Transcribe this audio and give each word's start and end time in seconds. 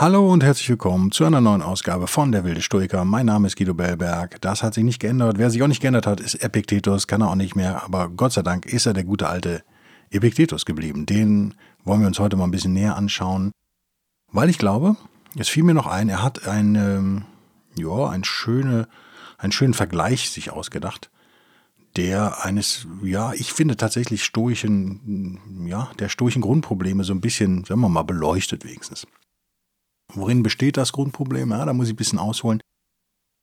Hallo 0.00 0.32
und 0.32 0.44
herzlich 0.44 0.68
willkommen 0.68 1.10
zu 1.10 1.24
einer 1.24 1.40
neuen 1.40 1.60
Ausgabe 1.60 2.06
von 2.06 2.30
Der 2.30 2.44
wilde 2.44 2.62
Stoiker. 2.62 3.04
Mein 3.04 3.26
Name 3.26 3.48
ist 3.48 3.56
Guido 3.56 3.74
Bellberg. 3.74 4.40
Das 4.40 4.62
hat 4.62 4.74
sich 4.74 4.84
nicht 4.84 5.00
geändert. 5.00 5.38
Wer 5.38 5.50
sich 5.50 5.60
auch 5.60 5.66
nicht 5.66 5.80
geändert 5.80 6.06
hat, 6.06 6.20
ist 6.20 6.36
Epiktetus. 6.36 7.08
Kann 7.08 7.20
er 7.20 7.30
auch 7.30 7.34
nicht 7.34 7.56
mehr. 7.56 7.82
Aber 7.82 8.08
Gott 8.08 8.30
sei 8.30 8.42
Dank 8.42 8.64
ist 8.64 8.86
er 8.86 8.92
der 8.92 9.02
gute 9.02 9.28
alte 9.28 9.64
Epiktetus 10.10 10.64
geblieben. 10.64 11.04
Den 11.04 11.54
wollen 11.82 11.98
wir 11.98 12.06
uns 12.06 12.20
heute 12.20 12.36
mal 12.36 12.44
ein 12.44 12.52
bisschen 12.52 12.74
näher 12.74 12.94
anschauen. 12.94 13.50
Weil 14.30 14.48
ich 14.50 14.58
glaube, 14.58 14.94
es 15.36 15.48
fiel 15.48 15.64
mir 15.64 15.74
noch 15.74 15.88
ein, 15.88 16.08
er 16.08 16.22
hat 16.22 16.46
eine, 16.46 17.24
ja, 17.74 18.08
ein 18.08 18.22
schöne, 18.22 18.86
einen 19.36 19.50
schönen 19.50 19.74
Vergleich 19.74 20.30
sich 20.30 20.52
ausgedacht 20.52 21.10
der 21.96 22.44
eines, 22.44 22.86
ja, 23.02 23.32
ich 23.32 23.52
finde 23.52 23.76
tatsächlich 23.76 24.22
stoischen, 24.22 25.66
ja, 25.66 25.90
der 25.98 26.08
stoischen 26.08 26.42
Grundprobleme 26.42 27.02
so 27.02 27.12
ein 27.12 27.20
bisschen, 27.20 27.64
sagen 27.64 27.80
wir 27.80 27.88
mal, 27.88 28.04
beleuchtet 28.04 28.64
wenigstens. 28.64 29.04
Worin 30.14 30.42
besteht 30.42 30.76
das 30.76 30.92
Grundproblem? 30.92 31.50
Ja, 31.50 31.64
da 31.64 31.72
muss 31.72 31.88
ich 31.88 31.94
ein 31.94 31.96
bisschen 31.96 32.18
ausholen. 32.18 32.60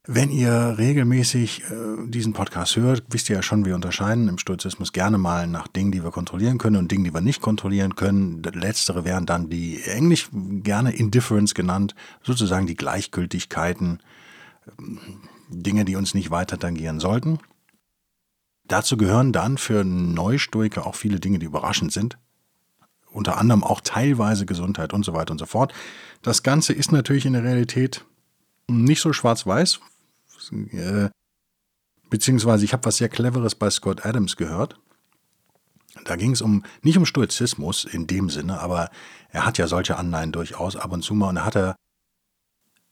Wenn 0.08 0.30
ihr 0.30 0.76
regelmäßig 0.78 1.64
äh, 1.64 2.08
diesen 2.08 2.32
Podcast 2.32 2.76
hört, 2.76 3.02
wisst 3.10 3.28
ihr 3.28 3.36
ja 3.36 3.42
schon, 3.42 3.64
wir 3.64 3.74
unterscheiden 3.74 4.28
im 4.28 4.38
Stoizismus 4.38 4.92
gerne 4.92 5.18
mal 5.18 5.48
nach 5.48 5.66
Dingen, 5.66 5.90
die 5.90 6.04
wir 6.04 6.12
kontrollieren 6.12 6.58
können 6.58 6.76
und 6.76 6.92
Dingen, 6.92 7.02
die 7.02 7.12
wir 7.12 7.20
nicht 7.20 7.40
kontrollieren 7.40 7.96
können. 7.96 8.40
Letztere 8.42 9.04
wären 9.04 9.26
dann 9.26 9.50
die 9.50 9.82
englisch 9.82 10.28
gerne 10.32 10.92
Indifference 10.92 11.54
genannt, 11.54 11.96
sozusagen 12.22 12.68
die 12.68 12.76
Gleichgültigkeiten, 12.76 13.98
ähm, 14.78 15.00
Dinge, 15.48 15.84
die 15.84 15.96
uns 15.96 16.14
nicht 16.14 16.30
weiter 16.30 16.56
tangieren 16.56 17.00
sollten. 17.00 17.38
Dazu 18.68 18.96
gehören 18.96 19.32
dann 19.32 19.58
für 19.58 19.84
Neustoiker 19.84 20.86
auch 20.86 20.94
viele 20.94 21.18
Dinge, 21.18 21.40
die 21.40 21.46
überraschend 21.46 21.92
sind 21.92 22.16
unter 23.16 23.38
anderem 23.38 23.64
auch 23.64 23.80
teilweise 23.80 24.46
Gesundheit 24.46 24.92
und 24.92 25.04
so 25.04 25.14
weiter 25.14 25.32
und 25.32 25.38
so 25.38 25.46
fort. 25.46 25.72
Das 26.22 26.42
Ganze 26.42 26.72
ist 26.72 26.92
natürlich 26.92 27.26
in 27.26 27.32
der 27.32 27.44
Realität 27.44 28.04
nicht 28.68 29.00
so 29.00 29.12
schwarz-weiß, 29.12 29.80
äh, 30.72 31.08
beziehungsweise 32.10 32.64
ich 32.64 32.72
habe 32.72 32.84
was 32.84 32.98
sehr 32.98 33.08
Cleveres 33.08 33.54
bei 33.54 33.70
Scott 33.70 34.04
Adams 34.04 34.36
gehört. 34.36 34.78
Da 36.04 36.16
ging 36.16 36.32
es 36.32 36.42
um 36.42 36.62
nicht 36.82 36.98
um 36.98 37.06
Stoizismus 37.06 37.84
in 37.84 38.06
dem 38.06 38.28
Sinne, 38.28 38.60
aber 38.60 38.90
er 39.30 39.46
hat 39.46 39.56
ja 39.56 39.66
solche 39.66 39.96
Anleihen 39.96 40.32
durchaus 40.32 40.76
ab 40.76 40.92
und 40.92 41.02
zu 41.02 41.14
mal 41.14 41.30
und 41.30 41.36
da 41.36 41.44
hat 41.44 41.56
er 41.56 41.76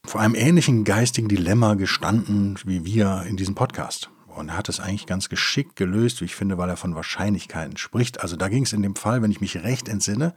vor 0.06 0.20
einem 0.20 0.34
ähnlichen 0.34 0.84
geistigen 0.84 1.28
Dilemma 1.28 1.74
gestanden 1.74 2.58
wie 2.64 2.84
wir 2.84 3.24
in 3.28 3.36
diesem 3.36 3.54
Podcast. 3.54 4.10
Und 4.34 4.48
er 4.48 4.56
hat 4.56 4.68
es 4.68 4.80
eigentlich 4.80 5.06
ganz 5.06 5.28
geschickt 5.28 5.76
gelöst, 5.76 6.20
wie 6.20 6.26
ich 6.26 6.34
finde, 6.34 6.58
weil 6.58 6.68
er 6.68 6.76
von 6.76 6.94
Wahrscheinlichkeiten 6.94 7.76
spricht. 7.76 8.20
Also 8.20 8.36
da 8.36 8.48
ging 8.48 8.64
es 8.64 8.72
in 8.72 8.82
dem 8.82 8.96
Fall, 8.96 9.22
wenn 9.22 9.30
ich 9.30 9.40
mich 9.40 9.56
recht 9.62 9.88
entsinne, 9.88 10.34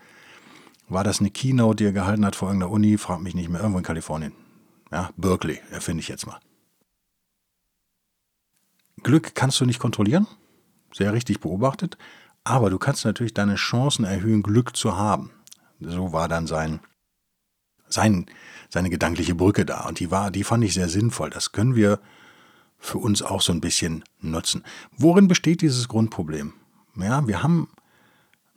war 0.90 1.04
das 1.04 1.20
eine 1.20 1.32
Keynote, 1.32 1.78
die 1.78 1.86
er 1.86 1.92
gehalten 1.92 2.26
hat 2.26 2.36
vor 2.36 2.50
irgendeiner 2.50 2.72
Uni, 2.72 2.98
fragt 2.98 3.22
mich 3.22 3.36
nicht 3.36 3.50
mehr, 3.50 3.60
irgendwo 3.60 3.80
in 3.80 3.84
Kalifornien. 3.84 4.34
Ja, 4.92 5.10
Berkeley, 5.18 5.60
erfinde 5.72 6.02
ich 6.02 6.08
jetzt 6.08 6.26
mal. 6.26 6.40
Glück 9.04 9.36
kannst 9.36 9.60
du 9.60 9.66
nicht 9.66 9.80
kontrollieren, 9.80 10.28
sehr 10.94 11.14
richtig 11.14 11.40
beobachtet, 11.40 11.98
aber 12.44 12.70
du 12.70 12.78
kannst 12.78 13.04
natürlich 13.06 13.34
deine 13.34 13.56
Chancen 13.56 14.06
erhöhen, 14.06 14.44
Glück 14.44 14.76
zu 14.76 14.96
haben. 14.96 15.32
So 15.80 16.14
war 16.14 16.28
dann 16.28 16.48
sein, 16.48 16.80
sein, 17.90 18.26
seine 18.70 18.90
gedankliche 18.90 19.36
Brücke 19.36 19.66
da. 19.66 19.86
Und 19.88 20.00
die 20.00 20.12
war, 20.12 20.32
die 20.32 20.44
fand 20.44 20.64
ich 20.64 20.74
sehr 20.74 20.90
sinnvoll. 20.90 21.30
Das 21.30 21.52
können 21.52 21.76
wir 21.76 22.00
für 22.80 22.98
uns 22.98 23.22
auch 23.22 23.42
so 23.42 23.52
ein 23.52 23.62
bisschen 23.62 24.04
nutzen. 24.22 24.64
Worin 24.98 25.28
besteht 25.28 25.62
dieses 25.62 25.88
Grundproblem? 25.88 26.54
Ja, 26.96 27.28
wir 27.28 27.44
haben 27.44 27.68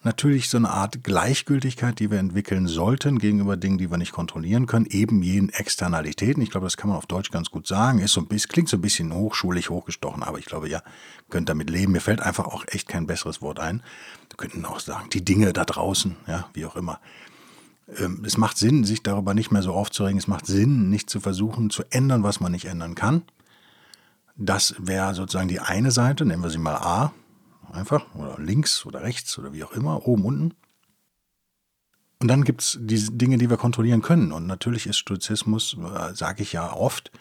natürlich 0.02 0.48
so 0.48 0.56
eine 0.56 0.70
Art 0.70 1.04
Gleichgültigkeit, 1.04 1.98
die 1.98 2.10
wir 2.10 2.18
entwickeln 2.18 2.66
sollten 2.66 3.18
gegenüber 3.18 3.56
Dingen, 3.56 3.78
die 3.78 3.90
wir 3.90 3.98
nicht 3.98 4.12
kontrollieren 4.12 4.66
können, 4.66 4.86
eben 4.86 5.22
jenen 5.22 5.50
Externalitäten. 5.50 6.42
Ich 6.42 6.50
glaube, 6.50 6.66
das 6.66 6.76
kann 6.76 6.88
man 6.88 6.96
auf 6.96 7.06
Deutsch 7.06 7.30
ganz 7.30 7.50
gut 7.50 7.66
sagen. 7.66 7.98
Ist 7.98 8.12
so 8.12 8.20
ein 8.20 8.26
bisschen, 8.26 8.50
klingt 8.50 8.68
so 8.68 8.76
ein 8.78 8.80
bisschen 8.82 9.12
hochschulig 9.12 9.68
hochgestochen, 9.68 10.22
aber 10.22 10.38
ich 10.38 10.46
glaube, 10.46 10.68
ja, 10.68 10.82
könnt 11.28 11.48
damit 11.48 11.68
leben. 11.68 11.92
Mir 11.92 12.00
fällt 12.00 12.20
einfach 12.20 12.46
auch 12.46 12.64
echt 12.68 12.88
kein 12.88 13.06
besseres 13.06 13.42
Wort 13.42 13.60
ein. 13.60 13.82
Wir 14.30 14.36
könnten 14.36 14.64
auch 14.64 14.80
sagen, 14.80 15.10
die 15.10 15.24
Dinge 15.24 15.52
da 15.52 15.64
draußen, 15.64 16.16
ja, 16.26 16.48
wie 16.54 16.64
auch 16.64 16.76
immer. 16.76 17.00
Ähm, 17.98 18.22
es 18.24 18.38
macht 18.38 18.56
Sinn, 18.56 18.84
sich 18.84 19.02
darüber 19.02 19.34
nicht 19.34 19.50
mehr 19.50 19.62
so 19.62 19.74
aufzuregen. 19.74 20.18
Es 20.18 20.28
macht 20.28 20.46
Sinn, 20.46 20.88
nicht 20.88 21.10
zu 21.10 21.20
versuchen 21.20 21.70
zu 21.70 21.82
ändern, 21.90 22.22
was 22.22 22.40
man 22.40 22.52
nicht 22.52 22.66
ändern 22.66 22.94
kann. 22.94 23.22
Das 24.42 24.74
wäre 24.78 25.14
sozusagen 25.14 25.48
die 25.48 25.60
eine 25.60 25.90
Seite, 25.90 26.24
nennen 26.24 26.42
wir 26.42 26.48
sie 26.48 26.56
mal 26.56 26.76
A, 26.76 27.12
einfach, 27.72 28.14
oder 28.14 28.38
links 28.38 28.86
oder 28.86 29.02
rechts 29.02 29.38
oder 29.38 29.52
wie 29.52 29.62
auch 29.62 29.72
immer, 29.72 30.06
oben, 30.06 30.24
unten. 30.24 30.54
Und 32.20 32.28
dann 32.28 32.44
gibt 32.44 32.62
es 32.62 32.78
die 32.80 33.18
Dinge, 33.18 33.36
die 33.36 33.50
wir 33.50 33.58
kontrollieren 33.58 34.00
können. 34.00 34.32
Und 34.32 34.46
natürlich 34.46 34.86
ist 34.86 34.96
Stoizismus, 34.96 35.76
äh, 35.78 36.14
sage 36.14 36.42
ich 36.42 36.54
ja 36.54 36.72
oft, 36.72 37.12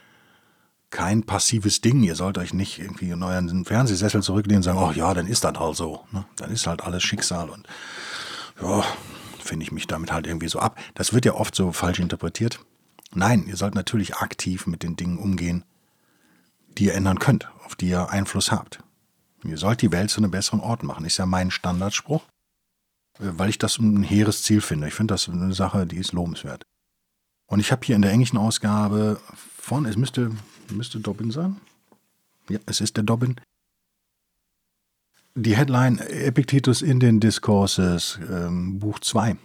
kein 0.91 1.23
passives 1.23 1.81
Ding. 1.81 2.03
Ihr 2.03 2.15
sollt 2.15 2.37
euch 2.37 2.53
nicht 2.53 2.79
irgendwie 2.79 3.09
in 3.09 3.21
euren 3.21 3.65
Fernsehsessel 3.65 4.23
zurücklehnen 4.23 4.59
und 4.59 4.63
sagen, 4.63 4.79
oh 4.79 4.91
ja, 4.91 5.13
dann 5.13 5.27
ist 5.27 5.43
das 5.43 5.57
halt 5.57 5.75
so. 5.75 6.05
Ne? 6.11 6.23
Dann 6.37 6.51
ist 6.51 6.67
halt 6.67 6.83
alles 6.83 7.03
Schicksal 7.03 7.49
und 7.49 7.67
ja, 8.61 8.83
finde 9.43 9.63
ich 9.63 9.73
mich 9.73 9.87
damit 9.87 10.13
halt 10.13 10.25
irgendwie 10.25 10.47
so 10.47 10.59
ab. 10.59 10.79
Das 10.95 11.13
wird 11.13 11.25
ja 11.25 11.33
oft 11.33 11.53
so 11.53 11.73
falsch 11.73 11.99
interpretiert. 11.99 12.59
Nein, 13.13 13.45
ihr 13.45 13.57
sollt 13.57 13.75
natürlich 13.75 14.15
aktiv 14.15 14.67
mit 14.67 14.83
den 14.83 14.95
Dingen 14.95 15.17
umgehen, 15.17 15.65
die 16.77 16.85
ihr 16.85 16.93
ändern 16.93 17.19
könnt, 17.19 17.49
auf 17.65 17.75
die 17.75 17.89
ihr 17.89 18.09
Einfluss 18.09 18.51
habt. 18.51 18.83
Ihr 19.43 19.57
sollt 19.57 19.81
die 19.81 19.91
Welt 19.91 20.09
zu 20.09 20.19
einem 20.19 20.31
besseren 20.31 20.59
Ort 20.59 20.83
machen, 20.83 21.05
ist 21.05 21.17
ja 21.17 21.25
mein 21.25 21.51
Standardspruch, 21.51 22.23
äh, 23.19 23.31
weil 23.37 23.49
ich 23.49 23.57
das 23.57 23.77
ein 23.77 24.03
hehres 24.03 24.43
Ziel 24.43 24.61
finde. 24.61 24.87
Ich 24.87 24.93
finde 24.93 25.13
das 25.13 25.29
eine 25.29 25.53
Sache, 25.53 25.85
die 25.85 25.97
ist 25.97 26.13
lobenswert. 26.13 26.63
Und 27.47 27.59
ich 27.59 27.71
habe 27.71 27.85
hier 27.85 27.95
in 27.95 28.01
der 28.01 28.11
englischen 28.11 28.37
Ausgabe 28.37 29.19
von, 29.57 29.85
es 29.85 29.97
müsste, 29.97 30.31
müsste 30.69 30.99
Dobbin 30.99 31.31
sein. 31.31 31.57
Ja, 32.49 32.59
es 32.65 32.81
ist 32.81 32.97
der 32.97 33.03
Dobbin. 33.03 33.35
Die 35.35 35.55
Headline 35.55 35.99
Epictetus 35.99 36.81
in 36.81 36.99
den 36.99 37.19
Discourses, 37.19 38.19
ähm, 38.29 38.79
Buch 38.79 38.99
2. 38.99 39.37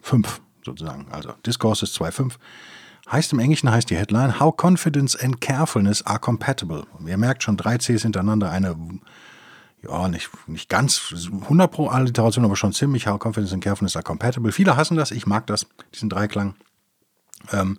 5 0.00 0.40
sozusagen. 0.64 1.10
Also 1.10 1.32
Discourses 1.44 1.94
2.5. 1.94 2.34
Heißt 3.10 3.32
im 3.32 3.40
Englischen 3.40 3.70
heißt 3.70 3.90
die 3.90 3.96
Headline 3.96 4.38
How 4.38 4.54
Confidence 4.56 5.16
and 5.16 5.40
Carefulness 5.40 6.02
are 6.06 6.20
compatible. 6.20 6.86
Ihr 7.04 7.16
merkt 7.16 7.42
schon 7.42 7.56
drei 7.56 7.76
Cs 7.76 8.02
hintereinander, 8.02 8.50
eine 8.50 8.76
ja, 9.82 10.08
nicht, 10.08 10.30
nicht 10.46 10.68
ganz 10.68 11.12
100 11.42 11.70
pro 11.70 11.88
Alliteration, 11.88 12.44
aber 12.44 12.54
schon 12.54 12.72
ziemlich. 12.72 13.06
How 13.06 13.18
Confidence 13.18 13.52
and 13.52 13.64
Carefulness 13.64 13.96
are 13.96 14.02
compatible. 14.04 14.52
Viele 14.52 14.76
hassen 14.76 14.96
das, 14.96 15.10
ich 15.10 15.26
mag 15.26 15.46
das, 15.46 15.66
diesen 15.94 16.08
Dreiklang. 16.08 16.54
Ähm, 17.50 17.78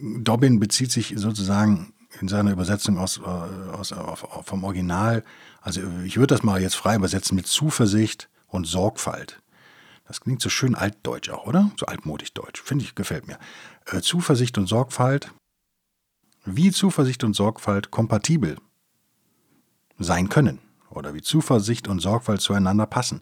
Dobbin 0.00 0.60
bezieht 0.60 0.92
sich 0.92 1.14
sozusagen 1.16 1.92
in 2.20 2.28
seiner 2.28 2.52
Übersetzung 2.52 2.98
aus, 2.98 3.18
äh, 3.18 3.22
aus, 3.22 3.92
auf, 3.92 4.26
vom 4.44 4.64
Original, 4.64 5.24
also 5.60 5.80
ich 6.04 6.16
würde 6.16 6.34
das 6.34 6.42
mal 6.42 6.60
jetzt 6.60 6.76
frei 6.76 6.94
übersetzen 6.94 7.34
mit 7.34 7.46
Zuversicht 7.46 8.28
und 8.46 8.66
Sorgfalt. 8.66 9.40
Das 10.06 10.22
klingt 10.22 10.40
so 10.40 10.48
schön 10.48 10.74
altdeutsch 10.74 11.28
auch, 11.28 11.46
oder? 11.46 11.70
So 11.78 11.84
altmodig 11.84 12.32
deutsch. 12.32 12.62
Finde 12.62 12.84
ich, 12.84 12.94
gefällt 12.94 13.26
mir. 13.26 13.38
Äh, 13.90 14.00
Zuversicht 14.00 14.58
und 14.58 14.66
Sorgfalt. 14.66 15.32
Wie 16.44 16.70
Zuversicht 16.70 17.24
und 17.24 17.34
Sorgfalt 17.34 17.90
kompatibel 17.90 18.56
sein 19.98 20.28
können. 20.28 20.60
Oder 20.90 21.14
wie 21.14 21.22
Zuversicht 21.22 21.88
und 21.88 22.00
Sorgfalt 22.00 22.40
zueinander 22.40 22.86
passen. 22.86 23.20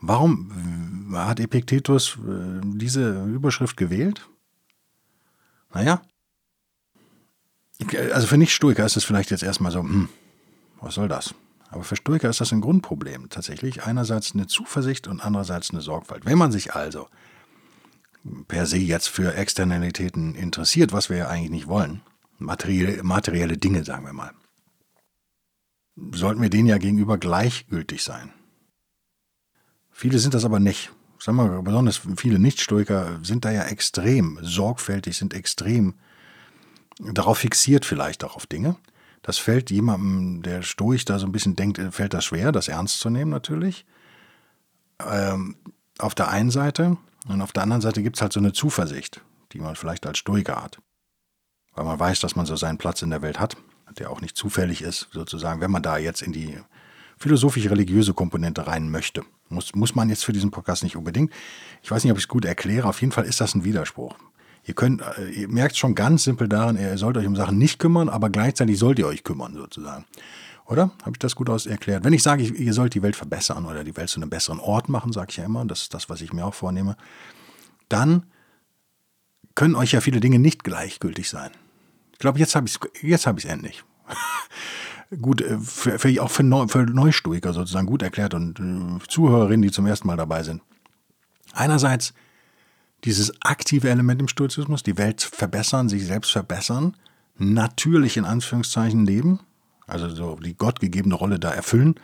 Warum 0.00 1.12
hat 1.14 1.38
Epiktetus 1.38 2.18
äh, 2.26 2.60
diese 2.62 3.24
Überschrift 3.24 3.76
gewählt? 3.76 4.28
Naja, 5.74 6.02
also 8.12 8.26
für 8.26 8.38
Nicht-Stoiker 8.38 8.84
ist 8.84 8.96
es 8.96 9.04
vielleicht 9.04 9.30
jetzt 9.30 9.42
erstmal 9.42 9.72
so, 9.72 9.80
hm, 9.80 10.08
was 10.80 10.94
soll 10.94 11.08
das? 11.08 11.34
Aber 11.70 11.84
für 11.84 11.96
Stoiker 11.96 12.28
ist 12.28 12.40
das 12.40 12.52
ein 12.52 12.60
Grundproblem. 12.60 13.30
Tatsächlich 13.30 13.84
einerseits 13.84 14.34
eine 14.34 14.46
Zuversicht 14.46 15.08
und 15.08 15.24
andererseits 15.24 15.70
eine 15.70 15.80
Sorgfalt. 15.80 16.26
Wenn 16.26 16.36
man 16.36 16.52
sich 16.52 16.74
also 16.74 17.08
per 18.48 18.66
se 18.66 18.78
jetzt 18.78 19.08
für 19.08 19.34
Externalitäten 19.34 20.34
interessiert, 20.34 20.92
was 20.92 21.10
wir 21.10 21.16
ja 21.16 21.28
eigentlich 21.28 21.50
nicht 21.50 21.66
wollen, 21.66 22.02
materielle, 22.38 23.02
materielle 23.02 23.56
Dinge, 23.56 23.84
sagen 23.84 24.04
wir 24.06 24.12
mal, 24.12 24.32
sollten 26.12 26.42
wir 26.42 26.50
denen 26.50 26.68
ja 26.68 26.78
gegenüber 26.78 27.18
gleichgültig 27.18 28.02
sein. 28.02 28.32
Viele 29.90 30.18
sind 30.18 30.34
das 30.34 30.44
aber 30.44 30.58
nicht. 30.60 30.90
Sagen 31.18 31.36
wir 31.36 31.44
mal, 31.44 31.62
besonders 31.62 32.00
viele 32.16 32.38
Nicht-Stoiker 32.38 33.20
sind 33.22 33.44
da 33.44 33.52
ja 33.52 33.64
extrem 33.64 34.38
sorgfältig, 34.42 35.16
sind 35.16 35.34
extrem 35.34 35.94
darauf 36.98 37.38
fixiert 37.38 37.84
vielleicht 37.84 38.24
auch 38.24 38.36
auf 38.36 38.46
Dinge. 38.46 38.76
Das 39.22 39.38
fällt 39.38 39.70
jemandem, 39.70 40.42
der 40.42 40.62
stoisch 40.62 41.04
da 41.04 41.18
so 41.18 41.26
ein 41.26 41.32
bisschen 41.32 41.54
denkt, 41.54 41.80
fällt 41.92 42.14
das 42.14 42.24
schwer, 42.24 42.50
das 42.50 42.68
ernst 42.68 42.98
zu 42.98 43.08
nehmen 43.08 43.30
natürlich. 43.30 43.86
Ähm, 44.98 45.56
auf 45.98 46.14
der 46.14 46.28
einen 46.28 46.50
Seite 46.50 46.96
und 47.28 47.40
auf 47.40 47.52
der 47.52 47.62
anderen 47.62 47.82
Seite 47.82 48.02
gibt 48.02 48.16
es 48.16 48.22
halt 48.22 48.32
so 48.32 48.40
eine 48.40 48.52
Zuversicht, 48.52 49.20
die 49.52 49.58
man 49.58 49.76
vielleicht 49.76 50.06
als 50.06 50.18
Stoiker 50.18 50.62
hat. 50.62 50.78
Weil 51.74 51.84
man 51.84 51.98
weiß, 51.98 52.20
dass 52.20 52.36
man 52.36 52.46
so 52.46 52.56
seinen 52.56 52.78
Platz 52.78 53.02
in 53.02 53.10
der 53.10 53.22
Welt 53.22 53.40
hat, 53.40 53.56
der 53.98 54.10
auch 54.10 54.20
nicht 54.20 54.36
zufällig 54.36 54.82
ist, 54.82 55.08
sozusagen, 55.12 55.60
wenn 55.60 55.70
man 55.70 55.82
da 55.82 55.98
jetzt 55.98 56.22
in 56.22 56.32
die 56.32 56.58
philosophisch-religiöse 57.18 58.14
Komponente 58.14 58.66
rein 58.66 58.90
möchte. 58.90 59.22
Muss, 59.48 59.74
muss 59.74 59.94
man 59.94 60.08
jetzt 60.08 60.24
für 60.24 60.32
diesen 60.32 60.50
Podcast 60.50 60.82
nicht 60.82 60.96
unbedingt. 60.96 61.32
Ich 61.82 61.90
weiß 61.90 62.02
nicht, 62.02 62.10
ob 62.10 62.18
ich 62.18 62.24
es 62.24 62.28
gut 62.28 62.44
erkläre. 62.44 62.88
Auf 62.88 63.00
jeden 63.00 63.12
Fall 63.12 63.24
ist 63.24 63.40
das 63.40 63.54
ein 63.54 63.64
Widerspruch. 63.64 64.16
Ihr 64.64 64.74
könnt, 64.74 65.02
äh, 65.02 65.28
ihr 65.30 65.48
merkt 65.48 65.76
schon 65.76 65.94
ganz 65.94 66.24
simpel 66.24 66.48
daran, 66.48 66.78
ihr 66.78 66.96
sollt 66.98 67.16
euch 67.16 67.26
um 67.26 67.36
Sachen 67.36 67.58
nicht 67.58 67.78
kümmern, 67.78 68.08
aber 68.08 68.30
gleichzeitig 68.30 68.78
sollt 68.78 68.98
ihr 68.98 69.06
euch 69.06 69.24
kümmern, 69.24 69.54
sozusagen. 69.54 70.04
Oder? 70.72 70.90
Habe 71.02 71.12
ich 71.12 71.18
das 71.18 71.36
gut 71.36 71.50
aus 71.50 71.66
erklärt? 71.66 72.02
Wenn 72.02 72.14
ich 72.14 72.22
sage, 72.22 72.42
ihr 72.42 72.72
sollt 72.72 72.94
die 72.94 73.02
Welt 73.02 73.14
verbessern 73.14 73.66
oder 73.66 73.84
die 73.84 73.94
Welt 73.94 74.08
zu 74.08 74.18
einem 74.18 74.30
besseren 74.30 74.58
Ort 74.58 74.88
machen, 74.88 75.12
sage 75.12 75.26
ich 75.28 75.36
ja 75.36 75.44
immer, 75.44 75.66
das 75.66 75.82
ist 75.82 75.92
das, 75.92 76.08
was 76.08 76.22
ich 76.22 76.32
mir 76.32 76.46
auch 76.46 76.54
vornehme, 76.54 76.96
dann 77.90 78.24
können 79.54 79.74
euch 79.74 79.92
ja 79.92 80.00
viele 80.00 80.20
Dinge 80.20 80.38
nicht 80.38 80.64
gleichgültig 80.64 81.28
sein. 81.28 81.50
Ich 82.12 82.18
glaube, 82.18 82.38
jetzt 82.38 82.54
habe 82.54 82.66
ich 82.66 82.78
es 83.02 83.26
hab 83.26 83.44
endlich. 83.44 83.84
gut, 85.20 85.42
äh, 85.42 85.58
für, 85.58 85.98
für, 85.98 86.22
auch 86.22 86.30
für, 86.30 86.42
Neu, 86.42 86.66
für 86.68 86.86
Neustoiker 86.86 87.52
sozusagen 87.52 87.86
gut 87.86 88.00
erklärt 88.00 88.32
und 88.32 88.58
äh, 88.58 89.06
Zuhörerinnen, 89.08 89.60
die 89.60 89.70
zum 89.70 89.84
ersten 89.84 90.06
Mal 90.06 90.16
dabei 90.16 90.42
sind. 90.42 90.62
Einerseits 91.52 92.14
dieses 93.04 93.42
aktive 93.42 93.90
Element 93.90 94.22
im 94.22 94.28
Stoizismus, 94.28 94.82
die 94.82 94.96
Welt 94.96 95.20
verbessern, 95.20 95.90
sich 95.90 96.06
selbst 96.06 96.32
verbessern, 96.32 96.96
natürlich 97.36 98.16
in 98.16 98.24
Anführungszeichen 98.24 99.04
leben, 99.04 99.40
also 99.86 100.08
so 100.08 100.36
die 100.36 100.56
gottgegebene 100.56 101.14
Rolle 101.14 101.38
da 101.38 101.50
erfüllen, 101.50 101.96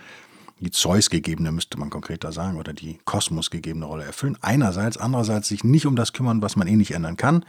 die 0.61 0.71
Zeus 0.71 1.09
gegebene 1.09 1.53
müsste 1.53 1.79
man 1.79 1.91
konkreter 1.91 2.33
sagen, 2.33 2.59
oder 2.59 2.73
die 2.73 2.99
Kosmos 3.05 3.51
gegebene 3.51 3.87
Rolle 3.87 4.05
erfüllen. 4.05 4.37
Einerseits, 4.41 4.97
andererseits 4.97 5.49
sich 5.49 5.63
nicht 5.63 5.87
um 5.87 5.95
das 5.95 6.13
kümmern, 6.13 6.43
was 6.43 6.57
man 6.57 6.67
eh 6.67 6.77
nicht 6.77 6.91
ändern 6.93 7.17
kann 7.17 7.45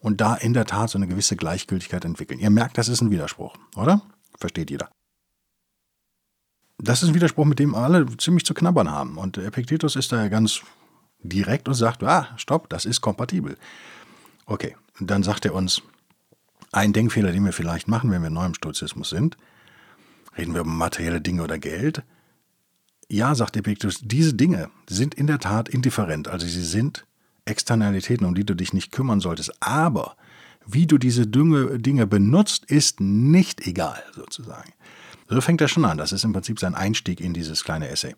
und 0.00 0.20
da 0.20 0.34
in 0.34 0.52
der 0.52 0.66
Tat 0.66 0.90
so 0.90 0.98
eine 0.98 1.06
gewisse 1.06 1.36
Gleichgültigkeit 1.36 2.04
entwickeln. 2.04 2.38
Ihr 2.40 2.50
merkt, 2.50 2.76
das 2.76 2.88
ist 2.88 3.00
ein 3.00 3.10
Widerspruch, 3.10 3.56
oder? 3.76 4.02
Versteht 4.38 4.70
jeder. 4.70 4.90
Das 6.78 7.02
ist 7.02 7.10
ein 7.10 7.14
Widerspruch, 7.14 7.44
mit 7.44 7.58
dem 7.58 7.74
alle 7.74 8.06
ziemlich 8.16 8.44
zu 8.44 8.54
knabbern 8.54 8.90
haben. 8.90 9.18
Und 9.18 9.36
Epictetus 9.36 9.96
ist 9.96 10.12
da 10.12 10.22
ja 10.22 10.28
ganz 10.28 10.62
direkt 11.22 11.68
und 11.68 11.74
sagt, 11.74 12.02
ah, 12.02 12.28
stopp, 12.36 12.68
das 12.70 12.86
ist 12.86 13.00
kompatibel. 13.00 13.56
Okay, 14.46 14.76
dann 14.98 15.22
sagt 15.22 15.44
er 15.44 15.54
uns, 15.54 15.82
ein 16.72 16.92
Denkfehler, 16.92 17.32
den 17.32 17.44
wir 17.44 17.52
vielleicht 17.52 17.88
machen, 17.88 18.10
wenn 18.10 18.22
wir 18.22 18.30
neu 18.30 18.46
im 18.46 18.54
Stoizismus 18.54 19.10
sind, 19.10 19.36
reden 20.36 20.54
wir 20.54 20.60
über 20.60 20.70
materielle 20.70 21.20
Dinge 21.20 21.42
oder 21.42 21.58
Geld. 21.58 22.02
Ja, 23.08 23.34
sagt 23.34 23.56
Epictetus, 23.56 24.00
diese 24.02 24.34
Dinge 24.34 24.70
sind 24.88 25.14
in 25.14 25.26
der 25.26 25.38
Tat 25.38 25.68
indifferent, 25.68 26.28
also 26.28 26.46
sie 26.46 26.64
sind 26.64 27.06
Externalitäten, 27.44 28.26
um 28.26 28.34
die 28.34 28.44
du 28.44 28.54
dich 28.54 28.72
nicht 28.72 28.92
kümmern 28.92 29.20
solltest, 29.20 29.52
aber 29.60 30.16
wie 30.66 30.86
du 30.86 30.98
diese 30.98 31.26
Dinge 31.26 32.06
benutzt, 32.06 32.66
ist 32.66 33.00
nicht 33.00 33.66
egal, 33.66 34.02
sozusagen. 34.14 34.72
So 35.28 35.40
fängt 35.40 35.60
er 35.60 35.68
schon 35.68 35.84
an. 35.84 35.98
Das 35.98 36.12
ist 36.12 36.24
im 36.24 36.32
Prinzip 36.32 36.60
sein 36.60 36.74
Einstieg 36.74 37.20
in 37.20 37.32
dieses 37.32 37.64
kleine 37.64 37.88
Essay. 37.88 38.14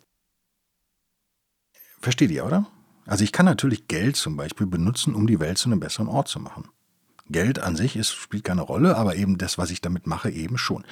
Versteht 2.00 2.30
ihr, 2.30 2.44
oder? 2.44 2.66
Also 3.06 3.22
ich 3.24 3.32
kann 3.32 3.46
natürlich 3.46 3.86
Geld 3.86 4.16
zum 4.16 4.36
Beispiel 4.36 4.66
benutzen, 4.66 5.14
um 5.14 5.26
die 5.26 5.40
Welt 5.40 5.58
zu 5.58 5.68
einem 5.68 5.80
besseren 5.80 6.08
Ort 6.08 6.28
zu 6.28 6.40
machen. 6.40 6.68
Geld 7.28 7.58
an 7.58 7.76
sich 7.76 7.96
ist, 7.96 8.12
spielt 8.12 8.44
keine 8.44 8.62
Rolle, 8.62 8.96
aber 8.96 9.16
eben 9.16 9.38
das, 9.38 9.56
was 9.56 9.70
ich 9.70 9.80
damit 9.80 10.06
mache, 10.06 10.30
eben 10.30 10.58
schon. 10.58 10.84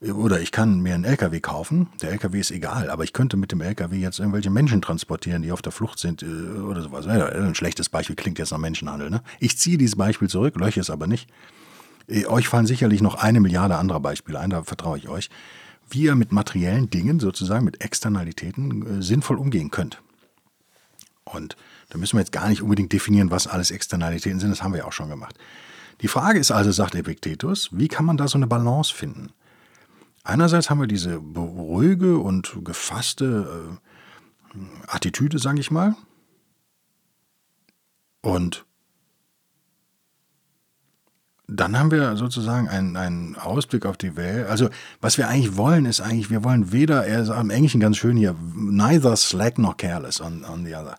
Oder 0.00 0.40
ich 0.40 0.52
kann 0.52 0.80
mir 0.80 0.94
einen 0.94 1.04
LKW 1.04 1.40
kaufen. 1.40 1.88
Der 2.02 2.10
LKW 2.12 2.40
ist 2.40 2.50
egal, 2.50 2.90
aber 2.90 3.04
ich 3.04 3.12
könnte 3.12 3.36
mit 3.36 3.52
dem 3.52 3.60
LKW 3.60 3.96
jetzt 3.96 4.18
irgendwelche 4.18 4.50
Menschen 4.50 4.82
transportieren, 4.82 5.42
die 5.42 5.52
auf 5.52 5.62
der 5.62 5.72
Flucht 5.72 5.98
sind 5.98 6.22
äh, 6.22 6.26
oder 6.26 6.82
sowas. 6.82 7.06
Ein 7.06 7.54
schlechtes 7.54 7.88
Beispiel 7.88 8.16
klingt 8.16 8.38
jetzt 8.38 8.50
nach 8.50 8.58
Menschenhandel. 8.58 9.10
Ne? 9.10 9.22
Ich 9.40 9.56
ziehe 9.58 9.78
dieses 9.78 9.96
Beispiel 9.96 10.28
zurück, 10.28 10.56
löche 10.56 10.80
es 10.80 10.90
aber 10.90 11.06
nicht. 11.06 11.30
Äh, 12.08 12.26
euch 12.26 12.48
fallen 12.48 12.66
sicherlich 12.66 13.02
noch 13.02 13.14
eine 13.14 13.40
Milliarde 13.40 13.76
anderer 13.76 14.00
Beispiele 14.00 14.38
ein, 14.38 14.50
da 14.50 14.62
vertraue 14.62 14.98
ich 14.98 15.08
euch, 15.08 15.30
wie 15.88 16.02
ihr 16.02 16.14
mit 16.14 16.32
materiellen 16.32 16.90
Dingen, 16.90 17.20
sozusagen 17.20 17.64
mit 17.64 17.82
Externalitäten, 17.82 18.98
äh, 18.98 19.02
sinnvoll 19.02 19.38
umgehen 19.38 19.70
könnt. 19.70 20.02
Und 21.24 21.56
da 21.90 21.98
müssen 21.98 22.16
wir 22.16 22.20
jetzt 22.20 22.32
gar 22.32 22.48
nicht 22.48 22.62
unbedingt 22.62 22.92
definieren, 22.92 23.30
was 23.30 23.46
alles 23.46 23.70
Externalitäten 23.70 24.40
sind, 24.40 24.50
das 24.50 24.62
haben 24.62 24.72
wir 24.72 24.80
ja 24.80 24.84
auch 24.86 24.92
schon 24.92 25.08
gemacht. 25.08 25.38
Die 26.00 26.08
Frage 26.08 26.38
ist 26.38 26.50
also, 26.50 26.72
sagt 26.72 26.94
Epiktetus, 26.94 27.70
wie 27.72 27.88
kann 27.88 28.04
man 28.04 28.16
da 28.16 28.28
so 28.28 28.36
eine 28.36 28.46
Balance 28.46 28.92
finden? 28.92 29.30
Einerseits 30.24 30.70
haben 30.70 30.80
wir 30.80 30.86
diese 30.86 31.16
ruhige 31.16 32.18
und 32.18 32.64
gefasste 32.64 33.78
äh, 34.54 34.58
Attitüde, 34.88 35.38
sage 35.38 35.60
ich 35.60 35.70
mal. 35.70 35.94
Und 38.22 38.64
dann 41.46 41.78
haben 41.78 41.90
wir 41.90 42.16
sozusagen 42.16 42.68
einen, 42.68 42.96
einen 42.96 43.36
Ausblick 43.36 43.84
auf 43.84 43.98
die 43.98 44.16
Welt. 44.16 44.48
Also, 44.48 44.70
was 45.02 45.18
wir 45.18 45.28
eigentlich 45.28 45.58
wollen, 45.58 45.84
ist 45.84 46.00
eigentlich, 46.00 46.30
wir 46.30 46.42
wollen 46.42 46.72
weder, 46.72 47.06
er 47.06 47.20
ist 47.20 47.28
am 47.28 47.50
Englischen 47.50 47.80
ganz 47.80 47.98
schön 47.98 48.16
hier, 48.16 48.34
neither 48.54 49.14
slack 49.16 49.58
nor 49.58 49.76
careless 49.76 50.22
on, 50.22 50.42
on 50.46 50.64
the 50.64 50.74
other. 50.74 50.96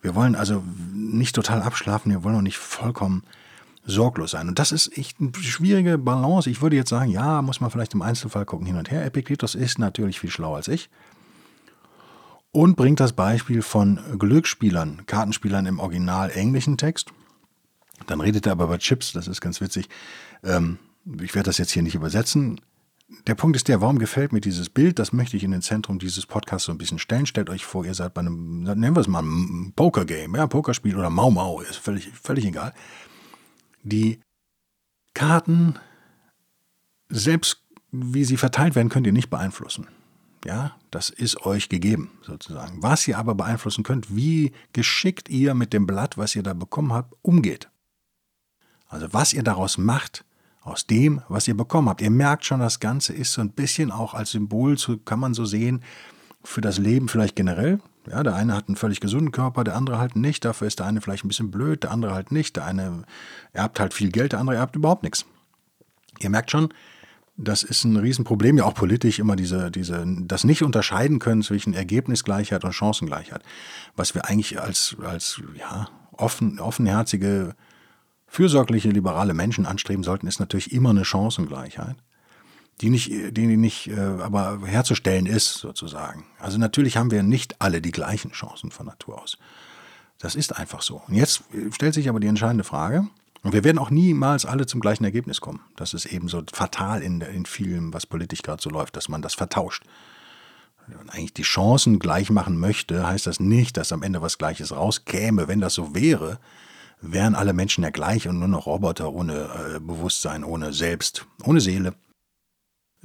Wir 0.00 0.14
wollen 0.14 0.34
also 0.36 0.64
nicht 0.94 1.34
total 1.34 1.60
abschlafen, 1.60 2.10
wir 2.10 2.24
wollen 2.24 2.36
auch 2.36 2.40
nicht 2.40 2.56
vollkommen 2.56 3.24
sorglos 3.84 4.32
sein. 4.32 4.48
Und 4.48 4.58
das 4.58 4.72
ist 4.72 4.96
echt 4.96 5.20
eine 5.20 5.32
schwierige 5.40 5.98
Balance. 5.98 6.48
Ich 6.48 6.62
würde 6.62 6.76
jetzt 6.76 6.90
sagen, 6.90 7.10
ja, 7.10 7.42
muss 7.42 7.60
man 7.60 7.70
vielleicht 7.70 7.94
im 7.94 8.02
Einzelfall 8.02 8.44
gucken, 8.44 8.66
hin 8.66 8.76
und 8.76 8.90
her. 8.90 9.04
Epiktetus 9.04 9.54
ist 9.54 9.78
natürlich 9.78 10.20
viel 10.20 10.30
schlauer 10.30 10.56
als 10.56 10.68
ich 10.68 10.90
und 12.52 12.76
bringt 12.76 13.00
das 13.00 13.12
Beispiel 13.12 13.62
von 13.62 13.98
Glücksspielern, 14.18 15.06
Kartenspielern 15.06 15.66
im 15.66 15.80
original 15.80 16.30
englischen 16.30 16.78
Text 16.78 17.10
dann 18.06 18.20
redet 18.20 18.46
er 18.46 18.52
aber 18.52 18.64
über 18.64 18.78
Chips, 18.78 19.12
das 19.12 19.28
ist 19.28 19.40
ganz 19.40 19.60
witzig. 19.60 19.88
Ähm, 20.42 20.78
ich 21.20 21.34
werde 21.34 21.46
das 21.46 21.58
jetzt 21.58 21.70
hier 21.70 21.82
nicht 21.82 21.94
übersetzen. 21.94 22.60
Der 23.26 23.34
Punkt 23.34 23.56
ist 23.56 23.68
der, 23.68 23.80
warum 23.80 23.98
gefällt 23.98 24.32
mir 24.32 24.40
dieses 24.40 24.70
Bild? 24.70 24.98
Das 24.98 25.12
möchte 25.12 25.36
ich 25.36 25.44
in 25.44 25.50
den 25.50 25.62
Zentrum 25.62 25.98
dieses 25.98 26.26
Podcasts 26.26 26.66
so 26.66 26.72
ein 26.72 26.78
bisschen 26.78 26.98
stellen. 26.98 27.26
Stellt 27.26 27.50
euch 27.50 27.64
vor, 27.64 27.84
ihr 27.84 27.94
seid 27.94 28.14
bei 28.14 28.20
einem, 28.20 28.62
nennen 28.62 28.96
wir 28.96 29.00
es 29.00 29.08
mal, 29.08 29.22
Poker-Game, 29.76 30.34
ja, 30.34 30.46
Pokerspiel 30.46 30.96
oder 30.96 31.10
Mau 31.10 31.30
Mau, 31.30 31.60
ist 31.60 31.76
völlig, 31.76 32.10
völlig 32.10 32.46
egal. 32.46 32.72
Die 33.84 34.20
Karten, 35.14 35.78
selbst 37.08 37.62
wie 37.92 38.24
sie 38.24 38.36
verteilt 38.36 38.74
werden, 38.74 38.88
könnt 38.88 39.06
ihr 39.06 39.12
nicht 39.12 39.30
beeinflussen. 39.30 39.86
Ja, 40.44 40.76
das 40.90 41.08
ist 41.08 41.46
euch 41.46 41.68
gegeben, 41.68 42.10
sozusagen. 42.22 42.82
Was 42.82 43.06
ihr 43.08 43.16
aber 43.16 43.34
beeinflussen 43.34 43.84
könnt, 43.84 44.14
wie 44.14 44.52
geschickt 44.72 45.28
ihr 45.28 45.54
mit 45.54 45.72
dem 45.72 45.86
Blatt, 45.86 46.18
was 46.18 46.34
ihr 46.34 46.42
da 46.42 46.52
bekommen 46.52 46.92
habt, 46.92 47.14
umgeht. 47.22 47.70
Also 48.88 49.12
was 49.12 49.32
ihr 49.32 49.42
daraus 49.42 49.78
macht, 49.78 50.24
aus 50.60 50.86
dem, 50.86 51.22
was 51.28 51.46
ihr 51.46 51.56
bekommen 51.56 51.88
habt. 51.88 52.00
Ihr 52.00 52.10
merkt 52.10 52.44
schon, 52.44 52.60
das 52.60 52.80
Ganze 52.80 53.12
ist 53.12 53.32
so 53.32 53.42
ein 53.42 53.52
bisschen 53.52 53.90
auch 53.90 54.14
als 54.14 54.30
Symbol, 54.30 54.76
kann 55.04 55.20
man 55.20 55.34
so 55.34 55.44
sehen, 55.44 55.82
für 56.42 56.60
das 56.60 56.78
Leben 56.78 57.08
vielleicht 57.08 57.36
generell. 57.36 57.80
Ja, 58.10 58.22
der 58.22 58.34
eine 58.34 58.54
hat 58.54 58.68
einen 58.68 58.76
völlig 58.76 59.00
gesunden 59.00 59.32
Körper, 59.32 59.64
der 59.64 59.76
andere 59.76 59.98
halt 59.98 60.16
nicht. 60.16 60.44
Dafür 60.44 60.66
ist 60.66 60.78
der 60.78 60.86
eine 60.86 61.00
vielleicht 61.00 61.24
ein 61.24 61.28
bisschen 61.28 61.50
blöd, 61.50 61.84
der 61.84 61.90
andere 61.90 62.14
halt 62.14 62.32
nicht. 62.32 62.56
Der 62.56 62.64
eine 62.64 63.04
erbt 63.52 63.80
halt 63.80 63.94
viel 63.94 64.10
Geld, 64.10 64.32
der 64.32 64.40
andere 64.40 64.56
erbt 64.56 64.76
überhaupt 64.76 65.02
nichts. 65.02 65.24
Ihr 66.20 66.30
merkt 66.30 66.50
schon, 66.50 66.68
das 67.36 67.62
ist 67.62 67.84
ein 67.84 67.96
Riesenproblem, 67.96 68.58
ja 68.58 68.64
auch 68.64 68.74
politisch 68.74 69.18
immer 69.18 69.34
diese, 69.36 69.70
diese, 69.70 70.04
das 70.06 70.44
nicht 70.44 70.62
unterscheiden 70.62 71.18
können 71.18 71.42
zwischen 71.42 71.74
Ergebnisgleichheit 71.74 72.64
und 72.64 72.72
Chancengleichheit. 72.72 73.42
Was 73.96 74.14
wir 74.14 74.26
eigentlich 74.26 74.60
als, 74.60 74.96
als 75.02 75.42
ja, 75.58 75.88
offen, 76.12 76.60
offenherzige 76.60 77.54
fürsorgliche 78.26 78.90
liberale 78.90 79.34
Menschen 79.34 79.66
anstreben 79.66 80.04
sollten, 80.04 80.26
ist 80.26 80.40
natürlich 80.40 80.72
immer 80.72 80.90
eine 80.90 81.04
Chancengleichheit, 81.04 81.96
die 82.80 82.90
nicht, 82.90 83.10
die 83.36 83.56
nicht 83.56 83.88
äh, 83.88 83.98
aber 83.98 84.60
herzustellen 84.66 85.26
ist, 85.26 85.54
sozusagen. 85.54 86.24
Also 86.38 86.58
natürlich 86.58 86.96
haben 86.96 87.10
wir 87.10 87.22
nicht 87.22 87.60
alle 87.60 87.80
die 87.80 87.92
gleichen 87.92 88.32
Chancen 88.32 88.70
von 88.70 88.86
Natur 88.86 89.22
aus. 89.22 89.38
Das 90.18 90.34
ist 90.34 90.56
einfach 90.56 90.82
so. 90.82 91.02
Und 91.06 91.14
jetzt 91.14 91.44
stellt 91.70 91.94
sich 91.94 92.08
aber 92.08 92.20
die 92.20 92.26
entscheidende 92.26 92.64
Frage, 92.64 93.08
und 93.44 93.52
wir 93.52 93.62
werden 93.62 93.78
auch 93.78 93.90
niemals 93.90 94.46
alle 94.46 94.64
zum 94.64 94.80
gleichen 94.80 95.04
Ergebnis 95.04 95.42
kommen. 95.42 95.60
Das 95.76 95.92
ist 95.92 96.06
eben 96.06 96.28
so 96.28 96.42
fatal 96.50 97.02
in, 97.02 97.20
in 97.20 97.44
vielem, 97.44 97.92
was 97.92 98.06
politisch 98.06 98.40
gerade 98.40 98.62
so 98.62 98.70
läuft, 98.70 98.96
dass 98.96 99.10
man 99.10 99.20
das 99.20 99.34
vertauscht. 99.34 99.84
Wenn 100.86 100.96
man 100.96 101.10
eigentlich 101.10 101.34
die 101.34 101.42
Chancen 101.42 101.98
gleich 101.98 102.30
machen 102.30 102.58
möchte, 102.58 103.06
heißt 103.06 103.26
das 103.26 103.40
nicht, 103.40 103.76
dass 103.76 103.92
am 103.92 104.02
Ende 104.02 104.22
was 104.22 104.38
Gleiches 104.38 104.74
rauskäme. 104.74 105.46
Wenn 105.46 105.60
das 105.60 105.74
so 105.74 105.94
wäre, 105.94 106.38
wären 107.02 107.34
alle 107.34 107.52
Menschen 107.52 107.84
ja 107.84 107.90
gleich 107.90 108.28
und 108.28 108.38
nur 108.38 108.48
noch 108.48 108.64
Roboter 108.64 109.12
ohne 109.12 109.74
äh, 109.76 109.80
Bewusstsein, 109.80 110.42
ohne 110.42 110.72
Selbst, 110.72 111.26
ohne 111.44 111.60
Seele. 111.60 111.94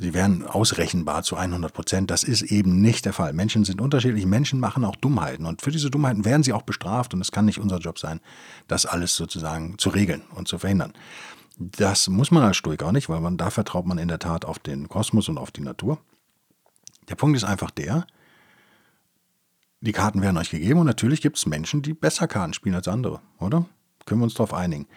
Sie 0.01 0.13
wären 0.13 0.47
ausrechenbar 0.47 1.23
zu 1.23 1.35
100 1.35 1.73
Prozent. 1.73 2.09
Das 2.09 2.23
ist 2.23 2.41
eben 2.41 2.79
nicht 2.79 3.03
der 3.03 3.11
Fall. 3.11 3.33
Menschen 3.33 3.65
sind 3.65 3.81
unterschiedlich. 3.81 4.25
Menschen 4.25 4.61
machen 4.61 4.85
auch 4.85 4.95
Dummheiten. 4.95 5.45
Und 5.45 5.61
für 5.61 5.71
diese 5.71 5.91
Dummheiten 5.91 6.23
werden 6.23 6.41
sie 6.41 6.53
auch 6.53 6.61
bestraft. 6.61 7.13
Und 7.13 7.19
es 7.19 7.33
kann 7.33 7.43
nicht 7.43 7.59
unser 7.59 7.79
Job 7.79 7.99
sein, 7.99 8.21
das 8.69 8.85
alles 8.85 9.17
sozusagen 9.17 9.77
zu 9.77 9.89
regeln 9.89 10.21
und 10.35 10.47
zu 10.47 10.57
verhindern. 10.57 10.93
Das 11.57 12.07
muss 12.07 12.31
man 12.31 12.43
als 12.43 12.55
Stoiker 12.55 12.87
auch 12.87 12.91
nicht, 12.93 13.09
weil 13.09 13.19
man, 13.19 13.35
da 13.35 13.49
vertraut 13.49 13.85
man 13.85 13.97
in 13.97 14.07
der 14.07 14.19
Tat 14.19 14.45
auf 14.45 14.57
den 14.57 14.87
Kosmos 14.87 15.27
und 15.27 15.37
auf 15.37 15.51
die 15.51 15.63
Natur. 15.63 15.99
Der 17.09 17.15
Punkt 17.15 17.35
ist 17.35 17.43
einfach 17.43 17.69
der, 17.69 18.07
die 19.81 19.91
Karten 19.91 20.21
werden 20.21 20.37
euch 20.37 20.49
gegeben 20.49 20.79
und 20.79 20.85
natürlich 20.85 21.21
gibt 21.21 21.37
es 21.37 21.45
Menschen, 21.45 21.81
die 21.81 21.93
besser 21.93 22.27
Karten 22.27 22.53
spielen 22.53 22.75
als 22.75 22.87
andere, 22.87 23.19
oder? 23.39 23.65
Können 24.05 24.21
wir 24.21 24.25
uns 24.25 24.33
darauf 24.33 24.53
einigen. 24.53 24.87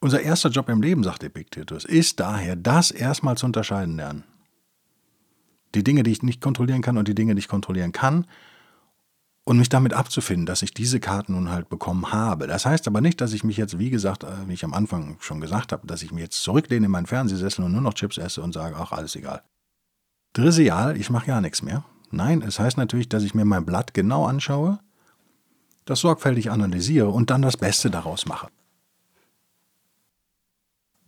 Unser 0.00 0.20
erster 0.20 0.50
Job 0.50 0.68
im 0.68 0.82
Leben, 0.82 1.02
sagt 1.02 1.24
Epictetus, 1.24 1.84
ist 1.84 2.20
daher, 2.20 2.54
das 2.54 2.90
erstmal 2.90 3.36
zu 3.36 3.46
unterscheiden 3.46 3.96
lernen. 3.96 4.24
Die 5.74 5.82
Dinge, 5.82 6.02
die 6.02 6.12
ich 6.12 6.22
nicht 6.22 6.40
kontrollieren 6.40 6.82
kann 6.82 6.98
und 6.98 7.08
die 7.08 7.14
Dinge, 7.14 7.34
die 7.34 7.40
ich 7.40 7.48
kontrollieren 7.48 7.92
kann 7.92 8.26
und 9.44 9.58
mich 9.58 9.68
damit 9.68 9.94
abzufinden, 9.94 10.44
dass 10.44 10.62
ich 10.62 10.74
diese 10.74 11.00
Karten 11.00 11.32
nun 11.32 11.50
halt 11.50 11.68
bekommen 11.68 12.12
habe. 12.12 12.46
Das 12.46 12.66
heißt 12.66 12.86
aber 12.88 13.00
nicht, 13.00 13.20
dass 13.20 13.32
ich 13.32 13.44
mich 13.44 13.56
jetzt, 13.56 13.78
wie 13.78 13.90
gesagt, 13.90 14.24
äh, 14.24 14.48
wie 14.48 14.54
ich 14.54 14.64
am 14.64 14.74
Anfang 14.74 15.16
schon 15.20 15.40
gesagt 15.40 15.72
habe, 15.72 15.86
dass 15.86 16.02
ich 16.02 16.12
mich 16.12 16.22
jetzt 16.22 16.42
zurücklehne 16.42 16.86
in 16.86 16.92
meinen 16.92 17.06
Fernsehsessel 17.06 17.64
und 17.64 17.72
nur 17.72 17.80
noch 17.80 17.94
Chips 17.94 18.18
esse 18.18 18.42
und 18.42 18.52
sage, 18.52 18.76
ach, 18.76 18.92
alles 18.92 19.16
egal. 19.16 19.42
Drisial, 20.32 20.96
ich 20.96 21.10
mache 21.10 21.28
ja 21.28 21.40
nichts 21.40 21.62
mehr. 21.62 21.84
Nein, 22.10 22.42
es 22.42 22.58
heißt 22.58 22.76
natürlich, 22.76 23.08
dass 23.08 23.22
ich 23.22 23.34
mir 23.34 23.44
mein 23.44 23.64
Blatt 23.64 23.94
genau 23.94 24.26
anschaue, 24.26 24.78
das 25.84 26.00
sorgfältig 26.00 26.50
analysiere 26.50 27.08
und 27.08 27.30
dann 27.30 27.42
das 27.42 27.56
Beste 27.56 27.90
daraus 27.90 28.26
mache. 28.26 28.48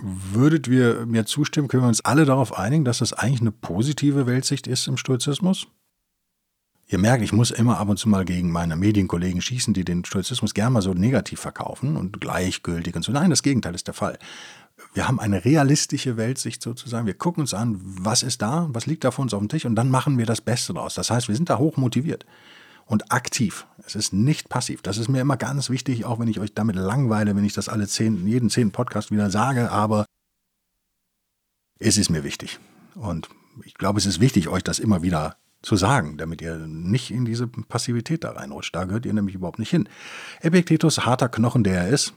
Würdet 0.01 0.69
ihr 0.69 1.07
mir 1.07 1.27
zustimmen, 1.27 1.67
können 1.67 1.83
wir 1.83 1.89
uns 1.89 2.05
alle 2.05 2.25
darauf 2.25 2.57
einigen, 2.57 2.85
dass 2.85 2.99
das 2.99 3.13
eigentlich 3.13 3.41
eine 3.41 3.51
positive 3.51 4.27
Weltsicht 4.27 4.67
ist 4.67 4.87
im 4.87 4.97
Stoizismus? 4.97 5.67
Ihr 6.87 6.99
merkt, 6.99 7.23
ich 7.23 7.33
muss 7.33 7.51
immer 7.51 7.79
ab 7.79 7.89
und 7.89 7.99
zu 7.99 8.09
mal 8.09 8.25
gegen 8.25 8.51
meine 8.51 8.77
Medienkollegen 8.77 9.43
schießen, 9.43 9.75
die 9.75 9.85
den 9.85 10.05
Stoizismus 10.05 10.55
gerne 10.55 10.71
mal 10.71 10.83
so 10.83 10.95
negativ 10.95 11.41
verkaufen 11.41 11.97
und 11.97 12.21
gleichgültig 12.21 12.97
und 12.97 13.03
so. 13.03 13.13
Nein, 13.13 13.29
das 13.29 13.43
Gegenteil 13.43 13.75
ist 13.75 13.89
der 13.89 13.95
Fall. 13.95 14.19
Wir 14.95 15.09
haben 15.09 15.21
eine 15.21 15.45
realistische 15.45 16.17
Weltsicht 16.17 16.63
sozusagen. 16.63 17.07
Wir 17.07 17.15
gucken 17.15 17.43
uns 17.43 17.53
an, 17.53 17.79
was 17.83 18.23
ist 18.23 18.41
da, 18.41 18.69
was 18.71 18.87
liegt 18.87 19.05
da 19.05 19.11
vor 19.11 19.25
uns 19.25 19.35
auf 19.35 19.41
dem 19.41 19.49
Tisch 19.49 19.67
und 19.67 19.75
dann 19.75 19.91
machen 19.91 20.17
wir 20.17 20.27
das 20.27 20.41
Beste 20.41 20.73
daraus. 20.73 20.95
Das 20.95 21.11
heißt, 21.11 21.29
wir 21.29 21.35
sind 21.35 21.51
da 21.51 21.59
hoch 21.59 21.77
motiviert 21.77 22.25
und 22.89 23.13
aktiv. 23.13 23.67
Es 23.87 23.95
ist 23.95 24.13
nicht 24.13 24.49
passiv. 24.49 24.83
Das 24.83 24.97
ist 24.97 25.09
mir 25.09 25.21
immer 25.21 25.37
ganz 25.37 25.69
wichtig, 25.71 26.07
auch 26.07 26.19
wenn 26.19 26.29
ich 26.29 26.41
euch 26.41 26.55
damit 26.55 26.75
langweile, 26.75 27.37
wenn 27.37 27.45
ich 27.45 27.53
das 27.53 27.69
alle 27.69 27.87
zehn, 27.87 28.27
jeden 28.27 28.51
zehnten 28.51 28.73
Podcast 28.73 29.11
wieder 29.11 29.31
sage, 29.31 29.71
aber 29.71 30.07
es 31.79 31.99
ist 31.99 32.09
mir 32.09 32.25
wichtig. 32.25 32.59
Und 32.95 33.29
ich 33.65 33.75
glaube, 33.75 33.99
es 33.99 34.07
ist 34.07 34.21
wichtig, 34.21 34.49
euch 34.49 34.65
das 34.65 34.79
immer 34.79 35.03
wieder 35.03 35.37
zu 35.61 35.77
sagen, 35.77 36.17
damit 36.17 36.41
ihr 36.41 36.57
nicht 36.57 37.11
in 37.11 37.27
diese 37.27 37.47
Passivität 37.47 38.25
da 38.25 38.33
reinrutscht. 38.33 38.75
Da 38.75 38.85
gehört 38.85 39.05
ihr 39.05 39.13
nämlich 39.13 39.35
überhaupt 39.35 39.59
nicht 39.59 39.71
hin. 39.71 39.89
Epictetus, 40.41 41.05
harter 41.05 41.29
Knochen, 41.29 41.65
der 41.65 41.83
er 41.83 41.89
ist, 41.89 42.15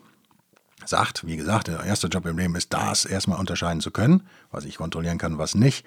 sagt, 0.85 1.27
wie 1.27 1.35
gesagt, 1.35 1.67
der 1.67 1.83
erste 1.83 2.07
Job 2.07 2.25
im 2.25 2.37
Leben 2.37 2.55
ist 2.55 2.71
das, 2.71 3.03
erstmal 3.03 3.39
unterscheiden 3.39 3.81
zu 3.81 3.91
können, 3.91 4.23
was 4.51 4.63
ich 4.63 4.77
kontrollieren 4.77 5.17
kann, 5.17 5.37
was 5.37 5.53
nicht. 5.53 5.85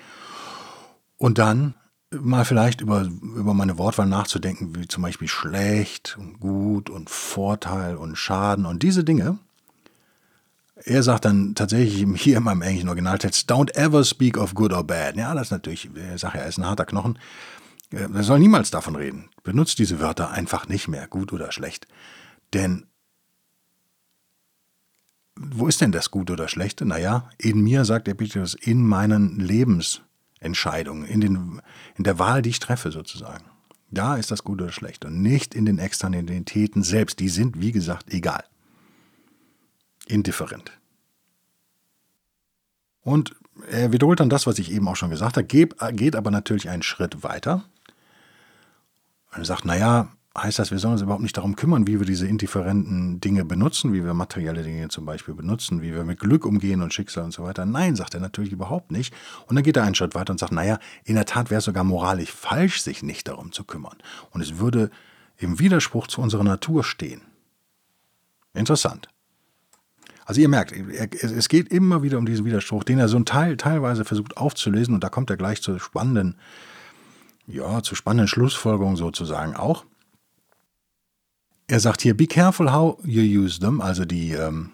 Und 1.16 1.38
dann 1.38 1.74
mal 2.20 2.44
vielleicht 2.44 2.80
über, 2.80 3.02
über 3.02 3.54
meine 3.54 3.78
Wortwahl 3.78 4.06
nachzudenken, 4.06 4.74
wie 4.76 4.88
zum 4.88 5.02
Beispiel 5.02 5.28
schlecht 5.28 6.16
und 6.18 6.40
gut 6.40 6.90
und 6.90 7.10
Vorteil 7.10 7.96
und 7.96 8.16
Schaden 8.16 8.66
und 8.66 8.82
diese 8.82 9.04
Dinge. 9.04 9.38
Er 10.76 11.02
sagt 11.02 11.24
dann 11.24 11.54
tatsächlich 11.54 12.04
hier 12.22 12.38
in 12.38 12.42
meinem 12.42 12.62
englischen 12.62 12.88
Originaltext, 12.88 13.50
don't 13.50 13.74
ever 13.74 14.04
speak 14.04 14.36
of 14.36 14.54
good 14.54 14.72
or 14.72 14.84
bad. 14.84 15.16
Ja, 15.16 15.34
das 15.34 15.48
ist 15.48 15.52
natürlich, 15.52 15.90
er 15.94 16.18
sagt 16.18 16.34
ja, 16.34 16.42
er 16.42 16.48
ist 16.48 16.58
ein 16.58 16.66
harter 16.66 16.86
Knochen. 16.86 17.18
Er 17.90 18.22
soll 18.24 18.40
niemals 18.40 18.70
davon 18.70 18.96
reden. 18.96 19.30
Benutzt 19.44 19.78
diese 19.78 20.00
Wörter 20.00 20.30
einfach 20.30 20.66
nicht 20.66 20.88
mehr, 20.88 21.06
gut 21.06 21.32
oder 21.32 21.52
schlecht. 21.52 21.86
Denn 22.52 22.86
wo 25.36 25.66
ist 25.66 25.80
denn 25.80 25.92
das 25.92 26.10
Gute 26.10 26.32
oder 26.32 26.48
Schlechte? 26.48 26.84
Naja, 26.86 27.28
in 27.38 27.62
mir, 27.62 27.84
sagt 27.84 28.08
Epictetus, 28.08 28.54
in 28.54 28.86
meinen 28.86 29.40
Lebensentscheidungen, 30.44 31.04
in, 31.04 31.20
den, 31.20 31.62
in 31.96 32.04
der 32.04 32.18
Wahl, 32.18 32.42
die 32.42 32.50
ich 32.50 32.60
treffe 32.60 32.92
sozusagen. 32.92 33.44
Da 33.90 34.16
ist 34.16 34.30
das 34.30 34.44
Gute 34.44 34.64
oder 34.64 34.72
Schlechte 34.72 35.06
und 35.06 35.22
nicht 35.22 35.54
in 35.54 35.66
den 35.66 35.78
Externalitäten 35.78 36.82
selbst. 36.82 37.20
Die 37.20 37.28
sind, 37.28 37.60
wie 37.60 37.72
gesagt, 37.72 38.12
egal. 38.12 38.44
Indifferent. 40.06 40.72
Und 43.02 43.34
er 43.70 43.92
wiederholt 43.92 44.20
dann 44.20 44.30
das, 44.30 44.46
was 44.46 44.58
ich 44.58 44.72
eben 44.72 44.88
auch 44.88 44.96
schon 44.96 45.10
gesagt 45.10 45.36
habe, 45.36 45.46
geht 45.46 46.16
aber 46.16 46.30
natürlich 46.30 46.68
einen 46.68 46.82
Schritt 46.82 47.22
weiter. 47.22 47.64
Er 49.32 49.44
sagt, 49.44 49.64
naja, 49.64 50.08
heißt 50.36 50.58
das, 50.58 50.70
wir 50.72 50.78
sollen 50.78 50.94
uns 50.94 51.02
überhaupt 51.02 51.22
nicht 51.22 51.36
darum 51.36 51.54
kümmern, 51.54 51.86
wie 51.86 52.00
wir 52.00 52.06
diese 52.06 52.26
indifferenten 52.26 53.20
Dinge 53.20 53.44
benutzen, 53.44 53.92
wie 53.92 54.04
wir 54.04 54.14
materielle 54.14 54.64
Dinge 54.64 54.88
zum 54.88 55.06
Beispiel 55.06 55.34
benutzen, 55.34 55.80
wie 55.80 55.94
wir 55.94 56.04
mit 56.04 56.18
Glück 56.18 56.44
umgehen 56.44 56.82
und 56.82 56.92
Schicksal 56.92 57.24
und 57.24 57.32
so 57.32 57.44
weiter. 57.44 57.64
Nein, 57.66 57.94
sagt 57.94 58.14
er 58.14 58.20
natürlich 58.20 58.52
überhaupt 58.52 58.90
nicht. 58.90 59.14
Und 59.46 59.54
dann 59.54 59.62
geht 59.62 59.76
er 59.76 59.84
einen 59.84 59.94
Schritt 59.94 60.14
weiter 60.14 60.32
und 60.32 60.38
sagt, 60.38 60.52
naja, 60.52 60.78
in 61.04 61.14
der 61.14 61.24
Tat 61.24 61.50
wäre 61.50 61.60
es 61.60 61.64
sogar 61.64 61.84
moralisch 61.84 62.32
falsch, 62.32 62.80
sich 62.80 63.02
nicht 63.02 63.28
darum 63.28 63.52
zu 63.52 63.64
kümmern. 63.64 63.96
Und 64.30 64.40
es 64.40 64.58
würde 64.58 64.90
im 65.36 65.60
Widerspruch 65.60 66.08
zu 66.08 66.20
unserer 66.20 66.44
Natur 66.44 66.82
stehen. 66.82 67.22
Interessant. 68.54 69.08
Also 70.26 70.40
ihr 70.40 70.48
merkt, 70.48 70.72
es 70.72 71.48
geht 71.48 71.68
immer 71.68 72.02
wieder 72.02 72.18
um 72.18 72.26
diesen 72.26 72.46
Widerspruch, 72.46 72.82
den 72.82 72.98
er 72.98 73.08
so 73.08 73.18
ein 73.18 73.26
Teil, 73.26 73.56
teilweise 73.56 74.04
versucht 74.04 74.36
aufzulösen 74.36 74.94
und 74.94 75.04
da 75.04 75.10
kommt 75.10 75.28
er 75.28 75.36
gleich 75.36 75.60
zur 75.60 75.78
spannenden, 75.78 76.38
ja, 77.46 77.82
zur 77.82 77.96
spannenden 77.96 78.26
Schlussfolgerung 78.26 78.96
sozusagen 78.96 79.54
auch 79.54 79.84
er 81.66 81.80
sagt 81.80 82.02
hier, 82.02 82.16
be 82.16 82.26
careful 82.26 82.72
how 82.72 82.98
you 83.04 83.22
use 83.22 83.58
them, 83.58 83.80
also 83.80 84.04
die, 84.04 84.32
ähm, 84.32 84.70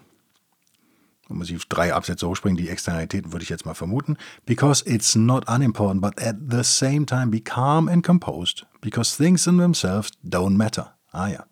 muss 1.29 1.49
ich 1.49 1.65
drei 1.67 1.93
Absätze 1.93 2.27
hochspringen, 2.27 2.57
die 2.57 2.69
Externalitäten 2.69 3.31
würde 3.31 3.43
ich 3.43 3.49
jetzt 3.49 3.65
mal 3.65 3.73
vermuten, 3.73 4.17
because 4.45 4.83
it's 4.85 5.15
not 5.15 5.47
unimportant, 5.49 6.01
but 6.01 6.21
at 6.21 6.35
the 6.49 6.63
same 6.63 7.05
time 7.05 7.27
be 7.27 7.39
calm 7.39 7.87
and 7.87 8.05
composed, 8.05 8.65
because 8.81 9.15
things 9.15 9.47
in 9.47 9.57
themselves 9.57 10.11
don't 10.23 10.57
matter. 10.57 10.93
Ah 11.11 11.27
ja, 11.27 11.45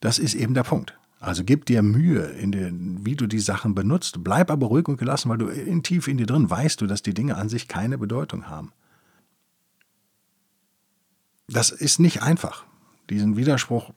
das 0.00 0.18
ist 0.18 0.34
eben 0.34 0.54
der 0.54 0.64
Punkt. 0.64 0.96
Also 1.18 1.44
gib 1.44 1.66
dir 1.66 1.82
Mühe, 1.82 2.22
in 2.22 2.50
den, 2.50 3.04
wie 3.04 3.14
du 3.14 3.26
die 3.26 3.40
Sachen 3.40 3.74
benutzt, 3.74 4.24
bleib 4.24 4.50
aber 4.50 4.68
ruhig 4.68 4.88
und 4.88 4.96
gelassen, 4.96 5.28
weil 5.28 5.36
du 5.36 5.48
in, 5.48 5.82
tief 5.82 6.08
in 6.08 6.16
dir 6.16 6.26
drin 6.26 6.48
weißt 6.48 6.80
du, 6.80 6.86
dass 6.86 7.02
die 7.02 7.12
Dinge 7.12 7.36
an 7.36 7.50
sich 7.50 7.68
keine 7.68 7.98
Bedeutung 7.98 8.48
haben. 8.48 8.72
Das 11.46 11.70
ist 11.70 11.98
nicht 11.98 12.22
einfach. 12.22 12.64
Diesen 13.10 13.36
Widerspruch 13.36 13.92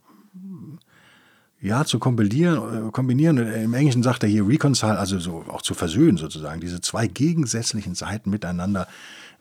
ja, 1.64 1.86
zu 1.86 1.98
kombinieren, 1.98 2.90
äh, 2.90 2.92
kombinieren. 2.92 3.38
Im 3.38 3.74
Englischen 3.74 4.04
sagt 4.04 4.24
er 4.24 4.30
hier 4.30 4.46
reconcile, 4.46 5.00
also 5.00 5.18
so 5.18 5.46
auch 5.48 5.62
zu 5.62 5.74
versöhnen 5.74 6.18
sozusagen, 6.18 6.60
diese 6.60 6.82
zwei 6.82 7.08
gegensätzlichen 7.08 7.96
Seiten 7.96 8.30
miteinander 8.30 8.88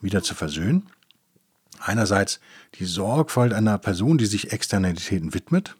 wieder 0.00 0.22
zu 0.22 0.34
versöhnen. 0.34 0.86
Einerseits 1.80 2.38
die 2.76 2.84
Sorgfalt 2.84 3.52
einer 3.52 3.76
Person, 3.76 4.18
die 4.18 4.26
sich 4.26 4.52
Externalitäten 4.52 5.34
widmet, 5.34 5.76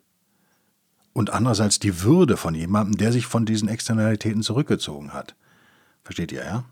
und 1.12 1.30
andererseits 1.30 1.78
die 1.78 2.02
Würde 2.02 2.37
von 2.37 2.54
jemandem, 2.54 2.96
der 2.96 3.12
sich 3.12 3.26
von 3.26 3.44
diesen 3.44 3.68
Externalitäten 3.68 4.42
zurückgezogen 4.42 5.12
hat. 5.12 5.37
Versteht 6.02 6.32
ihr, 6.32 6.42
ja? 6.42 6.64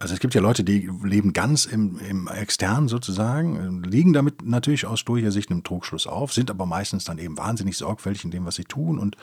Also 0.00 0.14
es 0.14 0.20
gibt 0.20 0.34
ja 0.34 0.40
Leute, 0.40 0.62
die 0.62 0.88
leben 1.02 1.32
ganz 1.32 1.64
im, 1.64 1.98
im 1.98 2.28
Externen 2.28 2.86
sozusagen, 2.86 3.82
liegen 3.82 4.12
damit 4.12 4.42
natürlich 4.42 4.86
aus 4.86 5.00
stoischer 5.00 5.32
Sicht 5.32 5.50
einem 5.50 5.64
Trugschluss 5.64 6.06
auf, 6.06 6.32
sind 6.32 6.50
aber 6.50 6.66
meistens 6.66 7.04
dann 7.04 7.18
eben 7.18 7.36
wahnsinnig 7.36 7.76
sorgfältig 7.76 8.24
in 8.24 8.30
dem, 8.30 8.46
was 8.46 8.54
sie 8.54 8.64
tun 8.64 8.98
und 8.98 9.16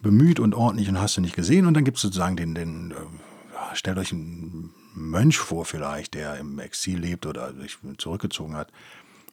bemüht 0.00 0.40
und 0.40 0.54
ordentlich 0.54 0.88
und 0.88 0.98
hast 0.98 1.18
du 1.18 1.20
nicht 1.20 1.36
gesehen. 1.36 1.66
Und 1.66 1.74
dann 1.74 1.84
gibt 1.84 1.98
es 1.98 2.02
sozusagen 2.02 2.36
den, 2.36 2.54
den 2.54 2.92
äh, 2.92 3.74
stellt 3.74 3.98
euch 3.98 4.12
einen 4.12 4.72
Mönch 4.94 5.36
vor 5.36 5.66
vielleicht, 5.66 6.14
der 6.14 6.38
im 6.38 6.58
Exil 6.60 6.98
lebt 6.98 7.26
oder 7.26 7.52
sich 7.54 7.76
zurückgezogen 7.98 8.56
hat. 8.56 8.72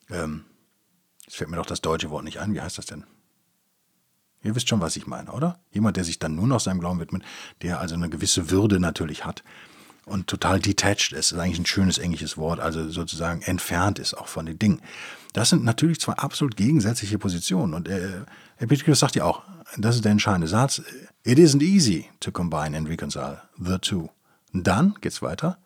Ähm, 0.09 0.43
jetzt 1.23 1.37
fällt 1.37 1.49
mir 1.49 1.57
doch 1.57 1.65
das 1.65 1.79
deutsche 1.79 2.09
Wort 2.09 2.25
nicht 2.25 2.39
ein. 2.39 2.53
Wie 2.53 2.61
heißt 2.61 2.77
das 2.77 2.87
denn? 2.87 3.05
Ihr 4.43 4.53
wisst 4.53 4.67
schon, 4.67 4.81
was 4.81 4.97
ich 4.97 5.07
meine, 5.07 5.31
oder? 5.31 5.59
Jemand, 5.71 5.95
der 5.95 6.03
sich 6.03 6.19
dann 6.19 6.35
nur 6.35 6.47
noch 6.47 6.59
seinem 6.59 6.79
Glauben 6.79 6.99
widmet, 6.99 7.23
der 7.61 7.79
also 7.79 7.95
eine 7.95 8.09
gewisse 8.09 8.49
Würde 8.49 8.79
natürlich 8.79 9.23
hat 9.23 9.43
und 10.11 10.27
total 10.27 10.59
detached 10.59 11.13
ist. 11.13 11.31
Das 11.31 11.37
ist 11.37 11.39
eigentlich 11.39 11.59
ein 11.59 11.65
schönes 11.65 11.97
englisches 11.97 12.37
Wort, 12.37 12.59
also 12.59 12.89
sozusagen 12.89 13.41
entfernt 13.41 13.97
ist 13.97 14.13
auch 14.13 14.27
von 14.27 14.45
den 14.45 14.59
Dingen. 14.59 14.81
Das 15.33 15.49
sind 15.49 15.63
natürlich 15.63 15.99
zwei 15.99 16.13
absolut 16.13 16.57
gegensätzliche 16.57 17.17
Positionen. 17.17 17.73
Und 17.73 17.87
äh, 17.87 18.21
Epictetus 18.57 18.99
sagt 18.99 19.15
ja 19.15 19.23
auch, 19.23 19.43
das 19.77 19.95
ist 19.95 20.03
der 20.03 20.11
entscheidende 20.11 20.47
Satz, 20.47 20.81
it 21.23 21.39
isn't 21.39 21.63
easy 21.63 22.09
to 22.19 22.31
combine 22.31 22.75
and 22.75 22.89
reconcile 22.89 23.41
the 23.57 23.77
two. 23.79 24.09
Und 24.53 24.67
dann 24.67 24.95
geht's 24.99 25.21
weiter. 25.21 25.57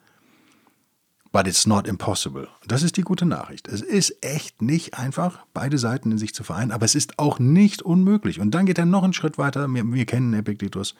But 1.31 1.47
it's 1.47 1.65
not 1.65 1.85
impossible. 1.85 2.47
Das 2.65 2.81
ist 2.81 2.95
die 2.95 3.01
gute 3.01 3.25
Nachricht. 3.25 3.67
Es 3.67 3.81
ist 3.81 4.23
echt 4.23 4.61
nicht 4.61 4.93
einfach, 4.93 5.45
beide 5.53 5.77
Seiten 5.77 6.11
in 6.11 6.17
sich 6.17 6.33
zu 6.33 6.43
vereinen, 6.43 6.71
aber 6.71 6.85
es 6.85 6.95
ist 6.95 7.19
auch 7.19 7.39
nicht 7.39 7.81
unmöglich. 7.81 8.39
Und 8.39 8.51
dann 8.51 8.65
geht 8.65 8.77
er 8.77 8.85
noch 8.85 9.03
einen 9.03 9.11
Schritt 9.11 9.37
weiter. 9.37 9.67
Wir, 9.67 9.91
wir 9.91 10.05
kennen 10.05 10.33
Epictetus. 10.33 10.95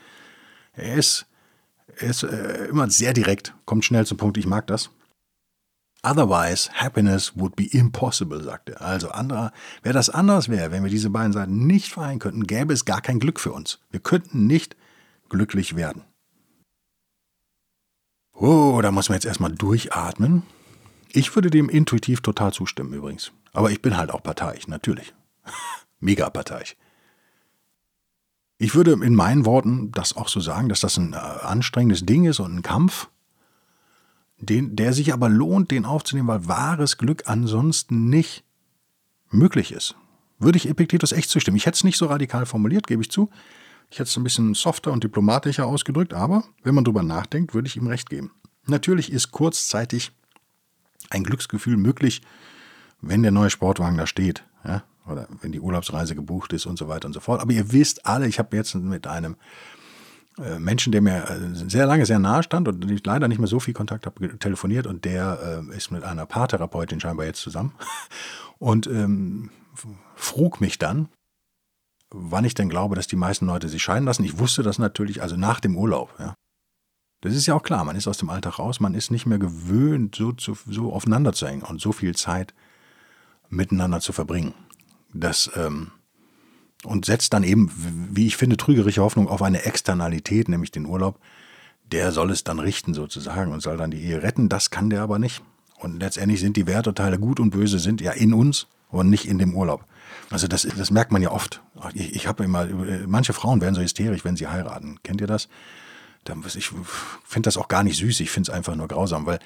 Er 0.74 0.96
ist 0.96 1.26
er 1.98 2.10
ist 2.10 2.24
äh, 2.24 2.66
immer 2.66 2.90
sehr 2.90 3.14
direkt, 3.14 3.54
kommt 3.66 3.86
schnell 3.86 4.06
zum 4.06 4.18
Punkt, 4.18 4.38
ich 4.38 4.48
mag 4.48 4.68
das. 4.68 4.90
Otherwise, 6.04 6.70
happiness 6.72 7.34
would 7.36 7.56
be 7.56 7.66
impossible, 7.72 8.44
sagt 8.44 8.70
er. 8.70 8.82
Also, 8.82 9.10
anderer, 9.10 9.52
wer 9.82 9.92
das 9.92 10.12
anders 10.12 10.50
wäre, 10.50 10.72
wenn 10.72 10.84
wir 10.84 10.92
diese 10.92 11.10
beiden 11.10 11.34
Seiten 11.34 11.66
nicht 11.66 11.94
vereinen 11.94 12.20
könnten, 12.20 12.46
gäbe 12.46 12.74
es 12.74 12.86
gar 12.86 13.02
kein 13.02 13.20
Glück 13.20 13.40
für 13.40 13.52
uns. 13.52 13.80
Wir 13.90 14.00
könnten 14.00 14.46
nicht 14.46 14.76
glücklich 15.30 15.76
werden. 15.76 16.04
Oh, 18.34 18.80
da 18.84 18.92
muss 18.92 19.10
man 19.10 19.16
jetzt 19.16 19.26
erstmal 19.26 19.54
durchatmen. 19.54 20.44
Ich 21.12 21.34
würde 21.34 21.50
dem 21.50 21.70
intuitiv 21.70 22.22
total 22.22 22.54
zustimmen 22.54 22.94
übrigens. 22.94 23.32
Aber 23.54 23.72
ich 23.72 23.82
bin 23.82 23.98
halt 23.98 24.12
auch 24.12 24.22
parteiisch, 24.22 24.68
natürlich. 24.68 25.16
Mega 26.00 26.30
parteiisch. 26.30 26.76
Ich 28.58 28.74
würde 28.74 28.94
in 28.94 29.16
meinen 29.16 29.46
Worten 29.46 29.92
das 29.92 30.16
auch 30.16 30.30
so 30.30 30.40
sagen, 30.40 30.70
dass 30.70 30.80
das 30.80 30.98
ein 30.98 31.14
äh, 31.14 31.18
anstrengendes 31.18 32.06
Ding 32.06 32.26
ist 32.26 32.40
und 32.40 32.56
ein 32.56 32.62
Kampf, 32.62 33.10
den, 34.38 34.76
der 34.76 34.94
sich 34.94 35.14
aber 35.14 35.30
lohnt, 35.30 35.72
den 35.72 35.86
aufzunehmen, 35.86 36.28
weil 36.28 36.48
wahres 36.48 36.98
Glück 36.98 37.24
ansonsten 37.26 38.10
nicht 38.10 38.44
möglich 39.30 39.72
ist. 39.72 39.96
Würde 40.40 40.58
ich 40.58 40.70
Epiktetus 40.70 41.12
echt 41.12 41.30
zustimmen. 41.30 41.58
Ich 41.58 41.66
hätte 41.66 41.76
es 41.76 41.84
nicht 41.84 41.98
so 41.98 42.08
radikal 42.08 42.46
formuliert, 42.46 42.88
gebe 42.88 43.02
ich 43.02 43.12
zu. 43.12 43.30
Ich 43.90 44.00
hätte 44.00 44.10
es 44.10 44.18
ein 44.18 44.24
bisschen 44.24 44.54
softer 44.54 44.92
und 44.92 45.04
diplomatischer 45.04 45.66
ausgedrückt, 45.66 46.14
aber 46.14 46.44
wenn 46.64 46.76
man 46.76 46.84
drüber 46.84 47.04
nachdenkt, 47.04 47.54
würde 47.54 47.68
ich 47.68 47.78
ihm 47.78 47.88
recht 47.88 48.10
geben. 48.10 48.32
Natürlich 48.66 49.12
ist 49.12 49.32
kurzzeitig 49.32 50.12
ein 51.10 51.24
Glücksgefühl 51.24 51.78
möglich, 51.78 52.22
wenn 53.02 53.22
der 53.22 53.32
neue 53.32 53.50
Sportwagen 53.50 53.98
da 53.98 54.08
steht, 54.08 54.44
ja, 54.64 54.84
oder 55.08 55.28
wenn 55.42 55.52
die 55.52 55.60
Urlaubsreise 55.60 56.16
gebucht 56.16 56.54
ist 56.54 56.66
und 56.66 56.78
so 56.78 56.88
weiter 56.88 57.08
und 57.08 57.14
so 57.14 57.20
fort. 57.20 57.42
Aber 57.42 57.52
ihr 57.52 57.72
wisst 57.72 58.06
alle, 58.06 58.28
ich 58.28 58.40
habe 58.40 58.56
jetzt 58.56 58.76
mit 58.76 59.08
einem 59.08 59.36
äh, 60.38 60.60
Menschen, 60.60 60.92
der 60.92 61.02
mir 61.02 61.30
äh, 61.30 61.70
sehr 61.70 61.86
lange 61.86 62.06
sehr 62.06 62.20
nahe 62.20 62.44
stand 62.44 62.68
und 62.68 62.90
ich 62.92 63.06
leider 63.06 63.28
nicht 63.28 63.40
mehr 63.40 63.48
so 63.48 63.60
viel 63.60 63.74
Kontakt 63.74 64.06
habe, 64.06 64.38
telefoniert 64.38 64.88
und 64.88 65.06
der 65.06 65.64
äh, 65.72 65.76
ist 65.78 65.92
mit 65.92 66.04
einer 66.04 66.26
Paartherapeutin 66.26 67.00
scheinbar 67.00 67.26
jetzt 67.26 67.42
zusammen 67.42 67.74
und 68.60 68.88
ähm, 68.88 69.50
frug 70.16 70.60
mich 70.60 70.78
dann, 70.78 71.08
wann 72.10 72.46
ich 72.46 72.54
denn 72.54 72.70
glaube, 72.70 72.96
dass 72.96 73.08
die 73.08 73.16
meisten 73.16 73.46
Leute 73.46 73.70
sich 73.70 73.82
scheiden 73.82 74.06
lassen. 74.06 74.24
Ich 74.24 74.38
wusste 74.38 74.64
das 74.64 74.80
natürlich, 74.80 75.22
also 75.22 75.38
nach 75.38 75.60
dem 75.60 75.78
Urlaub. 75.78 76.14
Ja. 76.20 76.36
Das 77.22 77.34
ist 77.34 77.46
ja 77.46 77.56
auch 77.56 77.64
klar, 77.64 77.84
man 77.86 77.96
ist 77.96 78.08
aus 78.08 78.18
dem 78.18 78.30
Alltag 78.30 78.60
raus, 78.60 78.80
man 78.80 78.94
ist 78.94 79.12
nicht 79.12 79.26
mehr 79.26 79.40
gewöhnt, 79.40 80.16
so, 80.16 80.32
zu, 80.32 80.58
so 80.68 80.94
aufeinander 80.94 81.34
zu 81.34 81.48
hängen 81.48 81.64
und 81.64 81.82
so 81.82 81.92
viel 81.92 82.16
Zeit 82.16 82.54
miteinander 83.50 84.00
zu 84.00 84.12
verbringen. 84.12 84.54
Das, 85.20 85.50
ähm, 85.56 85.92
und 86.84 87.06
setzt 87.06 87.34
dann 87.34 87.44
eben, 87.44 87.72
wie 88.12 88.28
ich 88.28 88.38
finde, 88.38 88.58
trügerische 88.58 89.02
Hoffnung 89.02 89.28
auf 89.28 89.42
eine 89.42 89.64
Externalität, 89.64 90.50
nämlich 90.50 90.72
den 90.72 90.86
Urlaub. 90.86 91.20
Der 91.92 92.12
soll 92.12 92.32
es 92.32 92.44
dann 92.44 92.60
richten 92.60 92.94
sozusagen 92.94 93.52
und 93.52 93.62
soll 93.62 93.78
dann 93.78 93.92
die 93.92 94.04
Ehe 94.04 94.22
retten. 94.22 94.50
Das 94.50 94.70
kann 94.70 94.90
der 94.90 95.02
aber 95.02 95.20
nicht. 95.20 95.42
Und 95.80 96.00
letztendlich 96.00 96.40
sind 96.40 96.58
die 96.58 96.68
Werturteile 96.68 97.20
gut 97.20 97.40
und 97.40 97.52
böse 97.52 97.80
sind 97.80 98.02
ja 98.02 98.12
in 98.12 98.34
uns 98.34 98.68
und 98.90 99.10
nicht 99.10 99.28
in 99.28 99.38
dem 99.38 99.54
Urlaub. 99.56 99.86
Also 100.30 100.48
das, 100.48 100.64
das 100.64 100.92
merkt 100.92 101.12
man 101.12 101.22
ja 101.22 101.32
oft. 101.32 101.62
Ich, 101.94 102.16
ich 102.16 102.28
habe 102.28 102.44
immer, 102.44 102.68
manche 103.08 103.34
Frauen 103.34 103.62
werden 103.62 103.76
so 103.76 103.82
hysterisch, 103.82 104.26
wenn 104.26 104.36
sie 104.36 104.48
heiraten. 104.48 105.00
Kennt 105.04 105.22
ihr 105.22 105.28
das? 105.28 105.48
Ich 106.56 106.72
finde 107.24 107.48
das 107.48 107.58
auch 107.58 107.68
gar 107.68 107.84
nicht 107.84 107.98
süß, 107.98 108.20
ich 108.20 108.32
finde 108.32 108.50
es 108.50 108.56
einfach 108.56 108.76
nur 108.76 108.88
grausam, 108.88 109.28
weil 109.28 109.38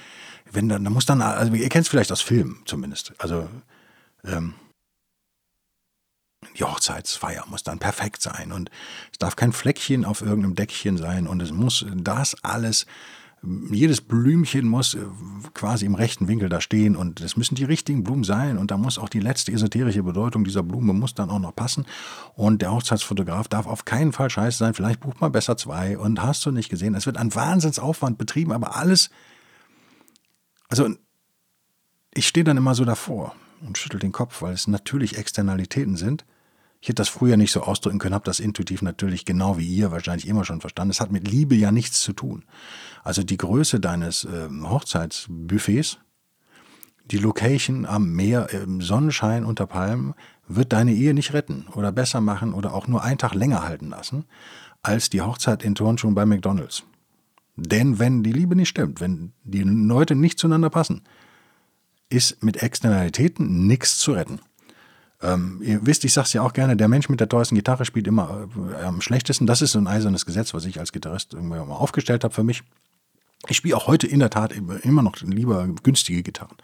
wenn 0.49 0.69
dann, 0.69 0.83
da 0.85 0.89
muss 0.89 1.05
dann, 1.05 1.21
also 1.21 1.53
ihr 1.53 1.67
kennt 1.67 1.83
es 1.83 1.89
vielleicht 1.89 2.11
aus 2.11 2.21
Filmen 2.21 2.61
zumindest. 2.65 3.13
Also 3.17 3.49
ähm, 4.23 4.53
die 6.57 6.63
Hochzeitsfeier 6.63 7.45
muss 7.47 7.63
dann 7.63 7.79
perfekt 7.79 8.21
sein 8.21 8.51
und 8.51 8.69
es 9.11 9.17
darf 9.17 9.35
kein 9.35 9.51
Fleckchen 9.51 10.05
auf 10.05 10.21
irgendeinem 10.21 10.55
Deckchen 10.55 10.97
sein 10.97 11.27
und 11.27 11.41
es 11.41 11.51
muss 11.51 11.85
das 11.95 12.43
alles 12.43 12.85
jedes 13.41 14.01
Blümchen 14.01 14.67
muss 14.67 14.95
äh, 14.95 15.05
quasi 15.53 15.85
im 15.85 15.95
rechten 15.95 16.27
Winkel 16.27 16.49
da 16.49 16.59
stehen 16.59 16.95
und 16.95 17.21
es 17.21 17.37
müssen 17.37 17.55
die 17.55 17.63
richtigen 17.63 18.03
Blumen 18.03 18.23
sein 18.23 18.57
und 18.57 18.69
da 18.71 18.77
muss 18.77 18.99
auch 18.99 19.07
die 19.07 19.21
letzte 19.21 19.51
esoterische 19.51 20.03
Bedeutung 20.03 20.43
dieser 20.43 20.63
Blume 20.63 20.93
muss 20.93 21.13
dann 21.13 21.29
auch 21.29 21.39
noch 21.39 21.55
passen 21.55 21.85
und 22.35 22.61
der 22.61 22.71
Hochzeitsfotograf 22.71 23.47
darf 23.47 23.65
auf 23.65 23.85
keinen 23.85 24.11
Fall 24.11 24.29
scheiße 24.29 24.57
sein, 24.57 24.73
vielleicht 24.73 24.99
bucht 24.99 25.21
man 25.21 25.31
besser 25.31 25.55
zwei 25.55 25.97
und 25.97 26.21
hast 26.21 26.45
du 26.45 26.51
nicht 26.51 26.69
gesehen, 26.69 26.95
es 26.95 27.05
wird 27.05 27.17
ein 27.17 27.33
Wahnsinnsaufwand 27.33 28.17
betrieben, 28.17 28.51
aber 28.51 28.75
alles, 28.75 29.09
also 30.67 30.89
ich 32.13 32.27
stehe 32.27 32.43
dann 32.43 32.57
immer 32.57 32.75
so 32.75 32.83
davor 32.83 33.35
und 33.61 33.77
schüttel 33.77 33.99
den 33.99 34.11
Kopf, 34.11 34.41
weil 34.41 34.53
es 34.53 34.67
natürlich 34.67 35.17
Externalitäten 35.17 35.95
sind, 35.95 36.25
ich 36.81 36.87
hätte 36.87 36.95
das 36.95 37.09
früher 37.09 37.35
nicht 37.35 37.51
so 37.51 37.61
ausdrücken 37.61 37.99
können, 37.99 38.15
habe 38.15 38.25
das 38.25 38.39
intuitiv 38.39 38.81
natürlich 38.81 39.25
genau 39.25 39.57
wie 39.57 39.67
ihr 39.67 39.91
wahrscheinlich 39.91 40.27
immer 40.27 40.45
schon 40.45 40.61
verstanden. 40.61 40.91
Es 40.91 41.01
hat 41.01 41.11
mit 41.11 41.27
Liebe 41.27 41.55
ja 41.55 41.71
nichts 41.73 42.01
zu 42.01 42.13
tun. 42.13 42.45
Also 43.03 43.21
die 43.21 43.35
Größe 43.35 43.81
deines 43.81 44.23
äh, 44.23 44.47
Hochzeitsbuffets, 44.49 45.97
die 47.11 47.17
Location 47.17 47.85
am 47.85 48.13
Meer, 48.13 48.49
im 48.51 48.81
Sonnenschein 48.81 49.43
unter 49.43 49.67
Palmen, 49.67 50.13
wird 50.47 50.71
deine 50.71 50.93
Ehe 50.93 51.13
nicht 51.13 51.33
retten 51.33 51.65
oder 51.73 51.91
besser 51.91 52.21
machen 52.21 52.53
oder 52.53 52.73
auch 52.73 52.87
nur 52.87 53.03
einen 53.03 53.17
Tag 53.17 53.33
länger 53.33 53.63
halten 53.63 53.89
lassen 53.89 54.25
als 54.81 55.09
die 55.09 55.21
Hochzeit 55.21 55.63
in 55.63 55.75
Turnschuhen 55.75 56.15
bei 56.15 56.25
McDonalds. 56.25 56.83
Denn 57.57 57.99
wenn 57.99 58.23
die 58.23 58.31
Liebe 58.31 58.55
nicht 58.55 58.69
stimmt, 58.69 59.01
wenn 59.01 59.33
die 59.43 59.63
Leute 59.63 60.15
nicht 60.15 60.39
zueinander 60.39 60.69
passen, 60.69 61.01
ist 62.09 62.43
mit 62.43 62.61
Externalitäten 62.61 63.67
nichts 63.67 63.97
zu 63.97 64.13
retten. 64.13 64.39
Ähm, 65.21 65.61
ihr 65.61 65.85
wisst, 65.85 66.05
ich 66.05 66.13
sage 66.13 66.25
es 66.25 66.33
ja 66.33 66.41
auch 66.41 66.53
gerne, 66.53 66.77
der 66.77 66.87
Mensch 66.87 67.09
mit 67.09 67.19
der 67.19 67.29
teuersten 67.29 67.55
Gitarre 67.55 67.85
spielt 67.85 68.07
immer 68.07 68.47
äh, 68.73 68.83
am 68.83 69.01
schlechtesten. 69.01 69.47
Das 69.47 69.61
ist 69.61 69.73
so 69.73 69.79
ein 69.79 69.87
eisernes 69.87 70.25
Gesetz, 70.25 70.53
was 70.53 70.65
ich 70.65 70.79
als 70.79 70.91
Gitarrist 70.91 71.33
mal 71.33 71.59
aufgestellt 71.59 72.23
habe 72.23 72.33
für 72.33 72.43
mich. 72.43 72.63
Ich 73.47 73.57
spiele 73.57 73.77
auch 73.77 73.87
heute 73.87 74.05
in 74.05 74.19
der 74.19 74.29
Tat 74.29 74.53
immer 74.83 75.01
noch 75.01 75.15
lieber 75.21 75.65
günstige 75.83 76.23
Gitarren. 76.23 76.57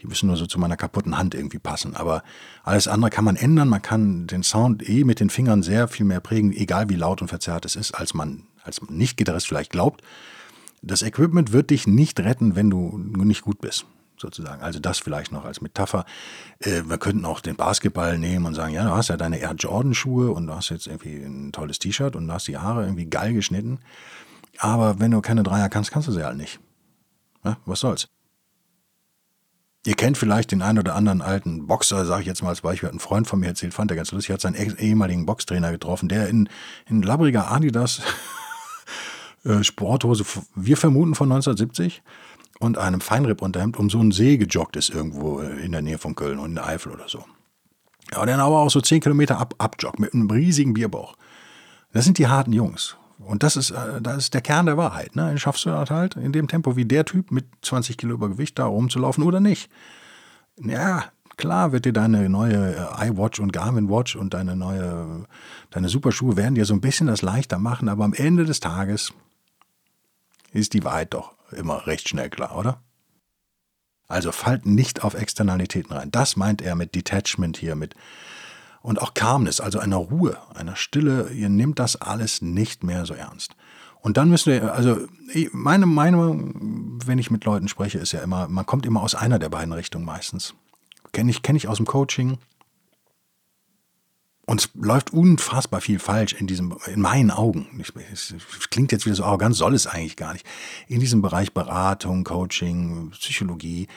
Die 0.00 0.06
müssen 0.06 0.26
nur 0.26 0.36
so 0.36 0.46
zu 0.46 0.58
meiner 0.58 0.76
kaputten 0.76 1.18
Hand 1.18 1.34
irgendwie 1.34 1.58
passen. 1.58 1.96
Aber 1.96 2.22
alles 2.62 2.88
andere 2.88 3.10
kann 3.10 3.24
man 3.24 3.36
ändern. 3.36 3.68
Man 3.68 3.82
kann 3.82 4.26
den 4.26 4.42
Sound 4.42 4.88
eh 4.88 5.04
mit 5.04 5.20
den 5.20 5.28
Fingern 5.28 5.62
sehr 5.62 5.86
viel 5.86 6.06
mehr 6.06 6.20
prägen, 6.20 6.52
egal 6.52 6.88
wie 6.88 6.96
laut 6.96 7.20
und 7.20 7.28
verzerrt 7.28 7.66
es 7.66 7.76
ist, 7.76 7.92
als 7.92 8.14
man 8.14 8.44
als 8.62 8.80
Nicht-Gitarrist 8.88 9.46
vielleicht 9.46 9.70
glaubt. 9.70 10.02
Das 10.80 11.02
Equipment 11.02 11.52
wird 11.52 11.70
dich 11.70 11.86
nicht 11.86 12.18
retten, 12.20 12.56
wenn 12.56 12.70
du 12.70 12.98
nicht 12.98 13.42
gut 13.42 13.60
bist 13.60 13.86
sozusagen. 14.16 14.62
Also 14.62 14.80
das 14.80 14.98
vielleicht 14.98 15.32
noch 15.32 15.44
als 15.44 15.60
Metapher. 15.60 16.04
Äh, 16.60 16.82
wir 16.86 16.98
könnten 16.98 17.24
auch 17.24 17.40
den 17.40 17.56
Basketball 17.56 18.18
nehmen 18.18 18.46
und 18.46 18.54
sagen, 18.54 18.74
ja, 18.74 18.84
du 18.84 18.90
hast 18.90 19.08
ja 19.08 19.16
deine 19.16 19.38
Air 19.38 19.54
Jordan 19.54 19.94
Schuhe 19.94 20.30
und 20.30 20.46
du 20.46 20.54
hast 20.54 20.70
jetzt 20.70 20.86
irgendwie 20.86 21.16
ein 21.16 21.52
tolles 21.52 21.78
T-Shirt 21.78 22.16
und 22.16 22.26
du 22.26 22.32
hast 22.32 22.48
die 22.48 22.58
Haare 22.58 22.84
irgendwie 22.84 23.06
geil 23.06 23.34
geschnitten. 23.34 23.80
Aber 24.58 25.00
wenn 25.00 25.10
du 25.10 25.20
keine 25.20 25.42
Dreier 25.42 25.68
kannst, 25.68 25.90
kannst 25.90 26.08
du 26.08 26.12
sie 26.12 26.24
halt 26.24 26.36
nicht. 26.36 26.60
Ja, 27.44 27.58
was 27.66 27.80
soll's? 27.80 28.08
Ihr 29.86 29.96
kennt 29.96 30.16
vielleicht 30.16 30.50
den 30.50 30.62
einen 30.62 30.78
oder 30.78 30.94
anderen 30.94 31.20
alten 31.20 31.66
Boxer, 31.66 32.06
sage 32.06 32.22
ich 32.22 32.26
jetzt 32.26 32.42
mal 32.42 32.48
als 32.48 32.62
Beispiel, 32.62 32.86
hat 32.88 32.94
ein 32.94 33.00
Freund 33.00 33.26
von 33.26 33.38
mir 33.38 33.48
erzählt, 33.48 33.74
fand 33.74 33.90
er 33.90 33.96
ganz 33.96 34.12
lustig, 34.12 34.32
hat 34.32 34.40
seinen 34.40 34.54
ehemaligen 34.54 35.26
Boxtrainer 35.26 35.72
getroffen, 35.72 36.08
der 36.08 36.28
in, 36.28 36.48
in 36.88 37.02
labbriger 37.02 37.50
Adidas 37.50 38.00
äh, 39.44 39.62
Sporthose, 39.62 40.24
wir 40.54 40.78
vermuten 40.78 41.14
von 41.14 41.30
1970, 41.30 42.02
und 42.60 42.78
einem 42.78 43.00
Feinrippunterhemd 43.00 43.78
um 43.78 43.90
so 43.90 43.98
einen 44.00 44.12
See 44.12 44.36
gejoggt 44.36 44.76
ist 44.76 44.90
irgendwo 44.90 45.40
äh, 45.40 45.64
in 45.64 45.72
der 45.72 45.82
Nähe 45.82 45.98
von 45.98 46.14
Köln 46.14 46.38
und 46.38 46.50
in 46.50 46.54
der 46.54 46.66
Eifel 46.66 46.92
oder 46.92 47.08
so. 47.08 47.24
Ja, 48.12 48.24
dann 48.24 48.40
aber 48.40 48.60
auch 48.60 48.70
so 48.70 48.80
zehn 48.80 49.00
Kilometer 49.00 49.38
ab, 49.38 49.54
abjoggt 49.58 49.98
mit 49.98 50.14
einem 50.14 50.30
riesigen 50.30 50.74
Bierbauch. 50.74 51.14
Das 51.92 52.04
sind 52.04 52.18
die 52.18 52.28
harten 52.28 52.52
Jungs. 52.52 52.96
Und 53.18 53.42
das 53.42 53.56
ist, 53.56 53.70
äh, 53.70 54.00
das 54.00 54.18
ist 54.18 54.34
der 54.34 54.40
Kern 54.40 54.66
der 54.66 54.76
Wahrheit. 54.76 55.16
Ne? 55.16 55.36
Schaffst 55.38 55.64
du 55.64 55.70
das 55.70 55.90
halt 55.90 56.16
in 56.16 56.32
dem 56.32 56.48
Tempo 56.48 56.76
wie 56.76 56.84
der 56.84 57.04
Typ 57.04 57.30
mit 57.30 57.46
20 57.62 57.96
Kilo 57.96 58.14
Übergewicht 58.14 58.58
da 58.58 58.66
rumzulaufen 58.66 59.24
oder 59.24 59.40
nicht? 59.40 59.70
Ja, 60.62 61.04
klar 61.36 61.72
wird 61.72 61.84
dir 61.84 61.92
deine 61.92 62.28
neue 62.28 62.76
äh, 62.76 63.08
iWatch 63.08 63.40
und 63.40 63.52
Garmin 63.52 63.88
Watch 63.88 64.16
und 64.16 64.34
deine 64.34 64.56
neue, 64.56 65.24
deine 65.70 65.88
Superschuhe 65.88 66.36
werden 66.36 66.54
dir 66.54 66.64
so 66.64 66.74
ein 66.74 66.80
bisschen 66.80 67.06
das 67.06 67.22
leichter 67.22 67.58
machen, 67.58 67.88
aber 67.88 68.04
am 68.04 68.14
Ende 68.14 68.44
des 68.44 68.60
Tages 68.60 69.12
ist 70.52 70.74
die 70.74 70.84
Wahrheit 70.84 71.14
doch 71.14 71.34
immer 71.54 71.86
recht 71.86 72.08
schnell 72.08 72.30
klar, 72.30 72.56
oder? 72.56 72.82
Also 74.06 74.32
fallt 74.32 74.66
nicht 74.66 75.02
auf 75.02 75.14
Externalitäten 75.14 75.92
rein. 75.96 76.10
Das 76.10 76.36
meint 76.36 76.62
er 76.62 76.74
mit 76.74 76.94
Detachment 76.94 77.56
hier, 77.56 77.74
mit 77.74 77.94
und 78.82 79.00
auch 79.00 79.14
Calmness, 79.14 79.60
also 79.60 79.78
einer 79.78 79.96
Ruhe, 79.96 80.36
einer 80.54 80.76
Stille. 80.76 81.30
Ihr 81.30 81.48
nehmt 81.48 81.78
das 81.78 81.96
alles 81.96 82.42
nicht 82.42 82.84
mehr 82.84 83.06
so 83.06 83.14
ernst. 83.14 83.56
Und 84.02 84.18
dann 84.18 84.28
müsst 84.28 84.46
ihr, 84.46 84.74
also 84.74 84.98
meine 85.52 85.86
Meinung, 85.86 87.00
wenn 87.06 87.18
ich 87.18 87.30
mit 87.30 87.46
Leuten 87.46 87.68
spreche, 87.68 87.98
ist 87.98 88.12
ja 88.12 88.20
immer, 88.20 88.46
man 88.48 88.66
kommt 88.66 88.84
immer 88.84 89.02
aus 89.02 89.14
einer 89.14 89.38
der 89.38 89.48
beiden 89.48 89.72
Richtungen 89.72 90.04
meistens. 90.04 90.54
Kenne 91.12 91.30
ich, 91.30 91.40
kenn 91.40 91.56
ich 91.56 91.68
aus 91.68 91.78
dem 91.78 91.86
Coaching, 91.86 92.36
und 94.46 94.60
es 94.60 94.70
läuft 94.74 95.12
unfassbar 95.12 95.80
viel 95.80 95.98
falsch 95.98 96.34
in 96.34 96.46
diesem, 96.46 96.76
in 96.86 97.00
meinen 97.00 97.30
Augen. 97.30 97.66
Es 98.12 98.34
klingt 98.70 98.92
jetzt 98.92 99.06
wieder 99.06 99.16
so 99.16 99.24
arrogant, 99.24 99.56
soll 99.56 99.74
es 99.74 99.86
eigentlich 99.86 100.16
gar 100.16 100.32
nicht. 100.32 100.46
In 100.86 101.00
diesem 101.00 101.22
Bereich 101.22 101.52
Beratung, 101.52 102.24
Coaching, 102.24 103.10
Psychologie. 103.12 103.88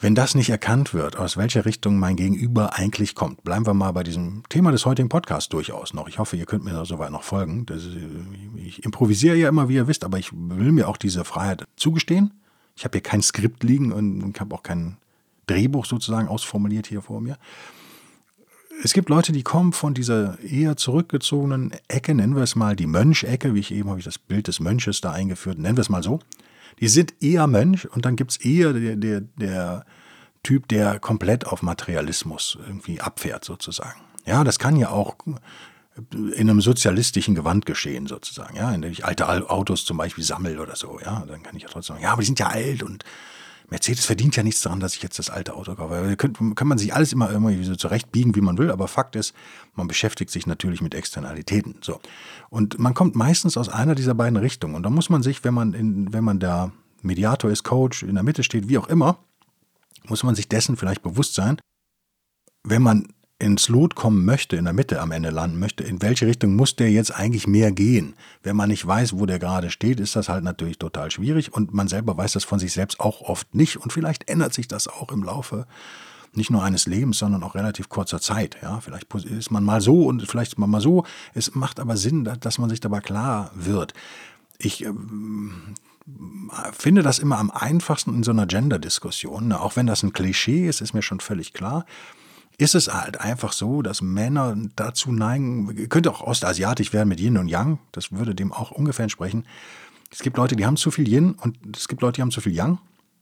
Wenn 0.00 0.14
das 0.14 0.36
nicht 0.36 0.50
erkannt 0.50 0.94
wird, 0.94 1.16
aus 1.16 1.36
welcher 1.36 1.64
Richtung 1.64 1.98
mein 1.98 2.14
Gegenüber 2.14 2.74
eigentlich 2.74 3.16
kommt, 3.16 3.42
bleiben 3.42 3.66
wir 3.66 3.74
mal 3.74 3.90
bei 3.90 4.04
diesem 4.04 4.44
Thema 4.48 4.70
des 4.70 4.86
heutigen 4.86 5.08
Podcasts 5.08 5.48
durchaus 5.48 5.92
noch. 5.92 6.06
Ich 6.06 6.20
hoffe, 6.20 6.36
ihr 6.36 6.46
könnt 6.46 6.64
mir 6.64 6.70
da 6.70 6.84
soweit 6.84 7.10
noch 7.10 7.24
folgen. 7.24 7.66
Das, 7.66 7.82
ich 8.56 8.84
improvisiere 8.84 9.34
ja 9.34 9.48
immer, 9.48 9.68
wie 9.68 9.74
ihr 9.74 9.88
wisst, 9.88 10.04
aber 10.04 10.18
ich 10.18 10.30
will 10.32 10.70
mir 10.70 10.88
auch 10.88 10.98
diese 10.98 11.24
Freiheit 11.24 11.64
zugestehen. 11.74 12.32
Ich 12.76 12.84
habe 12.84 12.92
hier 12.92 13.02
kein 13.02 13.22
Skript 13.22 13.64
liegen 13.64 13.90
und 13.90 14.32
ich 14.32 14.40
habe 14.40 14.54
auch 14.54 14.62
kein 14.62 14.98
Drehbuch 15.48 15.84
sozusagen 15.84 16.28
ausformuliert 16.28 16.86
hier 16.86 17.02
vor 17.02 17.20
mir. 17.20 17.36
Es 18.80 18.92
gibt 18.92 19.08
Leute, 19.08 19.32
die 19.32 19.42
kommen 19.42 19.72
von 19.72 19.92
dieser 19.92 20.38
eher 20.40 20.76
zurückgezogenen 20.76 21.72
Ecke, 21.88 22.14
nennen 22.14 22.36
wir 22.36 22.44
es 22.44 22.54
mal 22.54 22.76
die 22.76 22.86
Mönchecke, 22.86 23.52
wie 23.54 23.58
ich 23.58 23.72
eben 23.72 23.88
habe 23.88 23.98
ich 23.98 24.04
das 24.04 24.18
Bild 24.18 24.46
des 24.46 24.60
Mönches 24.60 25.00
da 25.00 25.10
eingeführt, 25.10 25.58
nennen 25.58 25.76
wir 25.76 25.82
es 25.82 25.88
mal 25.88 26.02
so. 26.02 26.20
Die 26.78 26.86
sind 26.86 27.14
eher 27.20 27.48
Mönch 27.48 27.90
und 27.90 28.04
dann 28.04 28.14
gibt 28.14 28.30
es 28.30 28.36
eher 28.36 28.72
der, 28.72 28.94
der, 28.94 29.22
der 29.22 29.84
Typ, 30.44 30.68
der 30.68 31.00
komplett 31.00 31.46
auf 31.46 31.62
Materialismus 31.62 32.56
irgendwie 32.64 33.00
abfährt 33.00 33.44
sozusagen. 33.44 34.00
Ja, 34.26 34.44
das 34.44 34.60
kann 34.60 34.76
ja 34.76 34.90
auch 34.90 35.16
in 36.12 36.48
einem 36.48 36.60
sozialistischen 36.60 37.34
Gewand 37.34 37.66
geschehen, 37.66 38.06
sozusagen. 38.06 38.56
Ja, 38.56 38.72
indem 38.72 38.92
ich 38.92 39.04
alte 39.04 39.28
Autos 39.50 39.84
zum 39.84 39.96
Beispiel 39.96 40.22
sammle 40.22 40.60
oder 40.60 40.76
so. 40.76 41.00
Ja, 41.04 41.24
dann 41.26 41.42
kann 41.42 41.56
ich 41.56 41.62
ja 41.62 41.68
trotzdem 41.68 41.94
sagen, 41.94 42.04
ja, 42.04 42.12
aber 42.12 42.22
die 42.22 42.26
sind 42.26 42.38
ja 42.38 42.46
alt 42.46 42.84
und 42.84 43.04
Mercedes 43.70 44.06
verdient 44.06 44.34
ja 44.34 44.42
nichts 44.42 44.62
daran, 44.62 44.80
dass 44.80 44.94
ich 44.94 45.02
jetzt 45.02 45.18
das 45.18 45.28
alte 45.28 45.54
Auto 45.54 45.74
kaufe. 45.74 45.94
Da 45.94 46.16
kann, 46.16 46.54
kann 46.54 46.68
man 46.68 46.78
sich 46.78 46.94
alles 46.94 47.12
immer 47.12 47.30
irgendwie 47.30 47.62
so 47.64 47.76
zurechtbiegen, 47.76 48.34
wie 48.34 48.40
man 48.40 48.56
will, 48.56 48.70
aber 48.70 48.88
Fakt 48.88 49.14
ist, 49.14 49.34
man 49.74 49.88
beschäftigt 49.88 50.30
sich 50.30 50.46
natürlich 50.46 50.80
mit 50.80 50.94
Externalitäten. 50.94 51.76
So. 51.82 52.00
Und 52.48 52.78
man 52.78 52.94
kommt 52.94 53.14
meistens 53.14 53.56
aus 53.56 53.68
einer 53.68 53.94
dieser 53.94 54.14
beiden 54.14 54.38
Richtungen. 54.38 54.74
Und 54.74 54.84
da 54.84 54.90
muss 54.90 55.10
man 55.10 55.22
sich, 55.22 55.44
wenn 55.44 55.54
man, 55.54 55.74
in, 55.74 56.12
wenn 56.12 56.24
man 56.24 56.40
der 56.40 56.72
Mediator 57.02 57.50
ist, 57.50 57.62
Coach, 57.62 58.02
in 58.02 58.14
der 58.14 58.24
Mitte 58.24 58.42
steht, 58.42 58.68
wie 58.68 58.78
auch 58.78 58.88
immer, 58.88 59.18
muss 60.06 60.22
man 60.22 60.34
sich 60.34 60.48
dessen 60.48 60.76
vielleicht 60.76 61.02
bewusst 61.02 61.34
sein, 61.34 61.60
wenn 62.64 62.82
man 62.82 63.08
ins 63.40 63.68
Lot 63.68 63.94
kommen 63.94 64.24
möchte, 64.24 64.56
in 64.56 64.64
der 64.64 64.72
Mitte 64.72 65.00
am 65.00 65.12
Ende 65.12 65.30
landen 65.30 65.60
möchte, 65.60 65.84
in 65.84 66.02
welche 66.02 66.26
Richtung 66.26 66.56
muss 66.56 66.74
der 66.74 66.90
jetzt 66.90 67.14
eigentlich 67.14 67.46
mehr 67.46 67.70
gehen? 67.70 68.14
Wenn 68.42 68.56
man 68.56 68.68
nicht 68.68 68.84
weiß, 68.84 69.18
wo 69.18 69.26
der 69.26 69.38
gerade 69.38 69.70
steht, 69.70 70.00
ist 70.00 70.16
das 70.16 70.28
halt 70.28 70.42
natürlich 70.42 70.78
total 70.78 71.10
schwierig 71.10 71.52
und 71.52 71.72
man 71.72 71.86
selber 71.86 72.16
weiß 72.16 72.32
das 72.32 72.44
von 72.44 72.58
sich 72.58 72.72
selbst 72.72 72.98
auch 72.98 73.20
oft 73.20 73.54
nicht 73.54 73.76
und 73.76 73.92
vielleicht 73.92 74.28
ändert 74.28 74.54
sich 74.54 74.66
das 74.66 74.88
auch 74.88 75.12
im 75.12 75.22
Laufe 75.22 75.66
nicht 76.34 76.50
nur 76.50 76.62
eines 76.62 76.86
Lebens, 76.86 77.18
sondern 77.18 77.42
auch 77.42 77.54
relativ 77.54 77.88
kurzer 77.88 78.20
Zeit. 78.20 78.58
Ja, 78.60 78.80
vielleicht 78.80 79.12
ist 79.14 79.50
man 79.50 79.64
mal 79.64 79.80
so 79.80 80.06
und 80.06 80.28
vielleicht 80.28 80.52
ist 80.52 80.58
man 80.58 80.70
mal 80.70 80.80
so. 80.80 81.04
Es 81.32 81.54
macht 81.54 81.80
aber 81.80 81.96
Sinn, 81.96 82.24
dass 82.24 82.58
man 82.58 82.68
sich 82.68 82.80
dabei 82.80 83.00
klar 83.00 83.50
wird. 83.54 83.94
Ich 84.58 84.84
ähm, 84.84 85.74
finde 86.72 87.02
das 87.02 87.18
immer 87.18 87.38
am 87.38 87.50
einfachsten 87.50 88.14
in 88.14 88.22
so 88.24 88.30
einer 88.30 88.46
Gender-Diskussion. 88.46 89.52
Auch 89.52 89.76
wenn 89.76 89.86
das 89.86 90.02
ein 90.02 90.12
Klischee 90.12 90.68
ist, 90.68 90.80
ist 90.80 90.92
mir 90.92 91.02
schon 91.02 91.20
völlig 91.20 91.54
klar 91.54 91.86
ist 92.58 92.74
es 92.74 92.92
halt 92.92 93.20
einfach 93.20 93.52
so, 93.52 93.82
dass 93.82 94.02
Männer 94.02 94.56
dazu 94.74 95.12
neigen, 95.12 95.88
könnte 95.88 96.10
auch 96.10 96.20
ostasiatisch 96.20 96.92
werden 96.92 97.08
mit 97.08 97.20
Yin 97.20 97.38
und 97.38 97.48
Yang, 97.48 97.78
das 97.92 98.10
würde 98.10 98.34
dem 98.34 98.52
auch 98.52 98.72
ungefähr 98.72 99.04
entsprechen. 99.04 99.46
Es 100.10 100.18
gibt 100.18 100.36
Leute, 100.36 100.56
die 100.56 100.66
haben 100.66 100.76
zu 100.76 100.90
viel 100.90 101.08
Yin 101.08 101.32
und 101.32 101.56
es 101.76 101.86
gibt 101.86 102.02
Leute, 102.02 102.16
die 102.16 102.22
haben 102.22 102.32
zu 102.32 102.40
viel 102.40 102.52
Yang, 102.52 102.78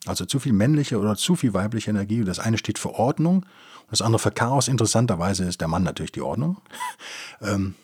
also 0.06 0.24
zu 0.24 0.38
viel 0.38 0.54
männliche 0.54 0.98
oder 0.98 1.16
zu 1.16 1.36
viel 1.36 1.52
weibliche 1.52 1.90
Energie. 1.90 2.24
Das 2.24 2.38
eine 2.38 2.56
steht 2.56 2.78
für 2.78 2.94
Ordnung 2.94 3.42
und 3.42 3.90
das 3.90 4.00
andere 4.00 4.18
für 4.18 4.30
Chaos. 4.30 4.68
Interessanterweise 4.68 5.44
ist 5.44 5.60
der 5.60 5.68
Mann 5.68 5.82
natürlich 5.82 6.12
die 6.12 6.22
Ordnung. 6.22 6.56
ähm, 7.42 7.74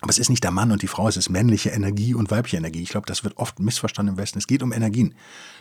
aber 0.00 0.10
es 0.10 0.18
ist 0.18 0.30
nicht 0.30 0.44
der 0.44 0.52
Mann 0.52 0.72
und 0.72 0.80
die 0.80 0.86
Frau, 0.86 1.08
es 1.08 1.16
ist 1.16 1.28
männliche 1.28 1.70
Energie 1.70 2.14
und 2.14 2.30
weibliche 2.30 2.56
Energie. 2.56 2.82
Ich 2.82 2.90
glaube, 2.90 3.06
das 3.06 3.24
wird 3.24 3.36
oft 3.36 3.58
missverstanden 3.58 4.14
im 4.14 4.18
Westen. 4.18 4.38
Es 4.38 4.46
geht 4.46 4.62
um 4.62 4.72
Energien. 4.72 5.14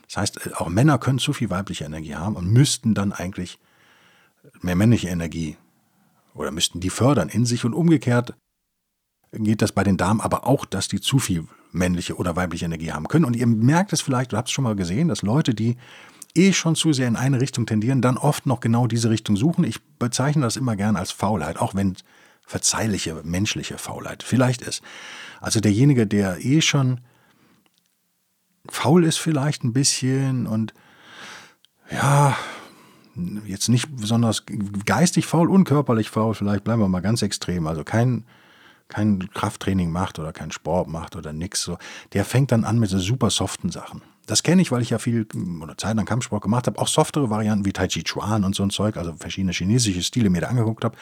Das 0.06 0.18
heißt, 0.18 0.48
äh, 0.48 0.54
auch 0.54 0.70
Männer 0.70 1.00
können 1.00 1.20
zu 1.20 1.34
viel 1.34 1.50
weibliche 1.50 1.84
Energie 1.84 2.16
haben 2.16 2.38
und 2.38 2.48
müssten 2.48 2.94
dann 2.94 3.12
eigentlich 3.12 3.60
mehr 4.62 4.76
männliche 4.76 5.10
Energie 5.10 5.58
oder 6.34 6.52
müssten 6.52 6.80
die 6.80 6.90
fördern 6.90 7.30
in 7.30 7.46
sich 7.46 7.66
und 7.66 7.74
umgekehrt 7.74 8.34
geht 9.32 9.62
das 9.62 9.72
bei 9.72 9.84
den 9.84 9.98
Damen 9.98 10.22
aber 10.22 10.48
auch, 10.48 10.66
dass 10.66 10.88
die 10.88 11.02
zu 11.02 11.20
viel 11.20 11.48
männliche 11.72 12.16
oder 12.16 12.36
weibliche 12.36 12.66
Energie 12.66 12.92
haben 12.92 13.08
können. 13.08 13.26
Und 13.26 13.36
ihr 13.36 13.48
merkt 13.48 13.94
es 13.94 14.02
vielleicht, 14.02 14.32
du 14.32 14.38
habt 14.38 14.48
es 14.48 14.54
schon 14.54 14.64
mal 14.64 14.76
gesehen, 14.76 15.10
dass 15.10 15.22
Leute, 15.22 15.54
die 15.54 15.78
eh 16.36 16.54
schon 16.54 16.76
zu 16.76 16.94
sehr 16.94 17.08
in 17.08 17.16
eine 17.16 17.42
Richtung 17.42 17.66
tendieren, 17.66 18.02
dann 18.02 18.18
oft 18.18 18.46
noch 18.46 18.60
genau 18.60 18.88
diese 18.88 19.10
Richtung 19.10 19.36
suchen. 19.36 19.64
Ich 19.64 19.84
bezeichne 20.00 20.44
das 20.44 20.56
immer 20.56 20.76
gern 20.76 20.96
als 20.96 21.12
Faulheit, 21.12 21.58
auch 21.58 21.76
wenn 21.76 21.96
verzeihliche 22.46 23.22
menschliche 23.24 23.78
Faulheit 23.78 24.24
vielleicht 24.24 24.62
ist. 24.62 24.82
Also 25.42 25.60
derjenige, 25.60 26.08
der 26.08 26.44
eh 26.44 26.62
schon 26.62 27.02
faul 28.70 29.04
ist 29.04 29.18
vielleicht 29.18 29.64
ein 29.64 29.74
bisschen 29.74 30.48
und 30.48 30.74
ja, 31.92 32.38
jetzt 33.46 33.70
nicht 33.70 33.96
besonders 33.96 34.44
geistig 34.86 35.26
faul, 35.26 35.50
unkörperlich 35.50 36.10
faul, 36.10 36.34
vielleicht 36.34 36.64
bleiben 36.64 36.82
wir 36.82 36.88
mal 36.88 37.02
ganz 37.02 37.22
extrem, 37.22 37.68
also 37.68 37.84
kein, 37.84 38.26
kein 38.88 39.30
Krafttraining 39.34 39.92
macht 39.92 40.20
oder 40.20 40.34
kein 40.34 40.52
Sport 40.52 40.88
macht 40.88 41.16
oder 41.16 41.34
nix, 41.34 41.62
so, 41.62 41.78
der 42.14 42.26
fängt 42.26 42.52
dann 42.52 42.64
an 42.64 42.80
mit 42.80 42.90
so 42.90 43.00
super 43.00 43.30
soften 43.30 43.70
Sachen. 43.70 44.02
Das 44.26 44.44
kenne 44.44 44.62
ich, 44.62 44.72
weil 44.72 44.82
ich 44.82 44.90
ja 44.90 45.00
viel 45.00 45.26
oder 45.62 45.78
Zeit 45.78 45.96
lang 45.96 46.06
Kampfsport 46.06 46.44
gemacht 46.44 46.68
habe, 46.68 46.80
auch 46.80 46.88
softere 46.88 47.30
Varianten 47.30 47.66
wie 47.66 47.72
Tai 47.72 47.88
Chi 47.88 48.04
Chuan 48.04 48.44
und 48.44 48.56
so 48.56 48.64
ein 48.64 48.70
Zeug, 48.70 48.98
also 48.98 49.14
verschiedene 49.14 49.54
chinesische 49.54 50.04
Stile 50.04 50.30
mir 50.30 50.42
da 50.42 50.48
angeguckt 50.48 50.84
habe. 50.84 50.98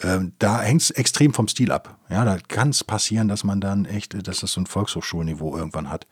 Ähm, 0.00 0.32
da 0.38 0.60
hängt 0.60 0.82
es 0.82 0.90
extrem 0.90 1.34
vom 1.34 1.48
Stil 1.48 1.72
ab. 1.72 1.98
Ja, 2.08 2.24
da 2.24 2.38
kann 2.38 2.70
es 2.70 2.84
passieren, 2.84 3.28
dass 3.28 3.44
man 3.44 3.60
dann 3.60 3.84
echt, 3.84 4.26
dass 4.26 4.40
das 4.40 4.52
so 4.52 4.60
ein 4.60 4.66
Volkshochschulniveau 4.66 5.56
irgendwann 5.56 5.90
hat 5.90 6.06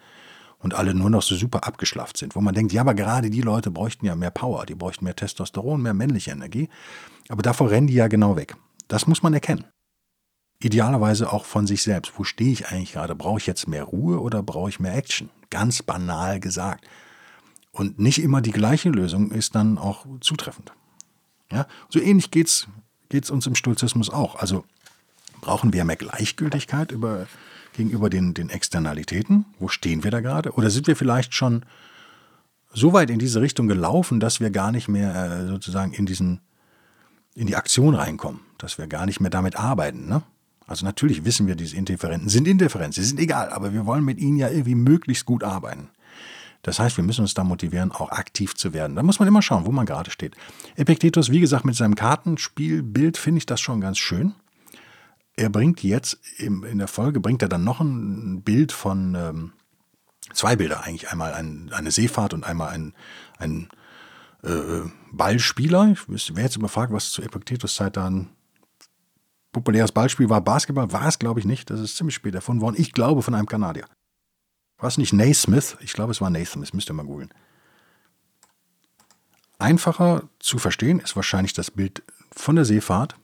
und 0.59 0.75
alle 0.75 0.95
nur 0.95 1.11
noch 1.11 1.23
so 1.23 1.35
super 1.35 1.67
abgeschlafft 1.67 2.17
sind, 2.17 2.35
wo 2.35 2.41
man 2.41 2.55
denkt, 2.55 2.73
ja, 2.73 2.81
aber 2.81 2.95
gerade 2.95 3.31
die 3.31 3.43
Leute 3.43 3.71
bräuchten 3.71 4.07
ja 4.07 4.15
mehr 4.15 4.31
Power, 4.31 4.67
die 4.67 4.75
bräuchten 4.75 5.05
mehr 5.05 5.17
Testosteron, 5.17 5.83
mehr 5.83 5.95
männliche 5.95 6.31
Energie, 6.31 6.69
aber 7.29 7.43
davor 7.43 7.71
rennen 7.71 7.87
die 7.87 7.95
ja 7.95 8.09
genau 8.09 8.37
weg. 8.37 8.57
Das 8.89 9.07
muss 9.07 9.23
man 9.23 9.35
erkennen. 9.35 9.65
Idealerweise 10.59 11.33
auch 11.33 11.45
von 11.45 11.67
sich 11.67 11.83
selbst. 11.83 12.13
Wo 12.17 12.25
stehe 12.25 12.53
ich 12.53 12.69
eigentlich 12.69 12.93
gerade? 12.93 13.15
Brauche 13.15 13.39
ich 13.39 13.47
jetzt 13.47 13.69
mehr 13.69 13.85
Ruhe 13.85 14.21
oder 14.21 14.43
brauche 14.43 14.71
ich 14.71 14.81
mehr 14.81 14.97
Action? 14.97 15.29
Ganz 15.51 15.83
banal 15.83 16.41
gesagt. 16.41 16.87
Und 17.73 17.99
nicht 17.99 18.23
immer 18.23 18.41
die 18.41 18.53
gleiche 18.53 18.89
Lösung 18.89 19.31
ist 19.33 19.55
dann 19.55 19.77
auch 19.77 20.07
zutreffend. 20.21 20.73
Ja? 21.53 21.67
So 21.91 22.01
ähnlich 22.01 22.31
geht 22.31 22.49
es 22.49 23.31
uns 23.31 23.47
im 23.47 23.55
Stolzismus 23.55 24.09
auch. 24.09 24.37
Also 24.37 24.65
brauchen 25.43 25.75
wir 25.75 25.85
mehr 25.85 25.97
Gleichgültigkeit 25.97 26.91
über 26.91 27.27
gegenüber 27.77 28.11
den, 28.11 28.35
den 28.35 28.51
Externalitäten? 28.51 29.45
Wo 29.59 29.69
stehen 29.69 30.05
wir 30.05 30.11
da 30.11 30.21
gerade? 30.21 30.53
Oder 30.53 30.71
sind 30.71 30.87
wir 30.87 30.97
vielleicht 30.97 31.35
schon 31.35 31.65
so 32.73 32.93
weit 32.93 33.11
in 33.11 33.19
diese 33.19 33.41
Richtung 33.41 33.69
gelaufen, 33.69 34.21
dass 34.21 34.41
wir 34.41 34.51
gar 34.51 34.73
nicht 34.73 34.89
mehr 34.89 35.15
äh, 35.15 35.47
sozusagen 35.47 35.93
in 35.93 36.07
diesen 36.07 36.41
in 37.35 37.47
die 37.47 37.57
Aktion 37.57 37.95
reinkommen, 37.95 38.41
dass 38.59 38.79
wir 38.79 38.87
gar 38.87 39.05
nicht 39.05 39.21
mehr 39.21 39.31
damit 39.31 39.57
arbeiten. 39.57 40.09
Ne? 40.09 40.23
Also 40.67 40.85
natürlich 40.87 41.25
wissen 41.25 41.47
wir, 41.47 41.55
diese 41.55 41.77
Indifferenten 41.77 42.31
sind 42.31 42.49
indifferent, 42.49 42.95
sie 42.95 43.05
sind 43.05 43.21
egal, 43.21 43.51
aber 43.51 43.75
wir 43.75 43.85
wollen 43.85 44.05
mit 44.05 44.19
ihnen 44.19 44.39
ja 44.39 44.49
irgendwie 44.49 44.75
möglichst 44.75 45.27
gut 45.27 45.45
arbeiten. 45.45 45.91
Das 46.63 46.81
heißt, 46.81 46.97
wir 46.97 47.05
müssen 47.05 47.21
uns 47.21 47.35
da 47.35 47.45
motivieren, 47.45 47.93
auch 47.93 48.11
aktiv 48.11 48.55
zu 48.55 48.73
werden. 48.73 48.97
Da 48.97 49.03
muss 49.03 49.21
man 49.21 49.29
immer 49.29 49.43
schauen, 49.43 49.67
wo 49.67 49.71
man 49.71 49.87
gerade 49.87 50.11
steht. 50.11 50.35
Epiktetus, 50.75 51.31
wie 51.31 51.41
gesagt, 51.41 51.65
mit 51.65 51.77
seinem 51.77 51.95
Kartenspielbild 51.95 53.19
finde 53.19 53.39
ich 53.39 53.47
das 53.47 53.61
schon 53.61 53.81
ganz 53.81 53.99
schön 53.99 54.35
er 55.37 55.51
bringt 55.51 55.83
jetzt 55.83 56.19
in 56.39 56.79
der 56.79 56.89
Folge, 56.89 57.21
bringt 57.21 57.43
er 57.43 57.49
dann 57.49 57.65
noch 57.65 57.81
ein 57.81 58.43
Bild 58.43 58.73
von, 58.73 59.15
ähm, 59.15 59.53
zwei 60.33 60.57
Bilder 60.57 60.83
eigentlich, 60.83 61.11
einmal 61.11 61.35
ein, 61.35 61.71
eine 61.73 61.91
Seefahrt 61.91 62.35
und 62.35 62.45
einmal 62.45 62.71
ein, 62.71 62.95
ein 63.39 63.69
äh, 64.43 64.83
Ballspieler. 65.13 65.95
Ich 66.09 66.35
wäre 66.35 66.47
jetzt 66.47 66.57
überfragt, 66.57 66.93
was 66.93 67.11
zu 67.11 67.23
Epiktetus 67.23 67.75
Zeit 67.75 67.97
da 67.97 68.09
ein 68.09 68.31
populäres 69.53 69.93
Ballspiel 69.93 70.29
war. 70.29 70.41
Basketball 70.41 70.93
war 70.93 71.07
es, 71.07 71.19
glaube 71.19 71.41
ich, 71.41 71.47
nicht. 71.47 71.71
Das 71.71 71.81
ist 71.81 71.97
ziemlich 71.97 72.15
spät 72.15 72.35
erfunden 72.35 72.63
worden. 72.63 72.77
Ich 72.79 72.93
glaube, 72.93 73.23
von 73.23 73.35
einem 73.35 73.47
Kanadier. 73.47 73.87
War 74.79 74.89
es 74.89 74.99
nicht 74.99 75.13
Naismith? 75.13 75.77
Ich 75.81 75.93
glaube, 75.93 76.13
es 76.13 76.21
war 76.21 76.31
Naismith. 76.31 76.75
Müsst 76.75 76.91
ihr 76.91 76.95
mal 76.95 77.07
googeln. 77.07 77.33
Einfacher 79.59 80.29
zu 80.39 80.59
verstehen 80.59 81.01
ist 81.01 81.17
wahrscheinlich 81.17 81.55
das 81.55 81.71
Bild 81.71 82.03
von 82.31 82.57
der 82.57 82.67
Seefahrt 82.67 83.17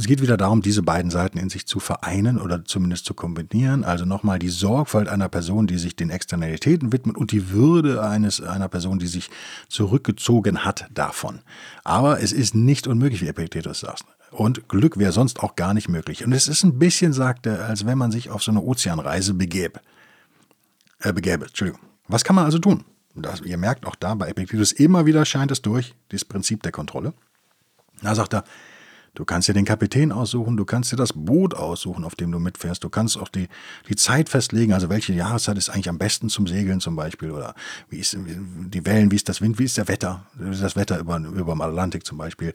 es 0.00 0.06
geht 0.06 0.22
wieder 0.22 0.36
darum, 0.36 0.62
diese 0.62 0.82
beiden 0.82 1.10
Seiten 1.10 1.38
in 1.38 1.50
sich 1.50 1.66
zu 1.66 1.78
vereinen 1.78 2.40
oder 2.40 2.64
zumindest 2.64 3.04
zu 3.04 3.14
kombinieren. 3.14 3.84
Also 3.84 4.06
nochmal 4.06 4.38
die 4.38 4.48
Sorgfalt 4.48 5.08
einer 5.08 5.28
Person, 5.28 5.66
die 5.66 5.78
sich 5.78 5.94
den 5.94 6.10
Externalitäten 6.10 6.92
widmet 6.92 7.16
und 7.16 7.32
die 7.32 7.50
Würde 7.50 8.02
eines, 8.02 8.40
einer 8.40 8.68
Person, 8.68 8.98
die 8.98 9.06
sich 9.06 9.30
zurückgezogen 9.68 10.64
hat 10.64 10.86
davon. 10.92 11.40
Aber 11.84 12.20
es 12.20 12.32
ist 12.32 12.54
nicht 12.54 12.86
unmöglich, 12.86 13.20
wie 13.20 13.28
Epictetus 13.28 13.80
sagt. 13.80 14.04
Und 14.30 14.68
Glück 14.68 14.96
wäre 14.96 15.12
sonst 15.12 15.40
auch 15.40 15.54
gar 15.54 15.74
nicht 15.74 15.88
möglich. 15.88 16.24
Und 16.24 16.32
es 16.32 16.48
ist 16.48 16.62
ein 16.64 16.78
bisschen, 16.78 17.12
sagt 17.12 17.46
er, 17.46 17.66
als 17.66 17.84
wenn 17.84 17.98
man 17.98 18.10
sich 18.10 18.30
auf 18.30 18.42
so 18.42 18.50
eine 18.50 18.62
Ozeanreise 18.62 19.34
begäbe. 19.34 19.80
Äh, 21.00 21.12
begäbe, 21.12 21.46
Entschuldigung. 21.46 21.80
Was 22.08 22.24
kann 22.24 22.36
man 22.36 22.46
also 22.46 22.58
tun? 22.58 22.84
Das, 23.14 23.40
ihr 23.42 23.58
merkt 23.58 23.86
auch 23.86 23.96
da 23.96 24.14
bei 24.14 24.28
Epictetus 24.28 24.72
immer 24.72 25.04
wieder 25.04 25.24
scheint 25.24 25.50
es 25.50 25.62
durch, 25.62 25.94
dieses 26.10 26.24
Prinzip 26.24 26.62
der 26.62 26.72
Kontrolle. 26.72 27.12
Da 28.02 28.14
sagt 28.14 28.34
er, 28.34 28.44
Du 29.14 29.24
kannst 29.24 29.48
dir 29.48 29.54
den 29.54 29.64
Kapitän 29.64 30.12
aussuchen, 30.12 30.56
du 30.56 30.64
kannst 30.64 30.92
dir 30.92 30.96
das 30.96 31.12
Boot 31.14 31.54
aussuchen, 31.54 32.04
auf 32.04 32.14
dem 32.14 32.30
du 32.30 32.38
mitfährst. 32.38 32.84
Du 32.84 32.88
kannst 32.88 33.18
auch 33.18 33.28
die, 33.28 33.48
die 33.88 33.96
Zeit 33.96 34.28
festlegen, 34.28 34.72
also 34.72 34.88
welche 34.88 35.12
Jahreszeit 35.12 35.58
ist 35.58 35.68
eigentlich 35.68 35.88
am 35.88 35.98
besten 35.98 36.28
zum 36.28 36.46
Segeln 36.46 36.80
zum 36.80 36.94
Beispiel 36.94 37.32
oder 37.32 37.54
wie 37.88 37.98
ist 37.98 38.16
die 38.16 38.86
Wellen, 38.86 39.10
wie 39.10 39.16
ist 39.16 39.28
das 39.28 39.40
Wind, 39.40 39.58
wie 39.58 39.64
ist 39.64 39.76
der 39.76 39.88
Wetter, 39.88 40.26
wie 40.34 40.50
ist 40.50 40.62
das 40.62 40.76
Wetter 40.76 41.00
über, 41.00 41.18
über 41.18 41.52
dem 41.52 41.60
Atlantik 41.60 42.06
zum 42.06 42.18
Beispiel. 42.18 42.54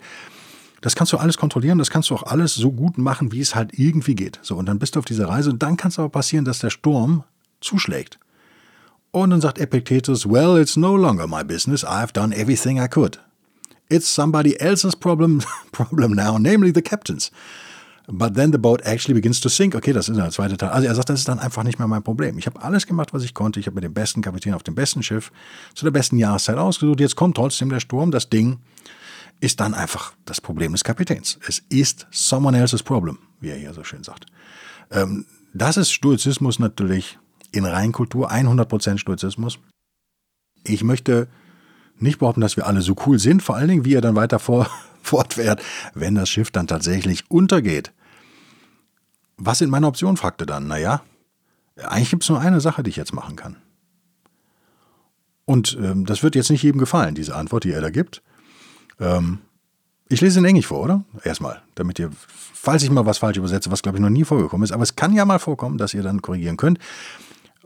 Das 0.79 0.95
kannst 0.95 1.11
du 1.11 1.17
alles 1.17 1.37
kontrollieren, 1.37 1.77
das 1.77 1.89
kannst 1.89 2.09
du 2.09 2.15
auch 2.15 2.23
alles 2.23 2.55
so 2.55 2.71
gut 2.71 2.97
machen, 2.97 3.31
wie 3.31 3.41
es 3.41 3.55
halt 3.55 3.77
irgendwie 3.77 4.15
geht. 4.15 4.39
So, 4.41 4.55
und 4.55 4.67
dann 4.67 4.79
bist 4.79 4.95
du 4.95 4.99
auf 4.99 5.05
dieser 5.05 5.27
Reise 5.27 5.49
und 5.49 5.61
dann 5.61 5.77
kann 5.77 5.89
es 5.89 5.99
aber 5.99 6.09
passieren, 6.09 6.45
dass 6.45 6.59
der 6.59 6.69
Sturm 6.69 7.23
zuschlägt. 7.59 8.19
Und 9.11 9.29
dann 9.29 9.41
sagt 9.41 9.59
Epictetus, 9.59 10.29
well, 10.29 10.59
it's 10.61 10.77
no 10.77 10.95
longer 10.95 11.25
my 11.27 11.43
business. 11.43 11.85
I've 11.85 12.11
done 12.11 12.35
everything 12.35 12.77
I 12.77 12.87
could. 12.87 13.19
It's 13.89 14.07
somebody 14.07 14.59
else's 14.59 14.95
problem, 14.95 15.41
problem 15.71 16.13
now, 16.13 16.37
namely 16.37 16.71
the 16.73 16.81
captain's. 16.81 17.31
But 18.07 18.35
then 18.35 18.51
the 18.51 18.59
boat 18.59 18.81
actually 18.85 19.15
begins 19.15 19.39
to 19.41 19.49
sink. 19.49 19.73
Okay, 19.73 19.91
das 19.91 20.09
ist 20.09 20.17
der 20.17 20.29
zweite 20.29 20.57
Teil. 20.57 20.69
Also 20.69 20.87
er 20.87 20.93
sagt, 20.93 21.09
das 21.09 21.19
ist 21.19 21.27
dann 21.27 21.39
einfach 21.39 21.63
nicht 21.63 21.79
mehr 21.79 21.87
mein 21.87 22.03
Problem. 22.03 22.37
Ich 22.37 22.45
habe 22.45 22.61
alles 22.61 22.85
gemacht, 22.85 23.13
was 23.13 23.23
ich 23.23 23.33
konnte. 23.33 23.59
Ich 23.59 23.65
habe 23.65 23.75
mir 23.75 23.81
den 23.81 23.93
besten 23.93 24.21
Kapitän 24.21 24.53
auf 24.53 24.61
dem 24.61 24.75
besten 24.75 25.01
Schiff 25.01 25.31
zu 25.73 25.85
der 25.85 25.91
besten 25.91 26.17
Jahreszeit 26.17 26.57
ausgesucht. 26.57 26.99
Jetzt 26.99 27.15
kommt 27.15 27.35
trotzdem 27.35 27.69
der 27.69 27.79
Sturm. 27.79 28.11
Das 28.11 28.29
Ding 28.29 28.59
ist 29.39 29.59
dann 29.59 29.73
einfach 29.73 30.13
das 30.25 30.39
Problem 30.39 30.71
des 30.73 30.83
Kapitäns. 30.83 31.39
Es 31.47 31.63
ist 31.69 32.05
someone 32.11 32.57
else's 32.59 32.83
problem, 32.83 33.17
wie 33.39 33.49
er 33.49 33.57
hier 33.57 33.73
so 33.73 33.83
schön 33.83 34.03
sagt. 34.03 34.27
Ähm, 34.91 35.25
das 35.53 35.77
ist 35.77 35.91
Stoizismus 35.91 36.59
natürlich 36.59 37.17
in 37.51 37.65
Reinkultur, 37.65 38.31
100% 38.31 38.97
Stoizismus. 38.99 39.57
Ich 40.63 40.83
möchte 40.83 41.27
nicht 41.97 42.19
behaupten, 42.19 42.41
dass 42.41 42.57
wir 42.57 42.67
alle 42.67 42.81
so 42.81 42.95
cool 43.05 43.19
sind, 43.19 43.41
vor 43.41 43.55
allen 43.55 43.67
Dingen, 43.67 43.85
wie 43.85 43.93
er 43.93 44.01
dann 44.01 44.15
weiter 44.15 44.39
vor, 44.39 44.69
fortfährt, 45.01 45.61
wenn 45.93 46.15
das 46.15 46.29
Schiff 46.29 46.51
dann 46.51 46.67
tatsächlich 46.67 47.29
untergeht. 47.29 47.91
Was 49.37 49.59
sind 49.59 49.69
meine 49.69 49.87
Optionen? 49.87 50.17
fragte 50.17 50.45
dann. 50.45 50.67
Naja, 50.67 51.01
eigentlich 51.77 52.09
gibt 52.09 52.23
es 52.23 52.29
nur 52.29 52.39
eine 52.39 52.61
Sache, 52.61 52.83
die 52.83 52.89
ich 52.89 52.95
jetzt 52.95 53.13
machen 53.13 53.35
kann. 53.35 53.57
Und 55.45 55.77
ähm, 55.79 56.05
das 56.05 56.23
wird 56.23 56.35
jetzt 56.35 56.49
nicht 56.49 56.63
jedem 56.63 56.79
gefallen, 56.79 57.15
diese 57.15 57.35
Antwort, 57.35 57.65
die 57.65 57.71
er 57.71 57.81
da 57.81 57.89
gibt. 57.89 58.23
Ähm, 58.99 59.39
ich 60.07 60.21
lese 60.21 60.39
in 60.39 60.45
Englisch 60.45 60.67
vor, 60.67 60.81
oder? 60.81 61.03
Erstmal, 61.23 61.61
damit 61.75 61.99
ihr, 61.99 62.09
falls 62.27 62.83
ich 62.83 62.89
mal 62.89 63.05
was 63.05 63.17
falsch 63.17 63.37
übersetze, 63.37 63.71
was 63.71 63.81
glaube 63.81 63.97
ich 63.97 64.01
noch 64.01 64.09
nie 64.09 64.23
vorgekommen 64.23 64.63
ist, 64.63 64.71
aber 64.71 64.83
es 64.83 64.95
kann 64.95 65.13
ja 65.13 65.25
mal 65.25 65.39
vorkommen, 65.39 65.77
dass 65.77 65.93
ihr 65.93 66.03
dann 66.03 66.21
korrigieren 66.21 66.57
könnt. 66.57 66.79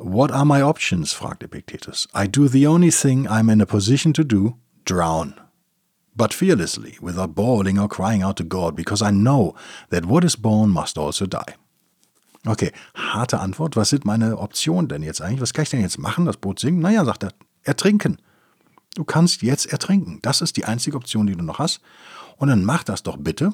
What 0.02 0.32
are 0.32 0.46
my 0.46 0.62
options? 0.62 1.12
fragt 1.12 1.44
Epictetus. 1.44 2.08
I 2.14 2.26
do 2.26 2.48
the 2.48 2.66
only 2.66 2.90
thing 2.90 3.28
I'm 3.28 3.50
in 3.50 3.60
a 3.60 3.66
position 3.66 4.14
to 4.14 4.24
do, 4.24 4.56
drown. 4.86 5.34
But 6.16 6.34
fearlessly, 6.34 6.98
without 7.02 7.36
bawling 7.36 7.78
or 7.78 7.90
crying 7.90 8.24
out 8.24 8.38
to 8.38 8.46
God, 8.46 8.78
because 8.78 9.02
I 9.02 9.12
know 9.12 9.56
that 9.90 10.06
what 10.06 10.24
is 10.24 10.38
born 10.38 10.70
must 10.70 10.98
also 10.98 11.26
die. 11.26 11.56
Okay, 12.48 12.72
harte 12.96 13.42
Antwort. 13.42 13.76
Was 13.76 13.90
sind 13.90 14.06
meine 14.06 14.38
Optionen 14.38 14.88
denn 14.88 15.04
jetzt 15.04 15.22
eigentlich? 15.22 15.42
Was 15.42 15.52
kann 15.52 15.64
ich 15.64 15.70
denn 15.72 15.82
jetzt 15.82 16.00
machen? 16.00 16.26
Das 16.26 16.38
Boot 16.38 16.60
sinken? 16.60 16.80
Naja, 16.80 17.04
sagt 17.04 17.24
er, 17.24 17.34
ertrinken. 17.64 18.20
Du 18.96 19.04
kannst 19.04 19.42
jetzt 19.42 19.66
ertrinken. 19.66 20.20
Das 20.22 20.40
ist 20.40 20.56
die 20.56 20.64
einzige 20.64 20.96
Option, 20.96 21.28
die 21.28 21.36
du 21.36 21.44
noch 21.44 21.60
hast. 21.60 21.82
Und 22.38 22.48
dann 22.48 22.64
mach 22.64 22.86
das 22.86 23.04
doch 23.04 23.18
bitte 23.18 23.54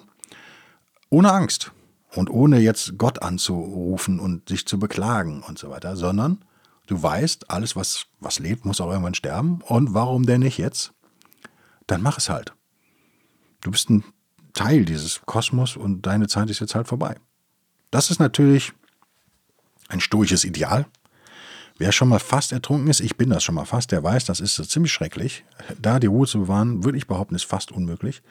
ohne 1.10 1.34
Angst 1.34 1.71
und 2.17 2.30
ohne 2.30 2.60
jetzt 2.60 2.97
Gott 2.97 3.21
anzurufen 3.21 4.19
und 4.19 4.49
sich 4.49 4.65
zu 4.65 4.80
beklagen 4.80 5.43
und 5.43 5.60
so 5.60 5.69
weiter, 5.69 5.95
sondern 5.95 6.43
du 6.88 7.01
weißt, 7.01 7.49
alles, 7.49 7.75
was, 7.75 8.08
was 8.19 8.39
lebt, 8.39 8.65
muss 8.65 8.82
auch 8.82 8.89
irgendwann 8.89 9.15
sterben. 9.15 9.62
Und 9.62 9.93
warum 9.93 10.25
denn 10.25 10.41
nicht 10.41 10.58
jetzt? 10.58 10.93
Dann 11.88 12.01
mach 12.01 12.17
es 12.17 12.30
halt. 12.30 12.54
Du 13.62 13.71
bist 13.71 13.89
ein 13.89 14.04
Teil 14.54 14.86
dieses 14.86 15.21
Kosmos 15.25 15.75
und 15.75 16.04
deine 16.04 16.28
Zeit 16.28 16.49
ist 16.49 16.60
jetzt 16.60 16.75
halt 16.75 16.88
vorbei. 16.88 17.15
Das 17.91 18.10
ist 18.10 18.19
natürlich 18.19 18.73
ein 19.89 19.99
stoisches 19.99 20.45
Ideal. 20.45 20.86
Wer 21.78 21.91
schon 21.91 22.08
mal 22.08 22.19
fast 22.19 22.54
ertrunken 22.54 22.89
ist, 22.89 23.01
ich 23.01 23.17
bin 23.17 23.30
das 23.30 23.43
schon 23.43 23.56
mal 23.56 23.65
fast, 23.65 23.91
der 23.91 24.01
weiß, 24.01 24.25
das 24.25 24.39
ist 24.39 24.56
so 24.56 24.63
ziemlich 24.63 24.93
schrecklich. 24.93 25.43
Da 25.82 25.99
die 25.99 26.08
Ruhe 26.08 26.25
zu 26.25 26.39
bewahren, 26.39 26.86
würde 26.86 26.97
ich 26.97 27.08
behaupten, 27.08 27.36
ist 27.36 27.43
fast 27.43 27.71
unmöglich. 27.71 28.21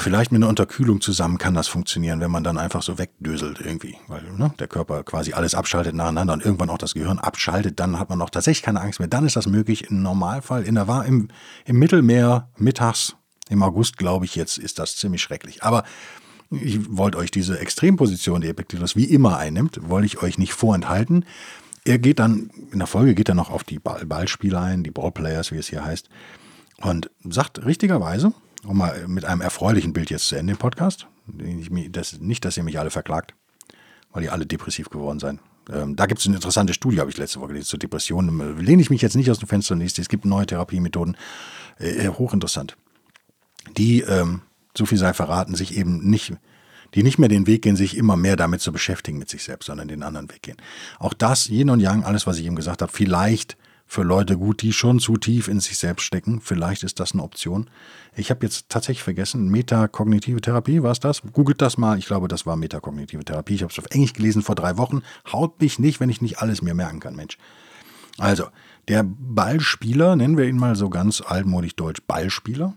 Vielleicht 0.00 0.32
mit 0.32 0.42
einer 0.42 0.48
Unterkühlung 0.48 1.00
zusammen 1.00 1.38
kann 1.38 1.54
das 1.54 1.68
funktionieren, 1.68 2.20
wenn 2.20 2.32
man 2.32 2.42
dann 2.42 2.58
einfach 2.58 2.82
so 2.82 2.98
wegdöselt 2.98 3.60
irgendwie, 3.60 3.96
weil 4.08 4.24
ne, 4.36 4.52
der 4.58 4.66
Körper 4.66 5.04
quasi 5.04 5.34
alles 5.34 5.54
abschaltet 5.54 5.94
nacheinander 5.94 6.32
und 6.32 6.44
irgendwann 6.44 6.68
auch 6.68 6.78
das 6.78 6.94
Gehirn 6.94 7.20
abschaltet, 7.20 7.78
dann 7.78 7.98
hat 7.98 8.08
man 8.10 8.20
auch 8.20 8.30
tatsächlich 8.30 8.64
keine 8.64 8.80
Angst 8.80 8.98
mehr. 8.98 9.08
Dann 9.08 9.24
ist 9.24 9.36
das 9.36 9.46
möglich. 9.46 9.88
Im 9.88 10.02
Normalfall, 10.02 10.64
in 10.64 10.74
der, 10.74 11.04
im, 11.06 11.28
im 11.64 11.78
Mittelmeer 11.78 12.48
mittags, 12.56 13.14
im 13.48 13.62
August, 13.62 13.98
glaube 13.98 14.24
ich, 14.24 14.34
jetzt 14.34 14.58
ist 14.58 14.80
das 14.80 14.96
ziemlich 14.96 15.22
schrecklich. 15.22 15.62
Aber 15.62 15.84
ich 16.50 16.96
wollte 16.96 17.18
euch 17.18 17.30
diese 17.30 17.60
Extremposition, 17.60 18.40
die 18.40 18.48
Epictetus 18.48 18.96
wie 18.96 19.04
immer 19.04 19.38
einnimmt, 19.38 19.78
wollte 19.88 20.06
ich 20.06 20.22
euch 20.22 20.38
nicht 20.38 20.54
vorenthalten. 20.54 21.24
Er 21.84 21.98
geht 21.98 22.18
dann, 22.18 22.50
in 22.72 22.80
der 22.80 22.88
Folge 22.88 23.14
geht 23.14 23.28
er 23.28 23.36
noch 23.36 23.50
auf 23.50 23.62
die 23.62 23.78
Ball 23.78 24.04
Ballspieler 24.04 24.60
ein, 24.60 24.82
die 24.82 24.90
Ballplayers, 24.90 25.52
wie 25.52 25.58
es 25.58 25.68
hier 25.68 25.84
heißt, 25.84 26.08
und 26.78 27.10
sagt 27.28 27.64
richtigerweise, 27.64 28.32
um 28.64 28.78
mal 28.78 29.06
mit 29.08 29.24
einem 29.24 29.40
erfreulichen 29.40 29.92
Bild 29.92 30.10
jetzt 30.10 30.28
zu 30.28 30.36
Ende 30.36 30.54
den 30.54 30.58
Podcast. 30.58 31.06
Das, 31.90 32.18
nicht, 32.20 32.44
dass 32.44 32.56
ihr 32.56 32.62
mich 32.62 32.78
alle 32.78 32.90
verklagt, 32.90 33.34
weil 34.12 34.24
ihr 34.24 34.32
alle 34.32 34.46
depressiv 34.46 34.90
geworden 34.90 35.18
seid. 35.18 35.38
Ähm, 35.70 35.96
da 35.96 36.06
gibt 36.06 36.20
es 36.20 36.26
eine 36.26 36.36
interessante 36.36 36.72
Studie, 36.72 37.00
habe 37.00 37.10
ich 37.10 37.18
letzte 37.18 37.40
Woche 37.40 37.48
gelesen, 37.48 37.66
zur 37.66 37.78
Depression. 37.78 38.58
Lehne 38.58 38.80
ich 38.80 38.90
mich 38.90 39.02
jetzt 39.02 39.16
nicht 39.16 39.30
aus 39.30 39.38
dem 39.38 39.48
Fenster 39.48 39.74
und 39.74 39.80
lese, 39.80 40.00
es 40.00 40.08
gibt 40.08 40.24
neue 40.24 40.46
Therapiemethoden. 40.46 41.16
Äh, 41.78 42.06
äh, 42.06 42.08
hochinteressant. 42.08 42.76
Die, 43.76 44.00
ähm, 44.00 44.42
so 44.76 44.86
viel 44.86 44.98
sei 44.98 45.12
verraten, 45.12 45.54
sich 45.54 45.76
eben 45.76 46.08
nicht, 46.08 46.32
die 46.94 47.02
nicht 47.02 47.18
mehr 47.18 47.28
den 47.28 47.46
Weg 47.46 47.62
gehen, 47.62 47.76
sich 47.76 47.96
immer 47.96 48.16
mehr 48.16 48.36
damit 48.36 48.60
zu 48.60 48.72
beschäftigen 48.72 49.18
mit 49.18 49.28
sich 49.28 49.42
selbst, 49.42 49.66
sondern 49.66 49.88
den 49.88 50.02
anderen 50.02 50.30
Weg 50.30 50.42
gehen. 50.42 50.56
Auch 50.98 51.12
das, 51.12 51.48
Yin 51.48 51.70
und 51.70 51.80
Yang, 51.80 52.04
alles, 52.04 52.26
was 52.26 52.38
ich 52.38 52.46
eben 52.46 52.56
gesagt 52.56 52.82
habe, 52.82 52.90
vielleicht 52.90 53.56
für 53.88 54.02
Leute 54.02 54.36
gut, 54.36 54.60
die 54.60 54.74
schon 54.74 55.00
zu 55.00 55.16
tief 55.16 55.48
in 55.48 55.60
sich 55.60 55.78
selbst 55.78 56.04
stecken. 56.04 56.42
Vielleicht 56.42 56.82
ist 56.82 57.00
das 57.00 57.12
eine 57.12 57.22
Option. 57.22 57.70
Ich 58.14 58.30
habe 58.30 58.44
jetzt 58.44 58.68
tatsächlich 58.68 59.02
vergessen, 59.02 59.48
metakognitive 59.48 60.42
Therapie, 60.42 60.82
war 60.82 60.92
es 60.92 61.00
das? 61.00 61.22
Googelt 61.32 61.62
das 61.62 61.78
mal. 61.78 61.98
Ich 61.98 62.06
glaube, 62.06 62.28
das 62.28 62.44
war 62.44 62.56
metakognitive 62.56 63.24
Therapie. 63.24 63.54
Ich 63.54 63.62
habe 63.62 63.72
es 63.72 63.78
auf 63.78 63.86
Englisch 63.90 64.12
gelesen 64.12 64.42
vor 64.42 64.54
drei 64.54 64.76
Wochen. 64.76 65.00
Haut 65.32 65.60
mich 65.62 65.78
nicht, 65.78 66.00
wenn 66.00 66.10
ich 66.10 66.20
nicht 66.20 66.40
alles 66.40 66.60
mir 66.60 66.74
merken 66.74 67.00
kann, 67.00 67.16
Mensch. 67.16 67.38
Also, 68.18 68.48
der 68.88 69.04
Ballspieler, 69.06 70.16
nennen 70.16 70.36
wir 70.36 70.44
ihn 70.44 70.58
mal 70.58 70.76
so 70.76 70.90
ganz 70.90 71.22
altmodisch 71.22 71.74
deutsch, 71.74 72.02
Ballspieler. 72.06 72.74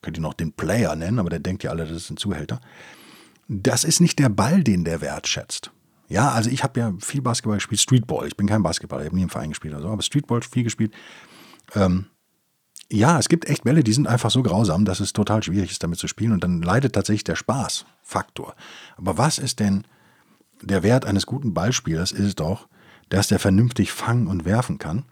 Könnt 0.00 0.18
ihr 0.18 0.22
noch 0.22 0.34
den 0.34 0.52
Player 0.52 0.94
nennen, 0.94 1.18
aber 1.18 1.30
der 1.30 1.40
denkt 1.40 1.64
ja 1.64 1.70
alle, 1.70 1.86
das 1.86 1.96
ist 1.96 2.10
ein 2.10 2.16
Zuhälter. 2.18 2.60
Das 3.48 3.82
ist 3.82 4.00
nicht 4.00 4.20
der 4.20 4.28
Ball, 4.28 4.62
den 4.62 4.84
der 4.84 5.00
wertschätzt. 5.00 5.72
Ja, 6.08 6.30
also 6.30 6.50
ich 6.50 6.62
habe 6.62 6.78
ja 6.78 6.92
viel 7.00 7.22
Basketball 7.22 7.56
gespielt, 7.56 7.80
Streetball. 7.80 8.26
Ich 8.26 8.36
bin 8.36 8.46
kein 8.46 8.62
Basketballer, 8.62 9.02
ich 9.02 9.08
habe 9.08 9.16
nie 9.16 9.22
im 9.22 9.30
Verein 9.30 9.50
gespielt 9.50 9.74
oder 9.74 9.82
so, 9.82 9.88
aber 9.88 10.02
Streetball 10.02 10.42
viel 10.42 10.64
gespielt. 10.64 10.92
Ähm, 11.74 12.06
ja, 12.90 13.18
es 13.18 13.28
gibt 13.28 13.48
echt 13.48 13.64
Bälle, 13.64 13.82
die 13.82 13.92
sind 13.92 14.06
einfach 14.06 14.30
so 14.30 14.42
grausam, 14.42 14.84
dass 14.84 15.00
es 15.00 15.12
total 15.12 15.42
schwierig 15.42 15.72
ist, 15.72 15.82
damit 15.82 15.98
zu 15.98 16.06
spielen 16.06 16.32
und 16.32 16.44
dann 16.44 16.62
leidet 16.62 16.94
tatsächlich 16.94 17.24
der 17.24 17.34
Spaßfaktor. 17.34 18.54
Aber 18.96 19.18
was 19.18 19.38
ist 19.38 19.58
denn 19.58 19.84
der 20.62 20.84
Wert 20.84 21.04
eines 21.04 21.26
guten 21.26 21.52
Ballspielers? 21.52 22.12
Ist 22.12 22.24
es 22.24 22.34
doch, 22.36 22.68
dass 23.08 23.28
der 23.28 23.40
vernünftig 23.40 23.90
fangen 23.90 24.28
und 24.28 24.44
werfen 24.44 24.78
kann 24.78 25.04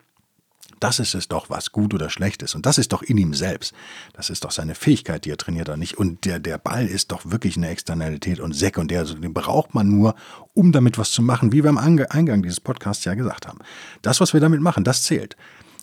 das 0.80 0.98
ist 0.98 1.14
es 1.14 1.28
doch, 1.28 1.50
was 1.50 1.72
gut 1.72 1.94
oder 1.94 2.10
schlecht 2.10 2.42
ist. 2.42 2.54
Und 2.54 2.66
das 2.66 2.78
ist 2.78 2.92
doch 2.92 3.02
in 3.02 3.16
ihm 3.16 3.34
selbst. 3.34 3.74
Das 4.12 4.30
ist 4.30 4.44
doch 4.44 4.50
seine 4.50 4.74
Fähigkeit, 4.74 5.24
die 5.24 5.30
er 5.30 5.36
trainiert 5.36 5.68
oder 5.68 5.76
nicht. 5.76 5.96
Und 5.96 6.24
der, 6.24 6.38
der 6.38 6.58
Ball 6.58 6.86
ist 6.86 7.12
doch 7.12 7.22
wirklich 7.24 7.56
eine 7.56 7.68
Externalität 7.68 8.40
und 8.40 8.52
sekundär. 8.52 9.00
Also 9.00 9.14
den 9.14 9.32
braucht 9.32 9.74
man 9.74 9.88
nur, 9.88 10.14
um 10.52 10.72
damit 10.72 10.98
was 10.98 11.10
zu 11.10 11.22
machen, 11.22 11.52
wie 11.52 11.62
wir 11.62 11.70
am 11.70 11.78
Eingang 11.78 12.42
dieses 12.42 12.60
Podcasts 12.60 13.04
ja 13.04 13.14
gesagt 13.14 13.46
haben. 13.46 13.58
Das, 14.02 14.20
was 14.20 14.32
wir 14.32 14.40
damit 14.40 14.60
machen, 14.60 14.84
das 14.84 15.02
zählt. 15.02 15.36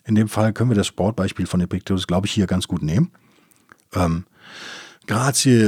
In 0.06 0.16
dem 0.16 0.28
Fall 0.28 0.54
können 0.54 0.70
wir 0.70 0.76
das 0.78 0.88
Sportbeispiel 0.88 1.46
von 1.46 1.62
Epictetus, 1.62 2.08
glaube 2.08 2.28
ich, 2.28 2.34
hier 2.34 2.48
ganz 2.48 2.68
gut 2.68 2.82
nehmen. 2.82 3.12
Ähm, 3.94 4.26
Grazie, 5.08 5.68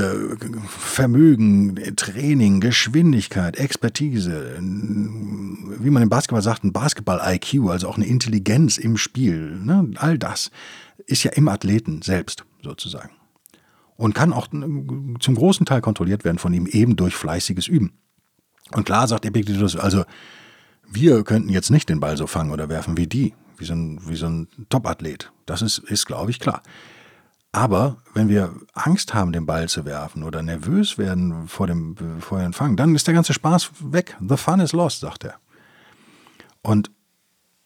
Vermögen, 0.67 1.75
Training, 1.95 2.59
Geschwindigkeit, 2.59 3.57
Expertise, 3.57 4.57
wie 4.59 5.89
man 5.89 6.03
im 6.03 6.09
Basketball 6.09 6.41
sagt, 6.41 6.63
ein 6.63 6.71
Basketball-IQ, 6.71 7.69
also 7.69 7.89
auch 7.89 7.97
eine 7.97 8.05
Intelligenz 8.05 8.77
im 8.77 8.95
Spiel, 8.95 9.59
ne? 9.59 9.89
all 9.95 10.17
das 10.17 10.51
ist 11.07 11.23
ja 11.23 11.31
im 11.31 11.47
Athleten 11.47 12.01
selbst 12.01 12.45
sozusagen. 12.61 13.09
Und 13.95 14.15
kann 14.15 14.33
auch 14.33 14.47
zum 14.47 15.35
großen 15.35 15.65
Teil 15.65 15.81
kontrolliert 15.81 16.23
werden 16.23 16.37
von 16.39 16.53
ihm 16.53 16.67
eben 16.67 16.95
durch 16.95 17.15
fleißiges 17.15 17.67
Üben. 17.67 17.93
Und 18.71 18.85
klar 18.85 19.07
sagt 19.07 19.25
Epictetus, 19.25 19.75
also 19.75 20.03
wir 20.89 21.23
könnten 21.23 21.49
jetzt 21.49 21.69
nicht 21.69 21.89
den 21.89 21.99
Ball 21.99 22.17
so 22.17 22.27
fangen 22.27 22.51
oder 22.51 22.69
werfen 22.69 22.97
wie 22.97 23.07
die, 23.07 23.33
wie 23.57 23.65
so 23.65 23.73
ein, 23.73 23.99
wie 24.07 24.15
so 24.15 24.27
ein 24.27 24.47
Top-Athlet. 24.69 25.31
Das 25.45 25.61
ist, 25.61 25.79
ist 25.79 26.05
glaube 26.05 26.31
ich, 26.31 26.39
klar. 26.39 26.63
Aber 27.55 27.97
wenn 28.15 28.29
wir 28.29 28.51
Angst 28.73 29.13
haben, 29.13 29.31
den 29.31 29.45
Ball 29.45 29.69
zu 29.69 29.85
werfen 29.85 30.23
oder 30.23 30.41
nervös 30.41 30.97
werden 30.97 31.47
vor 31.47 31.67
dem, 31.67 31.95
vor 32.19 32.39
dem 32.39 32.47
Empfang, 32.47 32.75
dann 32.75 32.95
ist 32.95 33.05
der 33.05 33.13
ganze 33.13 33.31
Spaß 33.31 33.69
weg. 33.79 34.17
The 34.19 34.37
fun 34.37 34.59
is 34.59 34.73
lost, 34.73 35.01
sagt 35.01 35.23
er. 35.23 35.35
Und 36.63 36.89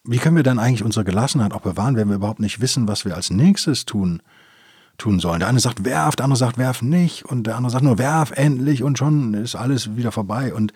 wie 0.03 0.17
können 0.17 0.35
wir 0.35 0.43
dann 0.43 0.59
eigentlich 0.59 0.83
unsere 0.83 1.05
Gelassenheit 1.05 1.53
auch 1.53 1.61
bewahren, 1.61 1.95
wenn 1.95 2.09
wir 2.09 2.17
überhaupt 2.17 2.41
nicht 2.41 2.59
wissen, 2.59 2.87
was 2.87 3.05
wir 3.05 3.15
als 3.15 3.29
nächstes 3.29 3.85
tun, 3.85 4.21
tun 4.97 5.21
sollen? 5.21 5.39
Der 5.39 5.47
eine 5.47 5.61
sagt, 5.61 5.85
werf, 5.85 6.17
der 6.17 6.25
andere 6.25 6.37
sagt, 6.37 6.57
werf 6.57 6.81
nicht 6.81 7.23
und 7.23 7.47
der 7.47 7.55
andere 7.55 7.71
sagt 7.71 7.85
nur, 7.85 7.97
werf 7.97 8.31
endlich 8.31 8.83
und 8.83 8.97
schon 8.97 9.35
ist 9.35 9.55
alles 9.55 9.95
wieder 9.95 10.11
vorbei. 10.11 10.53
Und 10.53 10.73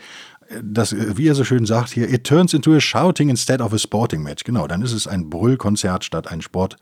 äh, 0.47 0.61
das, 0.63 0.95
wie 0.95 1.27
er 1.27 1.35
so 1.35 1.43
schön 1.43 1.65
sagt 1.65 1.89
hier, 1.89 2.09
it 2.09 2.23
turns 2.23 2.53
into 2.53 2.73
a 2.73 2.79
shouting 2.79 3.27
instead 3.27 3.59
of 3.59 3.73
a 3.73 3.77
sporting 3.77 4.23
match. 4.23 4.45
Genau, 4.45 4.67
dann 4.67 4.81
ist 4.81 4.93
es 4.93 5.05
ein 5.05 5.29
Brüllkonzert 5.29 6.05
statt 6.05 6.31
ein 6.31 6.41
Sport, 6.41 6.77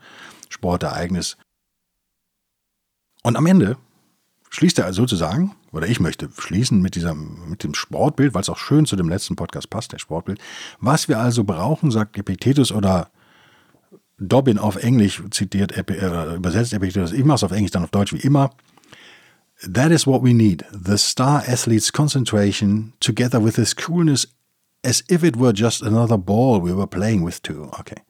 Sportereignis. 0.48 1.36
Und 3.22 3.36
am 3.36 3.46
Ende 3.46 3.76
schließt 4.50 4.78
er 4.78 4.92
sozusagen, 4.92 5.54
oder 5.72 5.86
ich 5.86 6.00
möchte 6.00 6.28
schließen 6.36 6.80
mit, 6.82 6.96
dieser, 6.96 7.14
mit 7.14 7.62
dem 7.62 7.74
Sportbild, 7.74 8.34
weil 8.34 8.42
es 8.42 8.48
auch 8.48 8.58
schön 8.58 8.86
zu 8.86 8.96
dem 8.96 9.08
letzten 9.08 9.36
Podcast 9.36 9.70
passt, 9.70 9.92
der 9.92 9.98
Sportbild. 9.98 10.40
Was 10.80 11.08
wir 11.08 11.18
also 11.18 11.44
brauchen, 11.44 11.90
sagt 11.90 12.18
Epictetus 12.18 12.72
oder 12.72 13.10
Dobbin 14.18 14.58
auf 14.58 14.76
Englisch 14.76 15.22
zitiert, 15.30 15.72
äh, 15.72 16.34
übersetzt 16.34 16.72
Epictetus, 16.72 17.12
ich 17.12 17.24
mache 17.24 17.36
es 17.36 17.44
auf 17.44 17.52
Englisch, 17.52 17.70
dann 17.70 17.84
auf 17.84 17.90
Deutsch 17.90 18.12
wie 18.12 18.18
immer. 18.18 18.50
That 19.72 19.90
is 19.90 20.06
what 20.06 20.22
we 20.22 20.32
need. 20.32 20.64
The 20.72 20.96
star 20.96 21.44
athlete's 21.46 21.92
concentration 21.92 22.94
together 23.00 23.42
with 23.42 23.56
his 23.56 23.74
coolness 23.76 24.26
as 24.82 25.04
if 25.10 25.22
it 25.22 25.36
were 25.38 25.52
just 25.54 25.82
another 25.82 26.16
ball 26.16 26.62
we 26.62 26.74
were 26.74 26.86
playing 26.86 27.24
with 27.24 27.42
too. 27.42 27.70
Okay. 27.78 28.02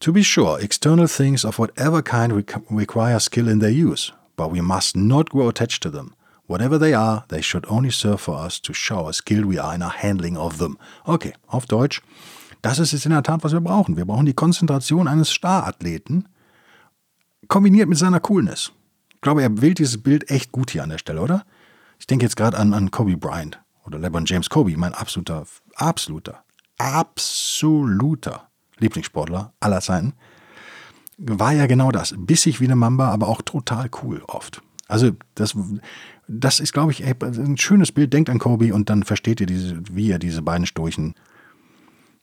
To 0.00 0.12
be 0.12 0.22
sure, 0.22 0.60
external 0.60 1.08
things 1.08 1.44
of 1.44 1.58
whatever 1.58 2.02
kind 2.02 2.32
require 2.70 3.18
skill 3.18 3.48
in 3.48 3.58
their 3.58 3.68
use, 3.70 4.12
but 4.36 4.52
we 4.52 4.60
must 4.60 4.96
not 4.96 5.30
grow 5.30 5.48
attached 5.48 5.82
to 5.82 5.90
them. 5.90 6.14
Whatever 6.46 6.78
they 6.78 6.94
are, 6.94 7.24
they 7.28 7.42
should 7.42 7.66
only 7.68 7.90
serve 7.90 8.20
for 8.20 8.36
us 8.36 8.60
to 8.60 8.72
show 8.72 9.04
how 9.04 9.10
skilled 9.10 9.46
we 9.46 9.58
are 9.58 9.74
in 9.74 9.82
our 9.82 9.90
handling 9.90 10.36
of 10.36 10.58
them. 10.58 10.78
Okay, 11.04 11.34
auf 11.48 11.66
Deutsch. 11.66 12.00
Das 12.62 12.78
ist 12.78 12.92
es 12.92 13.06
in 13.06 13.10
der 13.10 13.24
Tat, 13.24 13.42
was 13.42 13.52
wir 13.52 13.60
brauchen. 13.60 13.96
Wir 13.96 14.04
brauchen 14.04 14.26
die 14.26 14.34
Konzentration 14.34 15.08
eines 15.08 15.32
Starathleten 15.32 16.28
kombiniert 17.48 17.88
mit 17.88 17.98
seiner 17.98 18.20
Coolness. 18.20 18.70
Ich 19.14 19.20
glaube, 19.20 19.42
er 19.42 19.60
wählt 19.60 19.78
dieses 19.78 20.00
Bild 20.00 20.30
echt 20.30 20.52
gut 20.52 20.70
hier 20.70 20.84
an 20.84 20.90
der 20.90 20.98
Stelle, 20.98 21.20
oder? 21.20 21.44
Ich 21.98 22.06
denke 22.06 22.24
jetzt 22.24 22.36
gerade 22.36 22.56
an, 22.56 22.72
an 22.72 22.92
Kobe 22.92 23.16
Bryant 23.16 23.60
oder 23.84 23.98
LeBron 23.98 24.26
James 24.26 24.48
Kobe, 24.48 24.76
mein 24.76 24.94
absoluter, 24.94 25.44
absoluter, 25.74 26.44
absoluter 26.78 28.47
Lieblingssportler 28.78 29.52
aller 29.60 29.80
Zeiten. 29.80 30.14
War 31.18 31.52
ja 31.52 31.66
genau 31.66 31.90
das. 31.90 32.14
Bissig 32.16 32.60
wie 32.60 32.64
eine 32.64 32.76
Mamba, 32.76 33.10
aber 33.10 33.28
auch 33.28 33.42
total 33.42 33.90
cool 34.02 34.22
oft. 34.26 34.62
Also 34.86 35.12
das, 35.34 35.56
das 36.26 36.60
ist, 36.60 36.72
glaube 36.72 36.92
ich, 36.92 37.04
ein 37.04 37.58
schönes 37.58 37.92
Bild. 37.92 38.12
Denkt 38.12 38.30
an 38.30 38.38
Kobe 38.38 38.72
und 38.72 38.88
dann 38.88 39.02
versteht 39.02 39.40
ihr, 39.40 39.46
diese, 39.46 39.80
wie 39.90 40.08
ihr 40.08 40.18
diese 40.18 40.42
beiden 40.42 40.66
Sturchen 40.66 41.14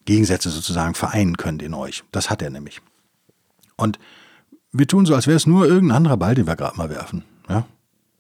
Gegensätze 0.06 0.50
sozusagen 0.50 0.94
vereinen 0.94 1.38
könnt 1.38 1.62
in 1.62 1.74
euch. 1.74 2.04
Das 2.12 2.30
hat 2.30 2.42
er 2.42 2.50
nämlich. 2.50 2.82
Und 3.76 4.00
wir 4.72 4.88
tun 4.88 5.06
so, 5.06 5.16
als 5.16 5.28
wäre 5.28 5.38
es 5.38 5.48
nur 5.48 5.66
irgendein 5.66 5.98
anderer 5.98 6.18
Ball, 6.18 6.36
den 6.36 6.48
wir 6.48 6.56
gerade 6.56 6.78
mal 6.78 6.90
werfen. 6.90 7.24
Ja? 7.50 7.66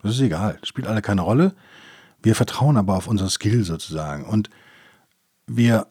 Das 0.02 0.14
ist 0.14 0.22
egal. 0.22 0.58
Das 0.60 0.70
spielt 0.70 0.88
alle 0.88 1.02
keine 1.02 1.22
Rolle. 1.22 1.54
Wir 2.22 2.36
vertrauen 2.36 2.78
aber 2.78 2.96
auf 2.96 3.08
unser 3.08 3.30
Skill 3.30 3.64
sozusagen. 3.64 4.26
Und 4.26 4.50
wir 5.48 5.88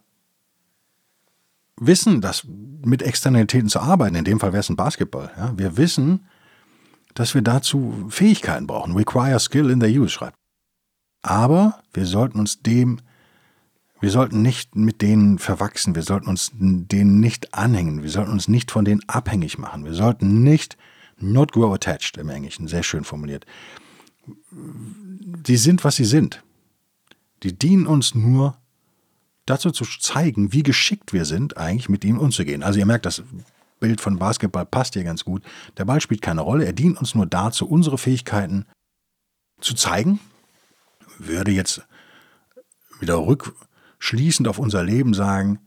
wissen, 1.76 2.20
dass 2.20 2.46
mit 2.46 3.02
Externalitäten 3.02 3.68
zu 3.68 3.80
arbeiten, 3.80 4.14
in 4.14 4.24
dem 4.24 4.40
Fall 4.40 4.52
wäre 4.52 4.60
es 4.60 4.68
ein 4.68 4.76
Basketball. 4.76 5.30
Ja? 5.36 5.56
Wir 5.56 5.76
wissen, 5.76 6.26
dass 7.14 7.34
wir 7.34 7.42
dazu 7.42 8.06
Fähigkeiten 8.10 8.66
brauchen. 8.66 8.94
Require 8.94 9.38
skill 9.38 9.70
in 9.70 9.80
the 9.80 9.98
use, 9.98 10.10
schreibt. 10.10 10.36
Aber 11.22 11.82
wir 11.92 12.06
sollten 12.06 12.38
uns 12.38 12.60
dem 12.60 13.00
wir 14.04 14.10
sollten 14.10 14.42
nicht 14.42 14.76
mit 14.76 15.00
denen 15.00 15.38
verwachsen, 15.38 15.94
wir 15.94 16.02
sollten 16.02 16.28
uns 16.28 16.50
denen 16.52 17.20
nicht 17.20 17.54
anhängen, 17.54 18.02
wir 18.02 18.10
sollten 18.10 18.32
uns 18.32 18.48
nicht 18.48 18.70
von 18.70 18.84
denen 18.84 19.00
abhängig 19.06 19.56
machen, 19.56 19.86
wir 19.86 19.94
sollten 19.94 20.42
nicht 20.42 20.76
not 21.18 21.52
grow 21.52 21.72
attached 21.72 22.18
im 22.18 22.28
Englischen, 22.28 22.68
sehr 22.68 22.82
schön 22.82 23.04
formuliert. 23.04 23.46
Die 24.50 25.56
sind, 25.56 25.84
was 25.84 25.96
sie 25.96 26.04
sind. 26.04 26.44
Die 27.44 27.56
dienen 27.56 27.86
uns 27.86 28.14
nur 28.14 28.58
dazu 29.46 29.70
zu 29.70 29.84
zeigen, 29.84 30.52
wie 30.52 30.62
geschickt 30.62 31.12
wir 31.12 31.24
sind, 31.24 31.56
eigentlich 31.56 31.88
mit 31.88 32.04
ihnen 32.04 32.18
umzugehen. 32.18 32.62
Also 32.62 32.78
ihr 32.78 32.86
merkt, 32.86 33.06
das 33.06 33.22
Bild 33.80 34.00
von 34.00 34.18
Basketball 34.18 34.64
passt 34.64 34.94
hier 34.94 35.04
ganz 35.04 35.24
gut. 35.24 35.42
Der 35.76 35.84
Ball 35.84 36.00
spielt 36.00 36.22
keine 36.22 36.40
Rolle, 36.40 36.64
er 36.64 36.72
dient 36.72 36.98
uns 36.98 37.14
nur 37.14 37.26
dazu, 37.26 37.68
unsere 37.68 37.98
Fähigkeiten 37.98 38.66
zu 39.60 39.74
zeigen. 39.74 40.20
Würde 41.18 41.52
jetzt 41.52 41.82
wieder 43.00 43.16
rück, 43.18 43.54
schließend 43.98 44.48
auf 44.48 44.58
unser 44.58 44.82
Leben 44.82 45.14
sagen, 45.14 45.58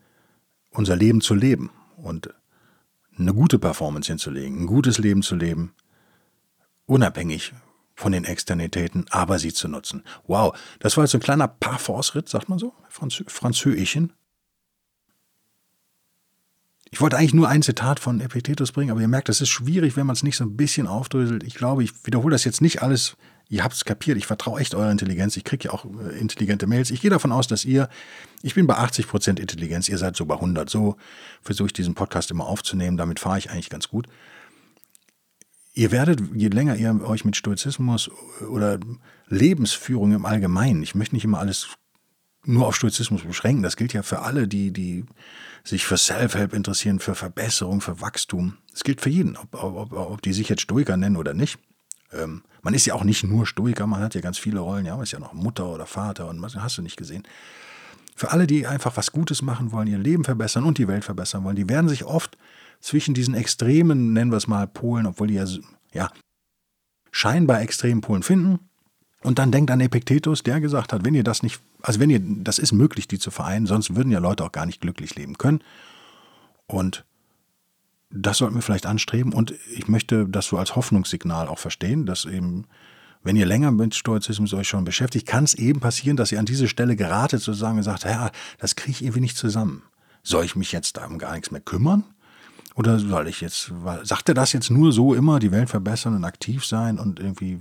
unser 0.71 0.95
Leben 0.95 1.21
zu 1.21 1.33
leben 1.33 1.69
und 1.97 2.33
eine 3.17 3.33
gute 3.33 3.59
Performance 3.59 4.07
hinzulegen, 4.07 4.61
ein 4.61 4.67
gutes 4.67 4.97
Leben 4.97 5.21
zu 5.21 5.35
leben, 5.35 5.73
unabhängig 6.85 7.53
von 7.97 8.13
den 8.13 8.23
Externitäten, 8.23 9.05
aber 9.09 9.39
sie 9.39 9.51
zu 9.51 9.67
nutzen. 9.67 10.03
Wow, 10.27 10.57
das 10.79 10.95
war 10.95 11.03
jetzt 11.03 11.15
ein 11.15 11.19
kleiner 11.19 11.49
Parforce-Ritt, 11.49 12.29
sagt 12.29 12.47
man 12.47 12.59
so, 12.59 12.73
Franzö 12.87 13.23
Franzöischen. 13.27 14.13
Ich 16.89 17.01
wollte 17.01 17.17
eigentlich 17.17 17.33
nur 17.33 17.49
ein 17.49 17.63
Zitat 17.63 17.99
von 17.99 18.21
Epictetus 18.21 18.71
bringen, 18.71 18.91
aber 18.91 19.01
ihr 19.01 19.09
merkt, 19.09 19.27
das 19.27 19.41
ist 19.41 19.49
schwierig, 19.49 19.97
wenn 19.97 20.07
man 20.07 20.15
es 20.15 20.23
nicht 20.23 20.37
so 20.37 20.45
ein 20.45 20.55
bisschen 20.55 20.87
aufdröselt. 20.87 21.43
Ich 21.43 21.55
glaube, 21.55 21.83
ich 21.83 22.05
wiederhole 22.05 22.33
das 22.33 22.45
jetzt 22.45 22.61
nicht 22.61 22.81
alles 22.81 23.17
ihr 23.49 23.63
habt 23.63 23.75
es 23.75 23.85
kapiert, 23.85 24.17
ich 24.17 24.27
vertraue 24.27 24.59
echt 24.59 24.75
eurer 24.75 24.91
Intelligenz, 24.91 25.37
ich 25.37 25.43
kriege 25.43 25.65
ja 25.65 25.73
auch 25.73 25.85
äh, 25.85 26.19
intelligente 26.19 26.67
Mails. 26.67 26.91
Ich 26.91 27.01
gehe 27.01 27.09
davon 27.09 27.31
aus, 27.31 27.47
dass 27.47 27.65
ihr, 27.65 27.89
ich 28.41 28.55
bin 28.55 28.67
bei 28.67 28.77
80% 28.77 29.39
Intelligenz, 29.39 29.87
ihr 29.89 29.97
seid 29.97 30.15
so 30.15 30.25
bei 30.25 30.35
100. 30.35 30.69
So 30.69 30.97
versuche 31.41 31.67
ich 31.67 31.73
diesen 31.73 31.95
Podcast 31.95 32.31
immer 32.31 32.45
aufzunehmen, 32.45 32.97
damit 32.97 33.19
fahre 33.19 33.37
ich 33.37 33.49
eigentlich 33.49 33.69
ganz 33.69 33.87
gut. 33.87 34.07
Ihr 35.77 35.91
werdet, 35.91 36.19
je 36.33 36.47
länger 36.47 36.75
ihr 36.75 37.07
euch 37.07 37.23
mit 37.23 37.35
Stoizismus 37.35 38.09
oder 38.49 38.79
Lebensführung 39.27 40.11
im 40.11 40.25
Allgemeinen, 40.25 40.81
ich 40.81 40.95
möchte 40.95 41.13
nicht 41.13 41.23
immer 41.23 41.37
alles 41.37 41.67
nur 42.45 42.65
auf 42.65 42.75
Stoizismus 42.75 43.21
beschränken, 43.21 43.61
das 43.61 43.75
gilt 43.75 43.93
ja 43.93 44.01
für 44.01 44.23
alle, 44.23 44.47
die, 44.47 44.73
die 44.73 45.05
sich 45.63 45.85
für 45.85 45.97
Self-Help 45.97 46.53
interessieren, 46.53 46.97
für 46.97 47.13
Verbesserung, 47.13 47.81
für 47.81 48.01
Wachstum. 48.01 48.57
Das 48.71 48.83
gilt 48.83 49.01
für 49.01 49.11
jeden, 49.11 49.37
ob, 49.37 49.53
ob, 49.53 49.93
ob 49.93 50.21
die 50.23 50.33
sich 50.33 50.49
jetzt 50.49 50.63
Stoiker 50.63 50.97
nennen 50.97 51.15
oder 51.15 51.35
nicht. 51.35 51.59
Ähm, 52.11 52.41
man 52.63 52.73
ist 52.73 52.87
ja 52.87 52.95
auch 52.95 53.03
nicht 53.03 53.23
nur 53.23 53.45
Stoiker, 53.45 53.85
man 53.85 54.01
hat 54.01 54.15
ja 54.15 54.21
ganz 54.21 54.39
viele 54.39 54.61
Rollen, 54.61 54.87
ja, 54.87 54.95
man 54.95 55.03
ist 55.03 55.11
ja 55.11 55.19
noch 55.19 55.33
Mutter 55.33 55.67
oder 55.67 55.85
Vater 55.85 56.27
und 56.27 56.41
was 56.41 56.55
hast 56.55 56.79
du 56.79 56.81
nicht 56.81 56.97
gesehen. 56.97 57.21
Für 58.15 58.31
alle, 58.31 58.47
die 58.47 58.65
einfach 58.65 58.97
was 58.97 59.11
Gutes 59.11 59.43
machen 59.43 59.71
wollen, 59.71 59.87
ihr 59.87 59.99
Leben 59.99 60.23
verbessern 60.23 60.63
und 60.63 60.79
die 60.79 60.87
Welt 60.87 61.05
verbessern 61.05 61.43
wollen, 61.43 61.55
die 61.55 61.69
werden 61.69 61.87
sich 61.87 62.03
oft 62.03 62.35
zwischen 62.79 63.13
diesen 63.13 63.33
extremen, 63.33 64.13
nennen 64.13 64.31
wir 64.31 64.37
es 64.37 64.47
mal, 64.47 64.67
Polen, 64.67 65.05
obwohl 65.05 65.27
die 65.27 65.35
ja, 65.35 65.45
ja 65.93 66.11
scheinbar 67.11 67.61
extremen 67.61 68.01
Polen 68.01 68.23
finden. 68.23 68.59
Und 69.23 69.39
dann 69.39 69.51
denkt 69.51 69.71
an 69.71 69.81
Epiktetus, 69.81 70.43
der 70.43 70.61
gesagt 70.61 70.93
hat, 70.93 71.03
wenn 71.03 71.15
ihr 71.15 71.23
das 71.23 71.41
nicht, 71.41 71.59
also 71.81 71.99
wenn 71.99 72.09
ihr, 72.09 72.19
das 72.21 72.59
ist 72.59 72.71
möglich, 72.71 73.07
die 73.07 73.19
zu 73.19 73.31
vereinen, 73.31 73.65
sonst 73.65 73.95
würden 73.95 74.11
ja 74.11 74.19
Leute 74.19 74.43
auch 74.43 74.51
gar 74.51 74.65
nicht 74.65 74.81
glücklich 74.81 75.15
leben 75.15 75.37
können. 75.37 75.61
Und 76.67 77.05
das 78.09 78.37
sollten 78.37 78.55
wir 78.55 78.61
vielleicht 78.61 78.85
anstreben 78.85 79.33
und 79.33 79.53
ich 79.75 79.87
möchte 79.87 80.27
das 80.27 80.45
so 80.47 80.57
als 80.57 80.75
Hoffnungssignal 80.75 81.47
auch 81.47 81.59
verstehen, 81.59 82.05
dass 82.05 82.25
eben, 82.25 82.65
wenn 83.23 83.35
ihr 83.35 83.45
länger 83.45 83.71
mit 83.71 83.95
Stoizismus 83.95 84.53
euch 84.53 84.67
schon 84.67 84.85
beschäftigt, 84.85 85.27
kann 85.27 85.43
es 85.43 85.55
eben 85.55 85.79
passieren, 85.79 86.15
dass 86.15 86.31
ihr 86.31 86.39
an 86.39 86.45
diese 86.45 86.67
Stelle 86.67 86.95
geratet 86.95 87.41
sozusagen 87.41 87.77
und 87.77 87.83
sagt, 87.83 88.03
ja, 88.05 88.31
das 88.59 88.75
kriege 88.75 88.91
ich 88.91 89.01
irgendwie 89.01 89.21
nicht 89.21 89.37
zusammen. 89.37 89.83
Soll 90.23 90.45
ich 90.45 90.55
mich 90.55 90.71
jetzt 90.71 90.97
da 90.97 91.05
um 91.05 91.17
gar 91.17 91.33
nichts 91.33 91.51
mehr 91.51 91.61
kümmern? 91.61 92.05
Oder 92.77 92.99
soll 92.99 93.27
ich 93.27 93.41
jetzt, 93.41 93.73
sagt 94.03 94.29
er 94.29 94.35
das 94.35 94.53
jetzt 94.53 94.69
nur 94.69 94.93
so 94.93 95.15
immer, 95.15 95.39
die 95.39 95.51
Welt 95.51 95.67
verbessern 95.67 96.15
und 96.15 96.23
aktiv 96.23 96.63
sein 96.63 96.99
und 96.99 97.19
irgendwie, 97.19 97.59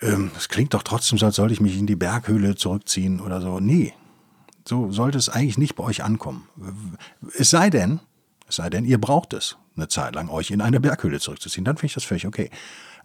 ähm, 0.00 0.30
klingt 0.48 0.72
doch 0.74 0.84
trotzdem 0.84 1.18
so, 1.18 1.26
als 1.26 1.34
sollte 1.34 1.52
ich 1.52 1.60
mich 1.60 1.76
in 1.76 1.88
die 1.88 1.96
Berghöhle 1.96 2.54
zurückziehen 2.54 3.20
oder 3.20 3.40
so. 3.40 3.58
Nee, 3.58 3.92
so 4.64 4.92
sollte 4.92 5.18
es 5.18 5.28
eigentlich 5.28 5.58
nicht 5.58 5.74
bei 5.74 5.82
euch 5.82 6.04
ankommen. 6.04 6.46
Es 7.36 7.50
sei 7.50 7.70
denn, 7.70 7.98
es 8.46 8.56
sei 8.56 8.70
denn, 8.70 8.84
ihr 8.84 9.00
braucht 9.00 9.32
es 9.32 9.56
eine 9.74 9.88
Zeit 9.88 10.14
lang, 10.14 10.28
euch 10.28 10.52
in 10.52 10.60
eine 10.60 10.78
Berghöhle 10.78 11.18
zurückzuziehen. 11.18 11.64
Dann 11.64 11.76
finde 11.76 11.86
ich 11.86 11.94
das 11.94 12.04
völlig 12.04 12.24
okay. 12.24 12.50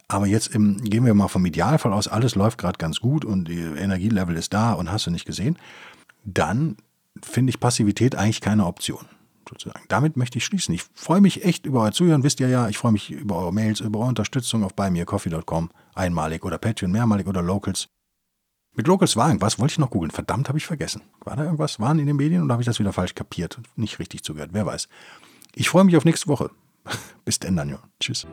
Aber 0.06 0.28
jetzt 0.28 0.54
im, 0.54 0.76
gehen 0.76 1.04
wir 1.04 1.12
mal 1.12 1.26
vom 1.26 1.44
Idealfall 1.44 1.92
aus, 1.92 2.06
alles 2.06 2.36
läuft 2.36 2.56
gerade 2.56 2.78
ganz 2.78 3.00
gut 3.00 3.24
und 3.24 3.48
die 3.48 3.58
Energielevel 3.58 4.36
ist 4.36 4.54
da 4.54 4.74
und 4.74 4.92
hast 4.92 5.06
du 5.06 5.10
nicht 5.10 5.26
gesehen. 5.26 5.58
Dann 6.24 6.76
finde 7.20 7.50
ich 7.50 7.58
Passivität 7.58 8.14
eigentlich 8.14 8.40
keine 8.40 8.64
Option. 8.64 9.06
Sozusagen. 9.48 9.84
Damit 9.88 10.16
möchte 10.16 10.38
ich 10.38 10.44
schließen. 10.44 10.74
Ich 10.74 10.84
freue 10.94 11.20
mich 11.20 11.44
echt 11.44 11.64
über 11.64 11.82
euer 11.82 11.92
Zuhören, 11.92 12.22
wisst 12.22 12.40
ihr 12.40 12.48
ja. 12.48 12.68
Ich 12.68 12.78
freue 12.78 12.92
mich 12.92 13.10
über 13.10 13.36
eure 13.36 13.52
Mails, 13.52 13.80
über 13.80 14.00
eure 14.00 14.08
Unterstützung 14.08 14.64
auf 14.64 14.74
buymeacoffee.com, 14.74 15.70
einmalig 15.94 16.44
oder 16.44 16.58
Patreon, 16.58 16.92
mehrmalig 16.92 17.26
oder 17.26 17.42
Locals. 17.42 17.88
Mit 18.74 18.86
Locals 18.86 19.16
war 19.16 19.28
irgendwas, 19.28 19.58
wollte 19.58 19.72
ich 19.72 19.78
noch 19.78 19.90
googeln. 19.90 20.10
Verdammt, 20.10 20.48
habe 20.48 20.58
ich 20.58 20.66
vergessen. 20.66 21.02
War 21.24 21.34
da 21.34 21.44
irgendwas? 21.44 21.80
Waren 21.80 21.98
in 21.98 22.06
den 22.06 22.16
Medien 22.16 22.42
oder 22.44 22.52
habe 22.52 22.62
ich 22.62 22.66
das 22.66 22.78
wieder 22.78 22.92
falsch 22.92 23.14
kapiert? 23.14 23.58
Nicht 23.74 23.98
richtig 23.98 24.22
zugehört, 24.22 24.50
wer 24.52 24.66
weiß. 24.66 24.88
Ich 25.54 25.68
freue 25.68 25.84
mich 25.84 25.96
auf 25.96 26.04
nächste 26.04 26.28
Woche. 26.28 26.50
Bis 27.24 27.38
dann, 27.38 27.56
Daniel. 27.56 27.78
Tschüss. 27.98 28.26